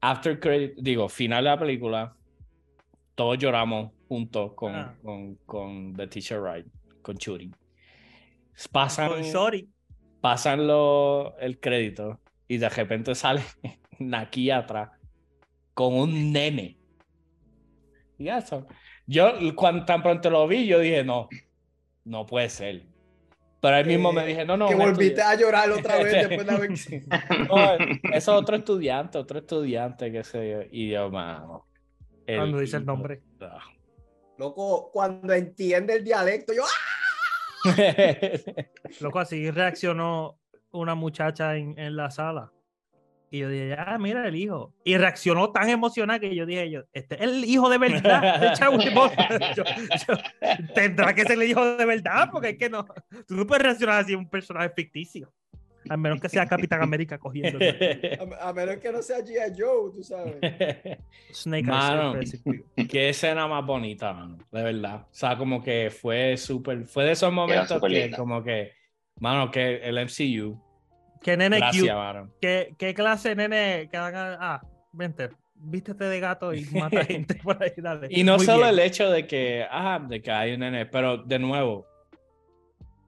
After 0.00 0.40
credit, 0.40 0.74
digo, 0.78 1.08
final 1.10 1.44
de 1.44 1.50
la 1.50 1.58
película, 1.58 2.16
todos 3.14 3.36
lloramos 3.38 3.92
juntos 4.08 4.54
con, 4.54 4.74
Ah. 4.74 4.94
con, 5.02 5.34
con 5.46 5.92
The 5.94 6.06
Teacher 6.06 6.42
Right, 6.42 6.66
con 7.02 7.18
Churi. 7.18 7.52
Pasan, 8.72 9.10
pasan 10.20 10.66
lo- 10.66 11.36
el 11.38 11.60
crédito 11.60 12.18
y 12.48 12.58
de 12.58 12.68
repente 12.68 13.14
sale 13.14 13.42
Naki 14.00 14.50
atrás 14.50 14.90
con 15.74 15.94
un 15.94 16.32
nene. 16.32 16.76
Y 18.18 18.28
eso. 18.28 18.66
Yo, 19.06 19.32
cuando 19.54 19.84
tan 19.84 20.02
pronto 20.02 20.28
lo 20.30 20.46
vi, 20.48 20.66
yo 20.66 20.78
dije, 20.78 21.04
no, 21.04 21.28
no 22.04 22.26
puede 22.26 22.48
ser. 22.48 22.82
Pero 23.60 23.76
ahí 23.76 23.84
mismo 23.84 24.12
me 24.12 24.22
Que- 24.22 24.28
dije, 24.28 24.44
no, 24.44 24.56
no. 24.56 24.68
que 24.68 24.74
un 24.74 24.80
volviste 24.80 25.20
estudiante. 25.20 25.22
a 25.22 25.36
llorar 25.36 25.70
otra 25.70 25.96
vez 26.02 26.12
después 26.28 26.46
de 26.46 26.52
haber... 26.52 26.70
No, 27.48 27.74
eso 28.14 28.14
es 28.14 28.28
otro 28.28 28.56
estudiante, 28.56 29.18
otro 29.18 29.38
estudiante 29.38 30.10
que 30.10 30.24
se 30.24 30.68
idioma. 30.72 31.62
Cuando 32.26 32.58
dice 32.58 32.76
el 32.78 32.86
nombre. 32.86 33.22
Loco, 34.38 34.90
cuando 34.92 35.32
entiende 35.34 35.94
el 35.94 36.04
dialecto, 36.04 36.52
yo... 36.54 36.62
¡ah! 36.64 37.64
Loco, 39.00 39.18
así 39.18 39.50
reaccionó 39.50 40.38
una 40.70 40.94
muchacha 40.94 41.56
en, 41.56 41.78
en 41.78 41.96
la 41.96 42.10
sala. 42.10 42.52
Y 43.32 43.38
yo 43.38 43.48
dije, 43.48 43.76
ah, 43.78 43.96
mira 43.98 44.26
el 44.26 44.34
hijo. 44.34 44.74
Y 44.84 44.96
reaccionó 44.96 45.52
tan 45.52 45.68
emocionada 45.68 46.18
que 46.18 46.34
yo 46.34 46.46
dije, 46.46 46.68
yo, 46.70 46.82
este 46.92 47.14
es 47.14 47.20
el 47.22 47.44
hijo 47.44 47.70
de 47.70 47.78
verdad 47.78 48.40
de 48.40 48.52
Chadwick 48.54 48.92
Boseman. 48.92 49.40
Yo- 49.56 49.64
yo- 50.08 50.64
tendrá 50.74 51.14
que 51.14 51.22
ser 51.22 51.32
el 51.40 51.44
hijo 51.44 51.76
de 51.76 51.84
verdad, 51.84 52.28
porque 52.32 52.50
es 52.50 52.58
que 52.58 52.68
no. 52.68 52.84
Tú 53.28 53.36
no 53.36 53.46
puedes 53.46 53.62
reaccionar 53.62 54.00
así 54.00 54.14
a 54.14 54.18
un 54.18 54.28
personaje 54.28 54.70
ficticio. 54.74 55.32
A 55.88 55.96
menos 55.96 56.20
que 56.20 56.28
sea 56.28 56.44
Capitán 56.46 56.82
América 56.82 57.18
cogiendo 57.18 57.58
A, 58.40 58.48
a 58.50 58.52
menos 58.52 58.76
que 58.76 58.92
no 58.92 59.00
sea 59.00 59.18
G.I. 59.20 59.54
Joe, 59.58 59.90
tú 59.94 60.02
sabes. 60.02 60.36
Snake 61.32 61.62
Mano. 61.66 62.14
Qué 62.88 63.08
escena 63.08 63.46
más 63.48 63.64
bonita, 63.64 64.12
mano, 64.12 64.38
de 64.52 64.62
verdad. 64.62 65.02
O 65.02 65.14
sea, 65.14 65.36
como 65.38 65.62
que 65.62 65.90
fue 65.90 66.36
súper, 66.36 66.84
fue 66.86 67.04
de 67.04 67.12
esos 67.12 67.32
momentos 67.32 67.80
que 67.80 67.88
linda. 67.88 68.16
como 68.16 68.42
que, 68.42 68.72
mano, 69.20 69.50
que 69.50 69.76
el 69.76 69.96
MCU, 69.98 70.60
Que 71.22 71.36
nene 71.36 71.58
gracias, 71.58 71.82
cute. 71.82 71.94
mano. 71.94 72.30
¿Qué, 72.40 72.74
¿Qué 72.78 72.94
clase 72.94 73.34
nene 73.34 73.88
que 73.90 73.96
hagan? 73.96 74.36
Ah, 74.40 74.62
vente, 74.92 75.30
vístete 75.54 76.04
de 76.04 76.20
gato 76.20 76.54
y 76.54 76.64
mata 76.72 77.04
gente 77.04 77.34
por 77.36 77.62
ahí, 77.62 77.72
dale. 77.76 78.08
Y 78.10 78.24
no 78.24 78.36
Muy 78.36 78.46
solo 78.46 78.58
bien. 78.64 78.70
el 78.70 78.78
hecho 78.80 79.10
de 79.10 79.26
que, 79.26 79.66
ah, 79.70 80.00
de 80.08 80.22
que 80.22 80.30
hay 80.30 80.52
un 80.54 80.60
nene, 80.60 80.86
pero 80.86 81.18
de 81.18 81.38
nuevo, 81.38 81.86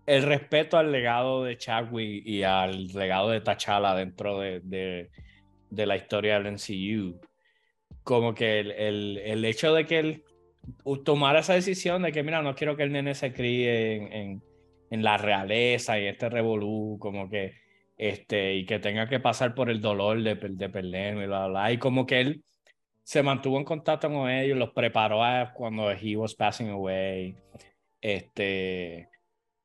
el 0.06 0.22
respeto 0.24 0.76
al 0.76 0.92
legado 0.92 1.44
de 1.44 1.56
Chadwick 1.56 2.26
y 2.26 2.42
al 2.42 2.88
legado 2.88 3.30
de 3.30 3.40
T'Challa 3.40 3.94
dentro 3.94 4.38
de, 4.40 4.60
de, 4.60 5.10
de 5.70 5.86
la 5.86 5.96
historia 5.96 6.38
del 6.40 6.52
MCU. 6.52 7.20
Como 8.02 8.34
que 8.34 8.58
el, 8.60 8.72
el, 8.72 9.18
el 9.18 9.44
hecho 9.44 9.72
de 9.72 9.86
que 9.86 9.98
él 10.00 10.24
tomara 11.04 11.38
esa 11.40 11.54
decisión 11.54 12.02
de 12.02 12.10
que, 12.12 12.22
mira, 12.24 12.42
no 12.42 12.54
quiero 12.56 12.76
que 12.76 12.82
el 12.82 12.92
nene 12.92 13.14
se 13.14 13.32
críe 13.32 13.94
en, 13.94 14.12
en, 14.12 14.42
en 14.90 15.02
la 15.04 15.16
realeza 15.18 15.98
y 16.00 16.06
este 16.06 16.28
revolú, 16.28 16.98
como 17.00 17.30
que, 17.30 17.61
este, 17.96 18.54
y 18.54 18.66
que 18.66 18.78
tenga 18.78 19.08
que 19.08 19.20
pasar 19.20 19.54
por 19.54 19.70
el 19.70 19.80
dolor 19.80 20.22
de, 20.22 20.34
de 20.34 20.68
perderme, 20.68 21.26
bla, 21.26 21.46
bla. 21.46 21.72
Y 21.72 21.78
como 21.78 22.06
que 22.06 22.20
él 22.20 22.44
se 23.04 23.22
mantuvo 23.22 23.58
en 23.58 23.64
contacto 23.64 24.08
con 24.08 24.30
ellos, 24.30 24.58
los 24.58 24.70
preparó 24.70 25.24
a 25.24 25.52
cuando 25.52 25.90
he 25.90 26.16
was 26.16 26.34
passing 26.34 26.70
away, 26.70 27.36
este, 28.00 29.08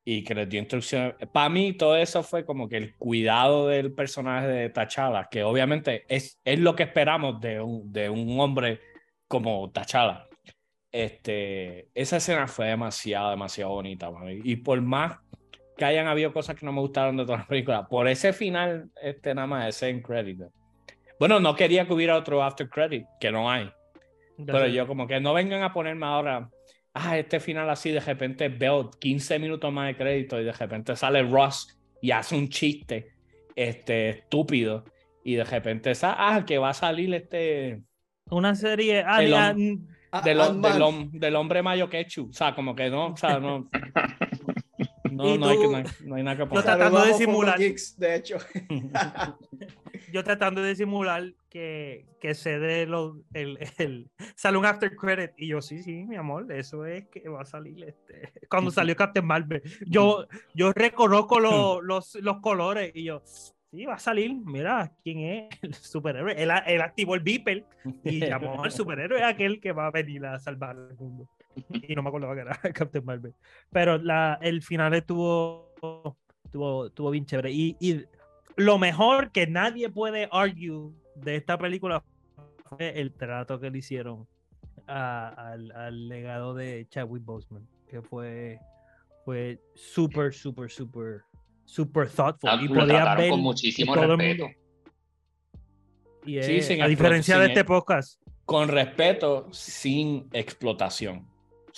y 0.04 0.24
que 0.24 0.34
les 0.34 0.48
dio 0.48 0.60
instrucciones. 0.60 1.14
Para 1.32 1.48
mí 1.48 1.72
todo 1.74 1.96
eso 1.96 2.22
fue 2.22 2.44
como 2.44 2.68
que 2.68 2.78
el 2.78 2.96
cuidado 2.96 3.68
del 3.68 3.92
personaje 3.92 4.48
de 4.48 4.70
T'Challa, 4.70 5.28
que 5.30 5.44
obviamente 5.44 6.04
es, 6.08 6.40
es 6.44 6.58
lo 6.58 6.74
que 6.74 6.84
esperamos 6.84 7.40
de 7.40 7.60
un, 7.60 7.92
de 7.92 8.08
un 8.08 8.40
hombre 8.40 8.80
como 9.28 9.70
T'Challa. 9.70 10.26
Este, 10.90 11.88
esa 11.94 12.16
escena 12.16 12.48
fue 12.48 12.68
demasiado, 12.68 13.30
demasiado 13.30 13.72
bonita. 13.72 14.10
Y 14.42 14.56
por 14.56 14.80
más 14.80 15.18
que 15.78 15.84
hayan 15.84 16.06
habido 16.08 16.32
cosas 16.32 16.56
que 16.56 16.66
no 16.66 16.72
me 16.72 16.80
gustaron 16.80 17.16
de 17.16 17.24
toda 17.24 17.38
la 17.38 17.46
película, 17.46 17.86
por 17.88 18.08
ese 18.08 18.32
final, 18.32 18.90
este 19.00 19.34
nada 19.34 19.46
más, 19.46 19.68
ese 19.68 19.88
en 19.88 20.02
crédito. 20.02 20.50
Bueno, 21.18 21.40
no 21.40 21.54
quería 21.54 21.86
que 21.86 21.92
hubiera 21.94 22.16
otro 22.16 22.42
after 22.42 22.68
credit, 22.68 23.06
que 23.20 23.30
no 23.32 23.50
hay. 23.50 23.70
Pero 24.44 24.66
yo 24.66 24.86
como 24.86 25.06
que 25.06 25.18
no 25.20 25.34
vengan 25.34 25.62
a 25.62 25.72
ponerme 25.72 26.06
ahora, 26.06 26.48
ah, 26.94 27.16
este 27.18 27.40
final 27.40 27.68
así, 27.70 27.90
de 27.90 28.00
repente 28.00 28.48
veo 28.48 28.90
15 28.90 29.38
minutos 29.38 29.72
más 29.72 29.88
de 29.88 29.96
crédito 29.96 30.40
y 30.40 30.44
de 30.44 30.52
repente 30.52 30.94
sale 30.94 31.22
Ross 31.22 31.76
y 32.00 32.10
hace 32.12 32.36
un 32.36 32.48
chiste 32.48 33.12
este, 33.56 34.10
estúpido 34.10 34.84
y 35.24 35.34
de 35.34 35.42
repente 35.44 35.94
sa- 35.96 36.14
ah, 36.18 36.44
que 36.44 36.58
va 36.58 36.68
a 36.70 36.74
salir 36.74 37.12
este 37.14 37.82
Una 38.30 38.54
serie. 38.54 39.02
ah, 39.04 39.18
ah, 39.34 39.54
mm, 39.56 39.86
A- 40.12 40.20
del, 40.22 40.38
hom- 40.38 40.60
del, 40.60 40.82
hom- 40.82 41.10
del 41.10 41.34
hombre 41.36 41.62
mayo 41.62 41.88
quechu, 41.90 42.28
o 42.30 42.32
sea, 42.32 42.54
como 42.54 42.74
que 42.76 42.88
no, 42.90 43.08
o 43.08 43.16
sea, 43.16 43.40
no. 43.40 43.68
No, 45.10 45.34
Y 45.34 45.38
no, 45.38 45.48
hay, 45.48 45.58
que, 45.58 45.68
no, 45.68 45.76
hay, 45.76 45.84
no 46.04 46.14
hay 46.16 46.22
nada 46.22 46.36
que 46.36 46.42
Yo 46.44 46.48
poner. 46.48 46.64
tratando 46.64 47.04
de 47.04 47.14
simular. 47.14 47.58
Geeks, 47.58 47.98
de 47.98 48.14
hecho. 48.16 48.38
yo 50.12 50.24
tratando 50.24 50.62
de 50.62 50.74
simular 50.76 51.32
que, 51.50 52.06
que 52.20 52.34
se 52.34 52.58
dé 52.58 52.86
lo- 52.86 53.20
el, 53.32 53.58
el- 53.78 54.10
sale 54.36 54.56
un 54.58 54.66
after 54.66 54.94
credit 54.96 55.32
y 55.36 55.48
yo 55.48 55.60
sí 55.60 55.82
sí 55.82 56.04
mi 56.04 56.16
amor 56.16 56.50
eso 56.52 56.84
es 56.86 57.06
que 57.08 57.28
va 57.28 57.42
a 57.42 57.44
salir 57.44 57.84
este 57.84 58.32
cuando 58.48 58.70
salió 58.70 58.94
Captain 58.96 59.26
Marvel 59.26 59.62
yo 59.86 60.26
yo 60.54 60.72
reconozco 60.72 61.40
lo- 61.40 61.80
los, 61.82 62.14
los 62.16 62.38
colores 62.40 62.92
y 62.94 63.04
yo 63.04 63.22
sí 63.70 63.84
va 63.86 63.94
a 63.94 63.98
salir 63.98 64.34
mira 64.34 64.92
quién 65.02 65.20
es 65.20 65.48
el 65.62 65.74
superhéroe 65.74 66.32
él, 66.42 66.50
él 66.66 66.80
activó 66.80 67.14
el 67.14 67.20
beeper 67.20 67.64
y 68.04 68.20
llamó 68.20 68.62
al 68.64 68.70
superhéroe 68.72 69.22
aquel 69.24 69.60
que 69.60 69.72
va 69.72 69.86
a 69.86 69.90
venir 69.90 70.24
a 70.26 70.38
salvar 70.38 70.70
al 70.76 70.94
mundo 70.96 71.28
y 71.70 71.94
no 71.94 72.02
me 72.02 72.08
acordaba 72.08 72.34
que 72.34 72.40
era 72.42 72.56
Captain 72.74 73.04
Marvel 73.04 73.34
pero 73.70 73.98
la, 73.98 74.38
el 74.42 74.62
final 74.62 74.94
estuvo 74.94 75.72
estuvo, 76.44 76.86
estuvo 76.86 77.10
bien 77.10 77.26
chévere 77.26 77.50
y, 77.52 77.76
y 77.80 78.04
lo 78.56 78.78
mejor 78.78 79.30
que 79.30 79.46
nadie 79.46 79.88
puede 79.88 80.28
argue 80.32 80.90
de 81.16 81.36
esta 81.36 81.58
película 81.58 82.02
fue 82.64 83.00
el 83.00 83.12
trato 83.12 83.60
que 83.60 83.70
le 83.70 83.78
hicieron 83.78 84.26
a- 84.86 85.28
al, 85.52 85.70
al 85.72 86.08
legado 86.08 86.54
de 86.54 86.86
Chadwick 86.88 87.24
Boseman, 87.24 87.66
que 87.88 88.00
fue, 88.02 88.58
fue 89.24 89.60
súper, 89.74 90.32
súper, 90.34 90.70
súper, 90.70 91.22
súper 91.64 92.08
thoughtful. 92.10 92.50
Ah, 92.50 92.58
y 92.60 92.68
podía 92.68 93.14
ver 93.14 93.30
con 93.30 93.40
muchísimo 93.40 93.94
todo 93.94 94.04
el 94.14 94.18
respeto. 94.18 94.44
mundo- 94.44 94.58
Y 96.24 96.42
Sí, 96.42 96.56
es- 96.56 96.66
sin 96.66 96.82
a 96.82 96.88
diferencia 96.88 97.38
de 97.38 97.46
este 97.46 97.60
el- 97.60 97.66
podcast, 97.66 98.20
Con 98.44 98.68
respeto, 98.68 99.46
sin 99.52 100.28
explotación. 100.32 101.26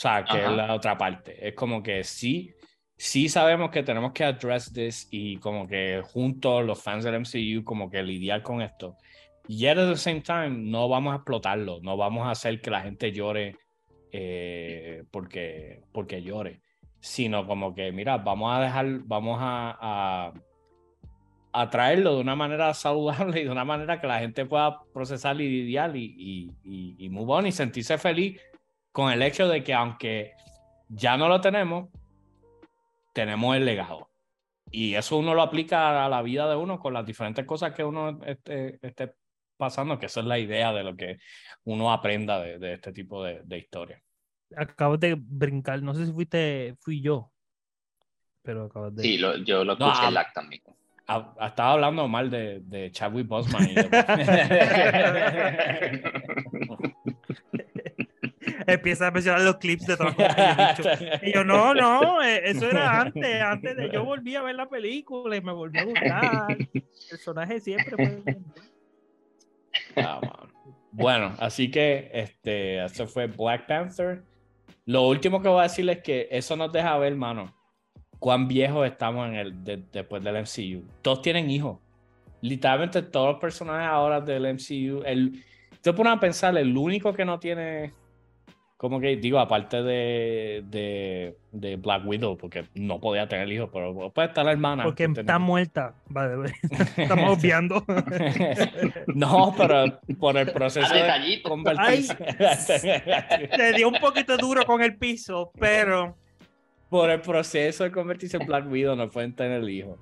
O 0.01 0.03
sea, 0.03 0.25
que 0.25 0.39
Ajá. 0.39 0.51
es 0.51 0.57
la 0.57 0.75
otra 0.75 0.97
parte. 0.97 1.47
Es 1.47 1.55
como 1.55 1.83
que 1.83 2.03
sí, 2.05 2.55
sí 2.97 3.29
sabemos 3.29 3.71
que 3.71 3.83
tenemos 3.83 4.13
que 4.13 4.25
address 4.25 4.73
this 4.73 5.07
y 5.11 5.37
como 5.37 5.67
que 5.67 6.01
juntos 6.03 6.65
los 6.65 6.83
fans 6.83 7.05
del 7.05 7.21
MCU 7.21 7.63
como 7.65 7.91
que 7.91 8.03
lidiar 8.03 8.43
con 8.43 8.63
esto. 8.63 8.97
Y 9.47 9.67
at 9.67 9.77
the 9.77 9.97
same 9.97 10.23
time, 10.23 10.49
no 10.49 10.89
vamos 10.89 11.13
a 11.13 11.17
explotarlo, 11.17 11.81
no 11.83 11.99
vamos 11.99 12.27
a 12.27 12.31
hacer 12.31 12.63
que 12.63 12.71
la 12.71 12.81
gente 12.81 13.13
llore 13.13 13.59
eh, 14.11 15.05
porque, 15.11 15.83
porque 15.93 16.23
llore, 16.23 16.63
sino 16.99 17.47
como 17.47 17.75
que, 17.75 17.93
mira, 17.93 18.17
vamos 18.17 18.57
a 18.57 18.61
dejar, 18.63 19.01
vamos 19.01 19.37
a, 19.39 19.77
a, 19.79 20.33
a 21.53 21.69
traerlo 21.69 22.15
de 22.15 22.23
una 22.23 22.37
manera 22.37 22.73
saludable 22.73 23.43
y 23.43 23.45
de 23.45 23.51
una 23.51 23.67
manera 23.67 24.01
que 24.01 24.07
la 24.07 24.21
gente 24.21 24.47
pueda 24.47 24.81
procesar 24.95 25.39
y 25.43 25.47
lidiar 25.47 25.95
y, 25.95 26.15
y, 26.17 26.51
y, 26.65 27.05
y 27.05 27.09
move 27.11 27.35
on 27.35 27.47
y 27.49 27.53
sentirse 27.53 27.99
feliz 27.99 28.41
con 28.93 29.12
el 29.12 29.22
hecho 29.22 29.49
de 29.49 29.62
que 29.62 29.74
aunque 29.74 30.32
ya 30.88 31.16
no 31.16 31.28
lo 31.28 31.41
tenemos, 31.41 31.88
tenemos 33.12 33.57
el 33.57 33.64
legado. 33.64 34.09
Y 34.70 34.95
eso 34.95 35.16
uno 35.16 35.34
lo 35.34 35.43
aplica 35.43 36.05
a 36.05 36.09
la 36.09 36.22
vida 36.22 36.49
de 36.49 36.57
uno 36.57 36.78
con 36.78 36.95
las 36.95 37.05
diferentes 37.05 37.45
cosas 37.45 37.72
que 37.72 37.82
uno 37.84 38.20
esté, 38.24 38.78
esté 38.86 39.14
pasando, 39.57 39.99
que 39.99 40.07
esa 40.07 40.20
es 40.20 40.26
la 40.26 40.38
idea 40.38 40.72
de 40.72 40.84
lo 40.84 40.97
que 40.97 41.18
uno 41.64 41.93
aprenda 41.93 42.41
de, 42.41 42.59
de 42.59 42.74
este 42.74 42.93
tipo 42.93 43.22
de, 43.24 43.41
de 43.45 43.59
historia. 43.59 44.01
acabas 44.57 45.01
de 45.01 45.16
brincar, 45.18 45.82
no 45.82 45.93
sé 45.95 46.07
si 46.07 46.12
fuiste, 46.12 46.76
fui 46.80 47.01
yo, 47.03 47.32
pero 48.43 48.66
acabas 48.66 48.95
de... 48.95 49.03
Sí, 49.03 49.18
lo- 49.18 49.36
yo 49.38 49.64
lo 49.64 49.76
No, 49.76 49.86
escuché 49.88 50.05
ah, 50.05 50.09
en 50.09 50.14
LAC 50.14 50.32
también. 50.32 50.62
Ah, 51.09 51.34
Estaba 51.49 51.72
hablando 51.72 52.07
mal 52.09 52.30
de, 52.30 52.61
de 52.61 52.91
Chadwick 52.93 53.26
Boseman. 53.26 53.68
y 53.68 53.74
de- 53.74 53.91
Empieza 58.67 59.07
a 59.09 59.11
mencionar 59.11 59.41
los 59.43 59.57
clips 59.57 59.87
de 59.87 59.97
todo 59.97 60.09
lo 60.09 60.17
que 60.17 60.23
yo 60.23 60.29
he 60.29 60.67
dicho. 60.77 61.05
Y 61.27 61.33
yo, 61.33 61.45
no, 61.45 61.75
no, 61.75 62.23
eh, 62.23 62.43
eso 62.45 62.69
era 62.69 63.01
antes, 63.01 63.43
antes 63.43 63.77
de 63.77 63.91
yo 63.91 64.05
volví 64.05 64.37
a 64.37 64.43
ver 64.43 64.55
la 64.55 64.69
película 64.69 65.37
y 65.37 65.41
me 65.41 65.53
volvió 65.53 65.81
a 65.83 65.85
gustar. 65.85 66.57
El 66.73 66.85
personaje 67.09 67.61
siempre 67.61 67.97
fue. 67.97 68.37
Ah. 69.97 70.21
Bueno, 70.93 71.35
así 71.39 71.71
que 71.71 72.11
este, 72.13 72.85
eso 72.85 73.07
fue 73.07 73.27
Black 73.27 73.67
Panther. 73.67 74.23
Lo 74.87 75.07
último 75.07 75.41
que 75.41 75.49
voy 75.49 75.61
a 75.61 75.65
decirles 75.65 75.99
es 75.99 76.03
que 76.03 76.29
eso 76.31 76.57
nos 76.57 76.73
deja 76.73 76.97
ver, 76.99 77.15
mano, 77.15 77.55
cuán 78.19 78.49
viejos 78.49 78.87
estamos 78.87 79.29
en 79.29 79.35
el, 79.37 79.65
de- 79.65 79.85
después 79.93 80.23
del 80.23 80.37
MCU. 80.43 80.85
Todos 81.03 81.23
tienen 81.23 81.49
hijos. 81.51 81.79
Literalmente 82.43 83.03
todos 83.03 83.33
los 83.35 83.41
personajes 83.41 83.89
ahora 83.89 84.21
del 84.21 84.47
MCU. 84.55 85.03
El, 85.05 85.45
te 85.80 85.93
pones 85.93 86.13
a 86.13 86.21
pensar, 86.21 86.57
el 86.59 86.76
único 86.76 87.13
que 87.13 87.25
no 87.25 87.39
tiene, 87.39 87.93
como 88.81 88.99
que 88.99 89.15
digo, 89.17 89.39
aparte 89.39 89.83
de, 89.83 90.65
de, 90.71 91.37
de 91.53 91.77
Black 91.77 92.03
Widow, 92.07 92.39
porque 92.39 92.65
no 92.73 92.99
podía 92.99 93.29
tener 93.29 93.53
hijos, 93.53 93.69
pero 93.71 94.11
puede 94.11 94.29
estar 94.29 94.43
la 94.43 94.53
hermana. 94.53 94.85
Porque 94.85 95.07
que 95.07 95.21
está 95.21 95.39
muerta. 95.39 95.97
Vale. 96.09 96.51
Estamos 96.97 97.39
obviando. 97.39 97.85
no, 99.09 99.55
pero 99.55 100.01
por 100.19 100.39
el 100.39 100.51
proceso 100.51 100.95
de 100.95 101.43
convertirse. 101.43 102.17
Le 103.59 103.75
dio 103.75 103.87
un 103.87 104.01
poquito 104.01 104.39
duro 104.39 104.65
con 104.65 104.81
el 104.81 104.97
piso, 104.97 105.53
pero 105.61 106.17
por 106.89 107.11
el 107.11 107.21
proceso 107.21 107.85
de 107.85 107.93
convertirse 107.93 108.39
en 108.39 108.47
Black 108.47 108.67
Widow 108.67 108.97
no 108.97 109.11
pueden 109.11 109.37
tener 109.37 109.63
hijos. 109.69 109.99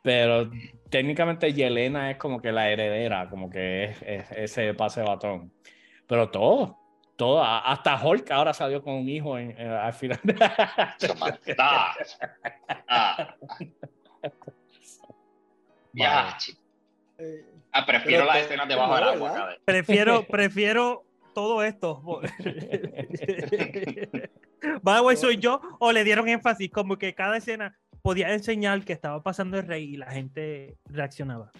Pero 0.00 0.50
técnicamente 0.88 1.52
Yelena 1.52 2.10
es 2.10 2.16
como 2.16 2.40
que 2.40 2.52
la 2.52 2.70
heredera, 2.70 3.28
como 3.28 3.50
que 3.50 3.84
es, 3.84 4.00
es 4.00 4.32
ese 4.32 4.72
pase 4.72 5.00
de 5.02 5.08
batón. 5.08 5.52
Pero 6.06 6.30
todo, 6.30 6.78
todo, 7.18 7.42
hasta 7.44 8.00
Hulk 8.02 8.30
ahora 8.30 8.54
salió 8.54 8.80
con 8.82 8.94
un 8.94 9.08
hijo 9.08 9.36
en- 9.38 9.50
en- 9.60 9.70
al 9.72 9.92
final. 9.92 10.20
Ah, 11.58 11.94
ah. 12.88 13.34
Ya, 15.92 16.34
chico. 16.38 16.60
Eh, 17.18 17.44
Ah, 17.72 17.84
prefiero 17.84 18.24
las 18.24 18.38
escenas 18.38 18.66
debajo 18.66 18.94
del 18.94 19.04
agua. 19.04 19.30
¿verdad? 19.32 19.56
Prefiero, 19.64 20.22
prefiero 20.28 21.04
todo 21.34 21.62
esto. 21.62 22.00
By 24.82 24.96
the 24.96 25.02
way, 25.04 25.16
soy 25.16 25.36
yo 25.36 25.60
o 25.78 25.92
le 25.92 26.02
dieron 26.04 26.28
énfasis 26.28 26.70
como 26.70 26.96
que 26.96 27.14
cada 27.14 27.36
escena 27.36 27.76
podía 28.02 28.32
enseñar 28.32 28.82
que 28.84 28.92
estaba 28.94 29.22
pasando 29.22 29.58
el 29.58 29.66
rey 29.66 29.84
y 29.94 29.96
la 29.98 30.10
gente 30.10 30.78
reaccionaba. 30.86 31.50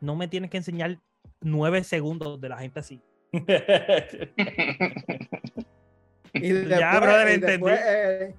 No 0.00 0.16
me 0.16 0.28
tienes 0.28 0.50
que 0.50 0.58
enseñar 0.58 0.98
nueve 1.40 1.82
segundos 1.82 2.40
de 2.40 2.48
la 2.50 2.58
gente 2.58 2.80
así. 2.80 3.00
Y 6.34 6.50
después, 6.52 6.78
Ya, 6.78 7.00
brother, 7.00 7.28
y 7.28 7.32
entendí. 7.34 7.52
después, 7.52 7.80
eh, 7.86 8.34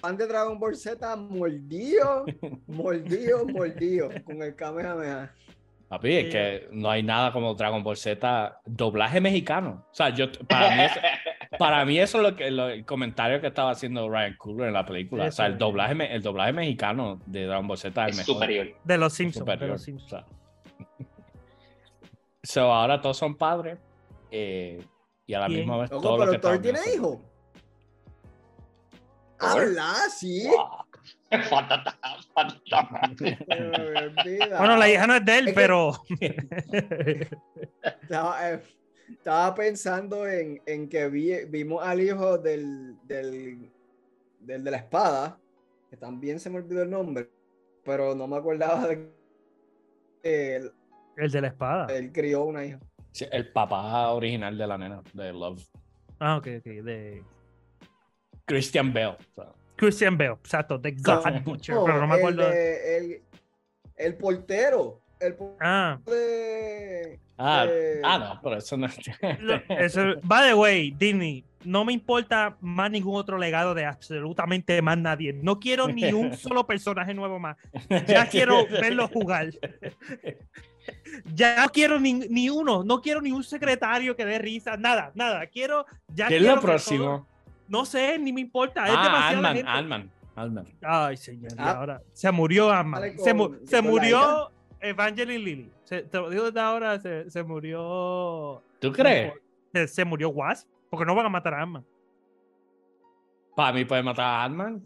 fan 0.00 0.16
de 0.16 0.26
Dragon 0.26 0.58
Ball 0.58 0.76
Z 0.76 1.16
mordido, 1.16 2.26
mordido, 2.66 3.46
mordido, 3.46 4.10
con 4.24 4.42
el 4.42 4.54
Kamehameha. 4.54 5.32
Papi, 5.88 6.16
es 6.16 6.30
que 6.32 6.68
no 6.72 6.90
hay 6.90 7.02
nada 7.02 7.32
como 7.32 7.54
Dragon 7.54 7.82
Ball 7.82 7.96
Z 7.96 8.60
doblaje 8.66 9.20
mexicano. 9.20 9.86
O 9.90 9.94
sea, 9.94 10.10
yo 10.10 10.26
para 10.48 10.76
mí 10.76 10.82
eso, 10.82 11.00
para 11.58 11.84
mí 11.84 11.98
eso 11.98 12.18
es 12.18 12.22
lo 12.30 12.36
que 12.36 12.50
lo- 12.50 12.68
el 12.68 12.84
comentario 12.84 13.40
que 13.40 13.46
estaba 13.46 13.70
haciendo 13.70 14.08
Ryan 14.08 14.36
Coogler 14.36 14.68
en 14.68 14.74
la 14.74 14.84
película. 14.84 15.24
O 15.26 15.32
sea, 15.32 15.46
el 15.46 15.56
doblaje 15.56 16.14
el 16.14 16.22
doblaje 16.22 16.52
mexicano 16.52 17.20
de 17.26 17.46
Dragon 17.46 17.66
Ball 17.66 17.78
Z 17.78 17.88
es 18.02 18.06
el 18.06 18.10
es 18.10 18.16
mejor. 18.18 18.34
superior. 18.34 18.68
De 18.84 18.98
los 18.98 19.12
Simpsons. 19.14 19.46
De 19.46 19.52
superior. 19.52 19.70
los 19.70 19.82
Simpsons. 19.82 20.12
o 20.12 20.16
sea. 20.18 20.26
So, 22.42 22.70
ahora 22.72 23.00
todos 23.00 23.16
son 23.16 23.36
padres 23.36 23.78
eh, 24.36 24.84
y 25.26 25.34
a 25.34 25.40
la 25.40 25.48
misma 25.48 25.78
vez 25.78 25.90
Loco, 25.90 26.02
todos 26.02 26.18
los 26.18 26.30
que 26.30 26.38
pero 26.38 26.52
Thor 26.54 26.62
tiene 26.62 26.78
hijos. 26.94 27.18
Ah. 29.38 29.54
¿verdad? 29.56 29.94
Sí. 30.14 30.46
Wow. 30.48 30.84
Bueno, 34.58 34.76
la 34.76 34.88
hija 34.88 35.06
no 35.06 35.14
es 35.16 35.24
de 35.24 35.38
él, 35.38 35.48
Es 35.48 35.54
que- 35.54 35.60
pero. 35.60 35.92
Estaba, 38.02 38.52
eh, 38.52 38.62
estaba 39.10 39.54
pensando 39.54 40.26
en, 40.26 40.60
en 40.66 40.88
que 40.88 41.08
vi- 41.08 41.44
vimos 41.46 41.84
al 41.84 42.00
hijo 42.00 42.38
del, 42.38 42.96
del, 43.06 43.70
del 44.40 44.64
de 44.64 44.70
la 44.70 44.76
espada, 44.78 45.38
que 45.90 45.96
también 45.96 46.40
se 46.40 46.50
me 46.50 46.56
olvidó 46.58 46.82
el 46.82 46.90
nombre, 46.90 47.28
pero 47.84 48.14
no 48.14 48.26
me 48.26 48.36
acordaba 48.36 48.86
de 48.88 49.10
que 50.22 50.56
él, 50.56 50.72
el 51.16 51.30
de 51.30 51.40
la 51.40 51.48
espada. 51.48 51.86
él 51.94 52.12
crió 52.12 52.44
una 52.44 52.64
hija. 52.64 52.80
Sí, 53.14 53.24
el 53.30 53.46
papá 53.52 54.08
original 54.10 54.58
de 54.58 54.66
la 54.66 54.76
nena, 54.76 55.00
de 55.12 55.32
Love. 55.32 55.62
Ah, 56.18 56.36
ok, 56.36 56.48
ok. 56.58 56.64
De 56.64 57.22
Christian 58.44 58.92
Bale. 58.92 59.06
o 59.06 59.16
sea. 59.36 59.52
Christian 59.76 60.18
Bale, 60.18 60.32
exacto. 60.32 60.78
De 60.78 60.90
God 60.92 61.24
No, 61.26 61.40
Butcher. 61.42 61.76
Pero 61.86 62.00
no 62.00 62.06
me 62.08 62.14
acuerdo. 62.16 62.42
El, 62.48 62.52
de- 62.52 62.96
el, 62.96 63.22
el 63.96 64.14
portero. 64.16 65.00
El 65.20 65.34
portero 65.34 65.58
Ah, 65.60 66.00
de. 66.06 67.20
Ah, 67.38 67.66
de- 67.66 68.00
ah, 68.02 68.18
no, 68.18 68.40
pero 68.42 68.56
eso 68.58 68.76
no 68.76 68.88
lo- 69.40 69.62
eso, 69.78 70.00
by 70.24 70.48
the 70.48 70.54
way, 70.54 70.90
Disney, 70.90 71.44
no 71.64 71.84
me 71.84 71.92
importa 71.92 72.56
más 72.60 72.90
ningún 72.90 73.14
otro 73.16 73.38
legado 73.38 73.74
de 73.74 73.84
absolutamente 73.84 74.82
más 74.82 74.98
nadie. 74.98 75.32
No 75.32 75.60
quiero 75.60 75.86
ni 75.86 76.12
un 76.12 76.32
solo 76.36 76.66
personaje 76.66 77.14
nuevo 77.14 77.38
más. 77.38 77.56
Ya 78.08 78.28
quiero 78.28 78.66
verlo 78.68 79.06
jugar. 79.06 79.50
Ya 81.34 81.62
no 81.62 81.68
quiero 81.70 81.98
ni, 82.00 82.12
ni 82.14 82.50
uno, 82.50 82.82
no 82.84 83.00
quiero 83.00 83.20
ni 83.20 83.32
un 83.32 83.44
secretario 83.44 84.14
que 84.16 84.24
dé 84.24 84.38
risa, 84.38 84.76
nada, 84.76 85.12
nada. 85.14 85.46
Quiero, 85.46 85.86
ya 86.08 86.28
¿Qué 86.28 86.36
es 86.36 86.40
quiero 86.40 86.54
lo 86.56 86.60
que 86.60 86.66
próximo? 86.66 87.04
todo- 87.04 87.26
no 87.68 87.84
sé, 87.84 88.18
ni 88.18 88.32
me 88.32 88.40
importa. 88.42 88.86
Es 88.86 88.94
Ah, 88.96 89.30
gente. 89.30 89.64
Ant-Man, 89.66 90.10
Ant-Man. 90.36 90.66
Ay, 90.82 91.16
señor. 91.16 91.52
Ah. 91.56 91.70
ahora 91.72 92.02
se 92.12 92.30
murió 92.30 92.70
Ant-Man. 92.70 93.00
Sale 93.00 93.18
Se, 93.18 93.32
mu- 93.34 93.90
murió 93.90 94.50
Evangeline 94.80 95.38
Lilly. 95.44 95.70
Se, 95.84 96.02
te 96.02 96.18
lo 96.18 96.28
digo 96.28 96.44
desde 96.44 96.60
ahora, 96.60 96.98
se, 97.00 97.30
se 97.30 97.42
murió. 97.42 98.62
¿Tú 98.80 98.92
crees? 98.92 99.32
Se, 99.72 99.88
se 99.88 100.04
murió 100.04 100.28
Wasp. 100.30 100.68
Porque 100.90 101.04
no 101.06 101.14
van 101.14 101.26
a 101.26 101.30
matar 101.30 101.54
a 101.54 101.62
Ant-Man. 101.62 101.84
Para 103.56 103.72
mí 103.72 103.84
puede 103.84 104.02
matar 104.02 104.24
a 104.26 104.44
Ant-Man. 104.44 104.82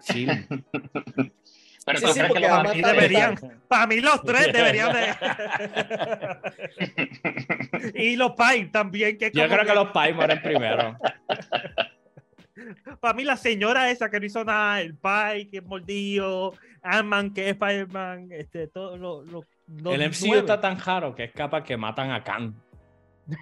Sí. 0.00 0.26
Pero 1.84 1.98
Sí, 1.98 2.04
tú 2.06 2.12
sí, 2.12 2.20
crees 2.20 2.32
que 2.72 2.82
deberían. 2.82 3.34
Para 3.68 3.86
mí 3.86 4.00
los 4.00 4.22
tres 4.22 4.52
deberían 4.52 4.92
de... 4.92 5.14
y 7.94 8.16
los 8.16 8.32
Pine 8.32 8.66
también. 8.66 9.18
Que 9.18 9.30
Yo 9.32 9.48
creo 9.48 9.64
que 9.66 9.74
los 9.74 9.88
Pais 9.88 10.14
mueren 10.14 10.40
primero. 10.42 10.96
Para 13.00 13.14
mí 13.14 13.24
la 13.24 13.36
señora 13.36 13.90
esa 13.90 14.08
que 14.10 14.20
no 14.20 14.26
hizo 14.26 14.44
nada, 14.44 14.80
el 14.80 14.94
Pai 14.94 15.46
que 15.46 15.56
es 15.58 15.64
mordido, 15.64 16.54
Ant-Man 16.82 17.32
que 17.34 17.46
es 17.48 17.52
Spider-Man, 17.52 18.28
este, 18.30 18.68
todo 18.68 18.96
lo, 18.96 19.22
lo- 19.24 19.42
El 19.92 20.00
MCU 20.10 20.26
nueve. 20.26 20.40
está 20.40 20.60
tan 20.60 20.76
jaro 20.76 21.14
que 21.14 21.24
es 21.24 21.32
capaz 21.32 21.64
que 21.64 21.76
matan 21.76 22.10
a 22.12 22.22
Khan. 22.22 22.54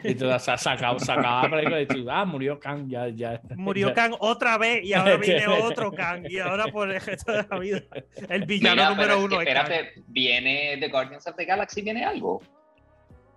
Y 0.04 0.14
tú 0.14 0.26
sa- 0.38 0.56
sacaba, 0.58 0.98
sacaba 0.98 1.42
la 1.44 1.50
película 1.50 1.80
y 1.80 1.86
tú, 1.86 2.06
ah, 2.10 2.24
murió 2.24 2.60
Khan, 2.60 2.88
ya, 2.88 3.08
ya. 3.08 3.40
Murió 3.56 3.88
ya. 3.88 3.94
Kang 3.94 4.14
otra 4.20 4.58
vez 4.58 4.84
y 4.84 4.92
ahora 4.92 5.16
viene 5.18 5.46
otro 5.46 5.90
Kang 5.90 6.26
y 6.28 6.38
ahora 6.38 6.66
por 6.68 6.90
el 6.90 7.00
resto 7.00 7.32
de 7.32 7.46
la 7.50 7.58
vida. 7.58 7.80
El 8.28 8.44
villano 8.44 8.74
Mira, 8.76 8.90
número 8.90 9.08
pero 9.14 9.24
uno 9.24 9.40
es 9.40 9.48
Kang. 9.48 9.56
espérate, 9.72 9.92
viene 10.06 10.76
de 10.76 10.88
Guardians 10.88 11.26
of 11.26 11.36
the 11.36 11.44
Galaxy, 11.44 11.82
viene 11.82 12.04
algo. 12.04 12.42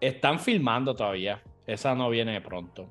Están 0.02 0.40
filmando 0.40 0.95
todavía. 0.95 1.41
Esa 1.65 1.95
no 1.95 2.10
viene 2.10 2.41
pronto. 2.41 2.90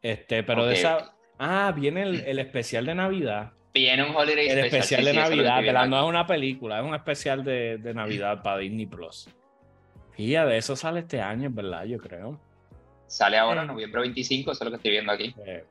Este, 0.00 0.44
pero 0.44 0.64
de 0.64 0.74
esa. 0.74 1.12
Ah, 1.38 1.72
viene 1.74 2.02
el, 2.02 2.20
el 2.20 2.38
especial 2.38 2.86
de 2.86 2.94
Navidad. 2.94 3.52
Viene 3.74 4.04
un 4.08 4.14
holiday 4.16 4.48
El 4.48 4.58
special, 4.66 4.66
especial 4.66 5.00
sí, 5.00 5.04
de 5.06 5.10
sí, 5.10 5.16
Navidad, 5.18 5.82
aquí. 5.82 5.90
No 5.90 5.98
es 6.02 6.08
una 6.08 6.26
película, 6.26 6.78
es 6.78 6.84
un 6.84 6.94
especial 6.94 7.44
de, 7.44 7.76
de 7.78 7.92
Navidad 7.92 8.42
para 8.42 8.58
Disney 8.58 8.86
Plus. 8.86 9.28
Fíjate, 10.12 10.50
de 10.50 10.56
eso 10.56 10.76
sale 10.76 11.00
este 11.00 11.20
año, 11.20 11.50
¿verdad? 11.52 11.84
Yo 11.84 11.98
creo. 11.98 12.40
Sale 13.06 13.38
ahora, 13.38 13.62
Eh. 13.62 13.66
noviembre 13.66 14.00
25, 14.02 14.52
eso 14.52 14.62
es 14.62 14.64
lo 14.64 14.70
que 14.70 14.76
estoy 14.76 14.90
viendo 14.92 15.12
aquí. 15.12 15.34
Eh, 15.44 15.64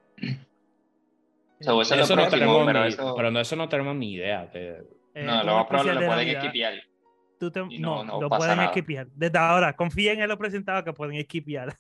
So, 1.62 1.82
eso 1.82 1.96
es 1.96 2.02
eso 2.02 2.16
lo 2.16 2.22
no 2.24 2.28
próximo, 2.28 2.40
tenemos 2.54 2.66
pero 2.68 2.82
ni, 2.82 2.88
eso... 2.90 3.16
pero 3.16 3.32
no, 3.32 3.40
eso 3.40 3.56
no 3.56 3.70
tenemos 3.70 3.96
ni 3.96 4.14
idea. 4.14 4.46
de- 4.48 4.84
Eh, 5.14 5.24
no, 5.24 5.42
lo 5.44 5.56
más 5.56 5.66
probable 5.68 5.94
lo 5.94 6.02
de 6.02 6.08
pueden 6.08 6.28
esquipear. 6.28 6.74
Tú 7.40 7.50
te- 7.50 7.64
y 7.70 7.80
no, 7.80 8.04
no- 8.04 8.14
no 8.16 8.22
lo 8.22 8.30
pueden 8.30 8.60
esquipear. 8.60 9.08
Desde 9.16 9.38
ahora, 9.38 9.74
confíen 9.74 10.22
en 10.22 10.28
lo 10.28 10.38
presentado 10.38 10.84
que 10.84 10.92
pueden 10.92 11.16
esquipear. 11.16 11.74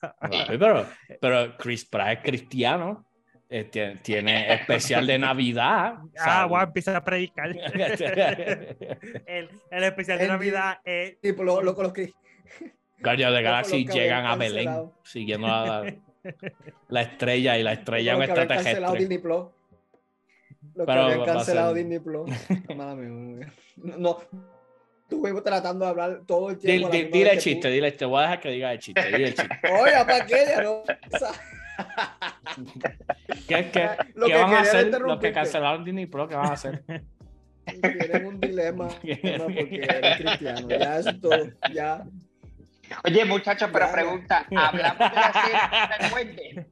Pero, 0.48 0.88
pero 1.19 1.57
Chris 1.57 1.86
Pratt 1.86 2.18
es 2.19 2.19
cristiano. 2.23 3.06
eh, 3.49 3.65
tiene, 3.65 3.98
tiene 3.98 4.53
especial 4.53 5.06
de 5.06 5.19
Navidad. 5.19 5.95
ah, 6.19 6.45
voy 6.45 6.61
a 6.61 6.64
empezar 6.64 6.95
a 6.95 7.03
predicar. 7.03 7.49
el, 9.27 9.49
el 9.72 9.84
especial 9.84 10.18
de 10.18 10.23
El- 10.26 10.30
Navidad 10.32 10.80
es 10.86 11.19
Tipo, 11.19 11.44
lo, 11.44 11.61
lo, 11.61 11.73
los 11.73 11.94
Guardians 12.99 13.34
Loco, 13.34 13.43
Galaxy 13.43 13.85
que 13.85 13.93
llegan 13.93 14.26
a 14.26 14.31
habían 14.34 14.39
Belén 14.53 14.91
siguiendo 15.03 15.47
la, 15.47 15.93
la 16.89 17.01
estrella 17.01 17.57
y 17.57 17.63
la 17.63 17.73
estrella 17.73 18.13
es 18.13 18.17
un 18.17 18.26
que 18.26 18.31
habían 18.31 18.51
extraterrestre. 18.51 18.99
Disney 18.99 19.17
Plus. 19.19 19.45
Los 20.73 20.85
que 20.88 20.91
Pero 20.91 21.01
habían 21.03 21.19
va 21.19 21.23
a 21.23 21.26
cancelado 21.27 21.76
ser- 21.76 21.77
Disney 21.77 21.99
Plus. 21.99 22.31
No, 23.77 23.97
no, 23.97 24.17
estuve 25.03 25.41
tratando 25.41 25.85
de 25.85 25.91
hablar 25.91 26.22
todo 26.26 26.49
el 26.49 26.57
tiempo. 26.57 26.89
dile 26.89 27.09
vez 27.09 27.13
el 27.27 27.30
que 27.31 27.38
chiste, 27.38 27.67
tú. 27.67 27.73
dile, 27.73 27.91
te 27.91 28.05
voy 28.05 28.19
a 28.19 28.22
dejar 28.23 28.39
que 28.39 28.49
diga 28.49 28.73
el 28.73 28.80
chiste, 28.80 29.05
dile 29.05 29.27
el 29.27 29.34
chiste. 29.35 29.59
Oye, 29.81 29.91
¿para 30.05 30.26
qué? 30.26 30.45
Ya 30.47 30.61
no. 30.63 30.84
¿Qué, 33.47 33.69
qué, 33.72 33.89
Lo 34.15 34.26
qué 34.27 34.31
que 34.34 34.38
van 34.39 34.53
a 34.53 34.59
hacer 34.61 35.01
los 35.01 35.19
que 35.19 35.31
cancelaron 35.34 35.84
Disney 35.84 36.05
Plus? 36.05 36.27
¿Qué 36.30 36.35
van 36.35 36.45
a 36.47 36.53
hacer? 36.53 36.84
Tienen 37.65 38.26
un 38.27 38.39
dilema 38.39 38.88
porque 38.88 39.81
eres 39.84 40.17
cristiano. 40.17 40.67
Ya 40.69 40.99
es 40.99 41.22
todo. 41.22 41.38
Ya. 41.73 42.05
Oye, 43.03 43.26
muchachos, 43.26 43.70
pero 43.72 43.91
pregunta, 43.91 44.45
¿hablamos 44.56 45.10
de 45.12 45.16
la 45.16 45.34
serie 45.34 45.57
de 45.99 46.10
Duende? 46.10 46.68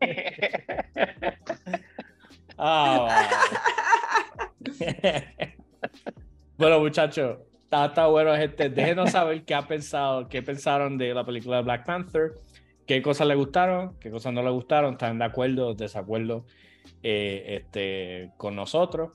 Ah, 2.58 3.28
vale. 4.70 5.36
bueno, 6.58 6.80
muchachos, 6.80 7.40
está, 7.64 7.86
está 7.88 8.08
bueno, 8.08 8.36
gente. 8.36 8.70
Déjenos 8.70 9.12
saber 9.12 9.44
qué 9.44 9.56
ha 9.56 9.64
pensado, 9.64 10.30
qué 10.30 10.42
pensaron 10.42 10.98
de 10.98 11.14
la 11.14 11.26
película 11.26 11.58
de 11.58 11.64
Black 11.64 11.86
Panther, 11.86 12.34
qué 12.86 13.02
cosas 13.02 13.28
les 13.28 13.38
gustaron, 13.38 13.98
qué 14.00 14.12
cosas 14.12 14.34
no 14.34 14.44
les 14.44 14.54
gustaron, 14.54 14.94
están 14.94 15.20
de 15.20 15.26
acuerdo, 15.26 15.74
desacuerdo 15.74 16.46
eh, 17.02 17.44
este, 17.48 18.32
con 18.38 18.56
nosotros. 18.56 19.12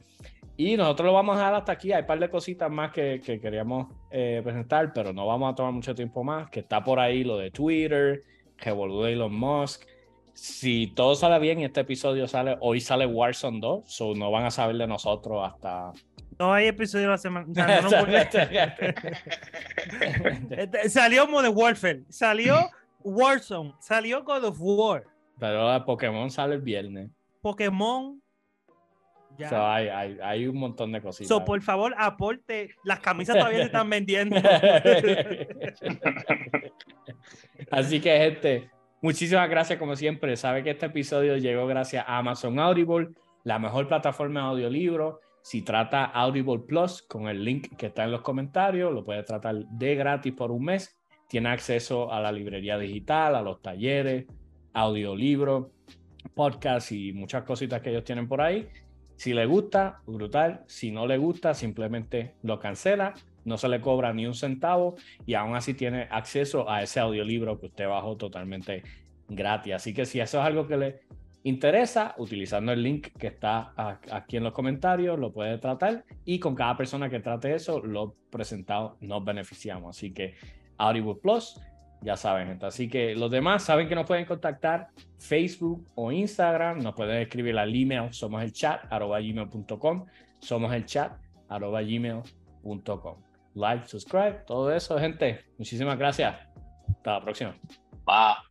Y 0.58 0.76
nosotros 0.76 1.06
lo 1.06 1.12
vamos 1.12 1.36
a 1.36 1.38
dejar 1.38 1.54
hasta 1.54 1.72
aquí. 1.72 1.92
Hay 1.92 2.00
un 2.00 2.06
par 2.08 2.18
de 2.18 2.28
cositas 2.28 2.68
más 2.70 2.90
que, 2.90 3.20
que 3.24 3.40
queríamos 3.40 3.86
eh, 4.10 4.40
presentar, 4.42 4.92
pero 4.92 5.12
no 5.12 5.24
vamos 5.24 5.52
a 5.52 5.54
tomar 5.54 5.72
mucho 5.72 5.94
tiempo 5.94 6.24
más. 6.24 6.50
Que 6.50 6.60
está 6.60 6.82
por 6.82 6.98
ahí 6.98 7.22
lo 7.22 7.38
de 7.38 7.52
Twitter, 7.52 8.24
que 8.56 8.72
volvió 8.72 9.06
Elon 9.06 9.32
Musk. 9.32 9.84
Si 10.34 10.88
todo 10.88 11.14
sale 11.14 11.38
bien 11.38 11.60
y 11.60 11.64
este 11.64 11.80
episodio 11.80 12.26
sale, 12.26 12.56
hoy 12.60 12.80
sale 12.80 13.06
Warzone 13.06 13.60
2, 13.60 13.82
so 13.86 14.14
no 14.14 14.30
van 14.32 14.46
a 14.46 14.50
saber 14.50 14.76
de 14.76 14.86
nosotros 14.88 15.48
hasta. 15.48 15.92
No 16.38 16.52
hay 16.52 16.66
episodio 16.68 17.04
de 17.06 17.10
la 17.10 17.18
semana. 17.18 17.46
no, 17.48 17.90
no 17.90 17.90
puede- 18.04 18.28
Este, 20.50 20.88
salió 20.90 21.26
Modern 21.28 21.54
Warfare, 21.56 22.02
salió 22.08 22.54
Warzone, 23.02 23.74
salió 23.80 24.22
God 24.24 24.44
of 24.44 24.56
War, 24.60 25.04
Pero 25.38 25.84
Pokémon 25.84 26.30
sale 26.30 26.54
el 26.56 26.60
viernes. 26.62 27.10
Pokémon. 27.40 28.20
Ya. 29.38 29.48
So, 29.48 29.64
hay, 29.64 29.88
hay, 29.88 30.18
hay, 30.20 30.46
un 30.48 30.58
montón 30.58 30.90
de 30.90 31.00
cositas. 31.00 31.28
So, 31.28 31.44
por 31.44 31.62
favor, 31.62 31.94
aporte. 31.96 32.74
Las 32.82 32.98
camisas 32.98 33.36
todavía 33.36 33.60
se 33.60 33.66
están 33.66 33.88
vendiendo. 33.88 34.36
Así 37.70 38.00
que, 38.00 38.18
gente, 38.18 38.68
muchísimas 39.00 39.48
gracias 39.48 39.78
como 39.78 39.94
siempre. 39.94 40.36
Sabe 40.36 40.64
que 40.64 40.70
este 40.70 40.86
episodio 40.86 41.36
llegó 41.36 41.68
gracias 41.68 42.04
a 42.06 42.18
Amazon 42.18 42.58
Audible, 42.58 43.10
la 43.44 43.60
mejor 43.60 43.86
plataforma 43.86 44.40
de 44.40 44.46
audiolibro. 44.46 45.20
Si 45.40 45.62
trata 45.62 46.04
Audible 46.04 46.58
Plus 46.58 47.02
con 47.02 47.28
el 47.28 47.44
link 47.44 47.76
que 47.76 47.86
está 47.86 48.04
en 48.04 48.10
los 48.10 48.22
comentarios, 48.22 48.92
lo 48.92 49.04
puede 49.04 49.22
tratar 49.22 49.54
de 49.54 49.94
gratis 49.94 50.32
por 50.32 50.50
un 50.50 50.64
mes. 50.64 50.98
Tiene 51.28 51.50
acceso 51.50 52.12
a 52.12 52.20
la 52.20 52.32
librería 52.32 52.76
digital, 52.76 53.36
a 53.36 53.42
los 53.42 53.62
talleres, 53.62 54.26
audiolibros, 54.72 55.68
podcasts 56.34 56.92
y 56.92 57.12
muchas 57.12 57.44
cositas 57.44 57.80
que 57.80 57.90
ellos 57.90 58.04
tienen 58.04 58.26
por 58.28 58.40
ahí. 58.40 58.68
Si 59.18 59.34
le 59.34 59.46
gusta, 59.46 60.00
brutal. 60.06 60.62
Si 60.68 60.92
no 60.92 61.04
le 61.04 61.18
gusta, 61.18 61.52
simplemente 61.52 62.36
lo 62.44 62.60
cancela. 62.60 63.14
No 63.44 63.58
se 63.58 63.68
le 63.68 63.80
cobra 63.80 64.12
ni 64.12 64.26
un 64.26 64.34
centavo 64.34 64.94
y 65.26 65.34
aún 65.34 65.56
así 65.56 65.74
tiene 65.74 66.06
acceso 66.08 66.70
a 66.70 66.84
ese 66.84 67.00
audiolibro 67.00 67.58
que 67.58 67.66
usted 67.66 67.88
bajó 67.88 68.16
totalmente 68.16 68.84
gratis. 69.28 69.74
Así 69.74 69.92
que 69.92 70.06
si 70.06 70.20
eso 70.20 70.38
es 70.38 70.46
algo 70.46 70.68
que 70.68 70.76
le 70.76 71.00
interesa, 71.42 72.14
utilizando 72.18 72.70
el 72.70 72.80
link 72.80 73.08
que 73.18 73.26
está 73.26 73.72
aquí 74.12 74.36
en 74.36 74.44
los 74.44 74.52
comentarios, 74.52 75.18
lo 75.18 75.32
puede 75.32 75.58
tratar 75.58 76.04
y 76.24 76.38
con 76.38 76.54
cada 76.54 76.76
persona 76.76 77.10
que 77.10 77.18
trate 77.18 77.54
eso, 77.54 77.80
lo 77.80 78.14
presentado 78.30 78.98
nos 79.00 79.24
beneficiamos. 79.24 79.96
Así 79.96 80.12
que 80.12 80.36
Audible 80.76 81.16
Plus 81.16 81.60
ya 82.00 82.16
saben, 82.16 82.48
gente. 82.48 82.66
Así 82.66 82.88
que 82.88 83.14
los 83.14 83.30
demás 83.30 83.64
saben 83.64 83.88
que 83.88 83.94
nos 83.94 84.06
pueden 84.06 84.24
contactar 84.24 84.88
Facebook 85.18 85.86
o 85.94 86.12
Instagram. 86.12 86.82
Nos 86.82 86.94
pueden 86.94 87.20
escribir 87.22 87.58
al 87.58 87.74
email 87.74 88.12
somos 88.12 88.42
el 88.42 88.52
chat 88.52 88.80
arroba 88.90 89.20
gmail.com. 89.20 90.06
Somos 90.38 90.72
el 90.72 90.84
chat 90.84 91.12
arroba 91.48 91.82
gmail.com. 91.82 93.16
Like, 93.54 93.88
subscribe, 93.88 94.44
todo 94.46 94.72
eso, 94.72 94.98
gente. 94.98 95.44
Muchísimas 95.58 95.98
gracias. 95.98 96.36
Hasta 96.88 97.12
la 97.12 97.20
próxima. 97.20 97.54
Bye. 98.06 98.47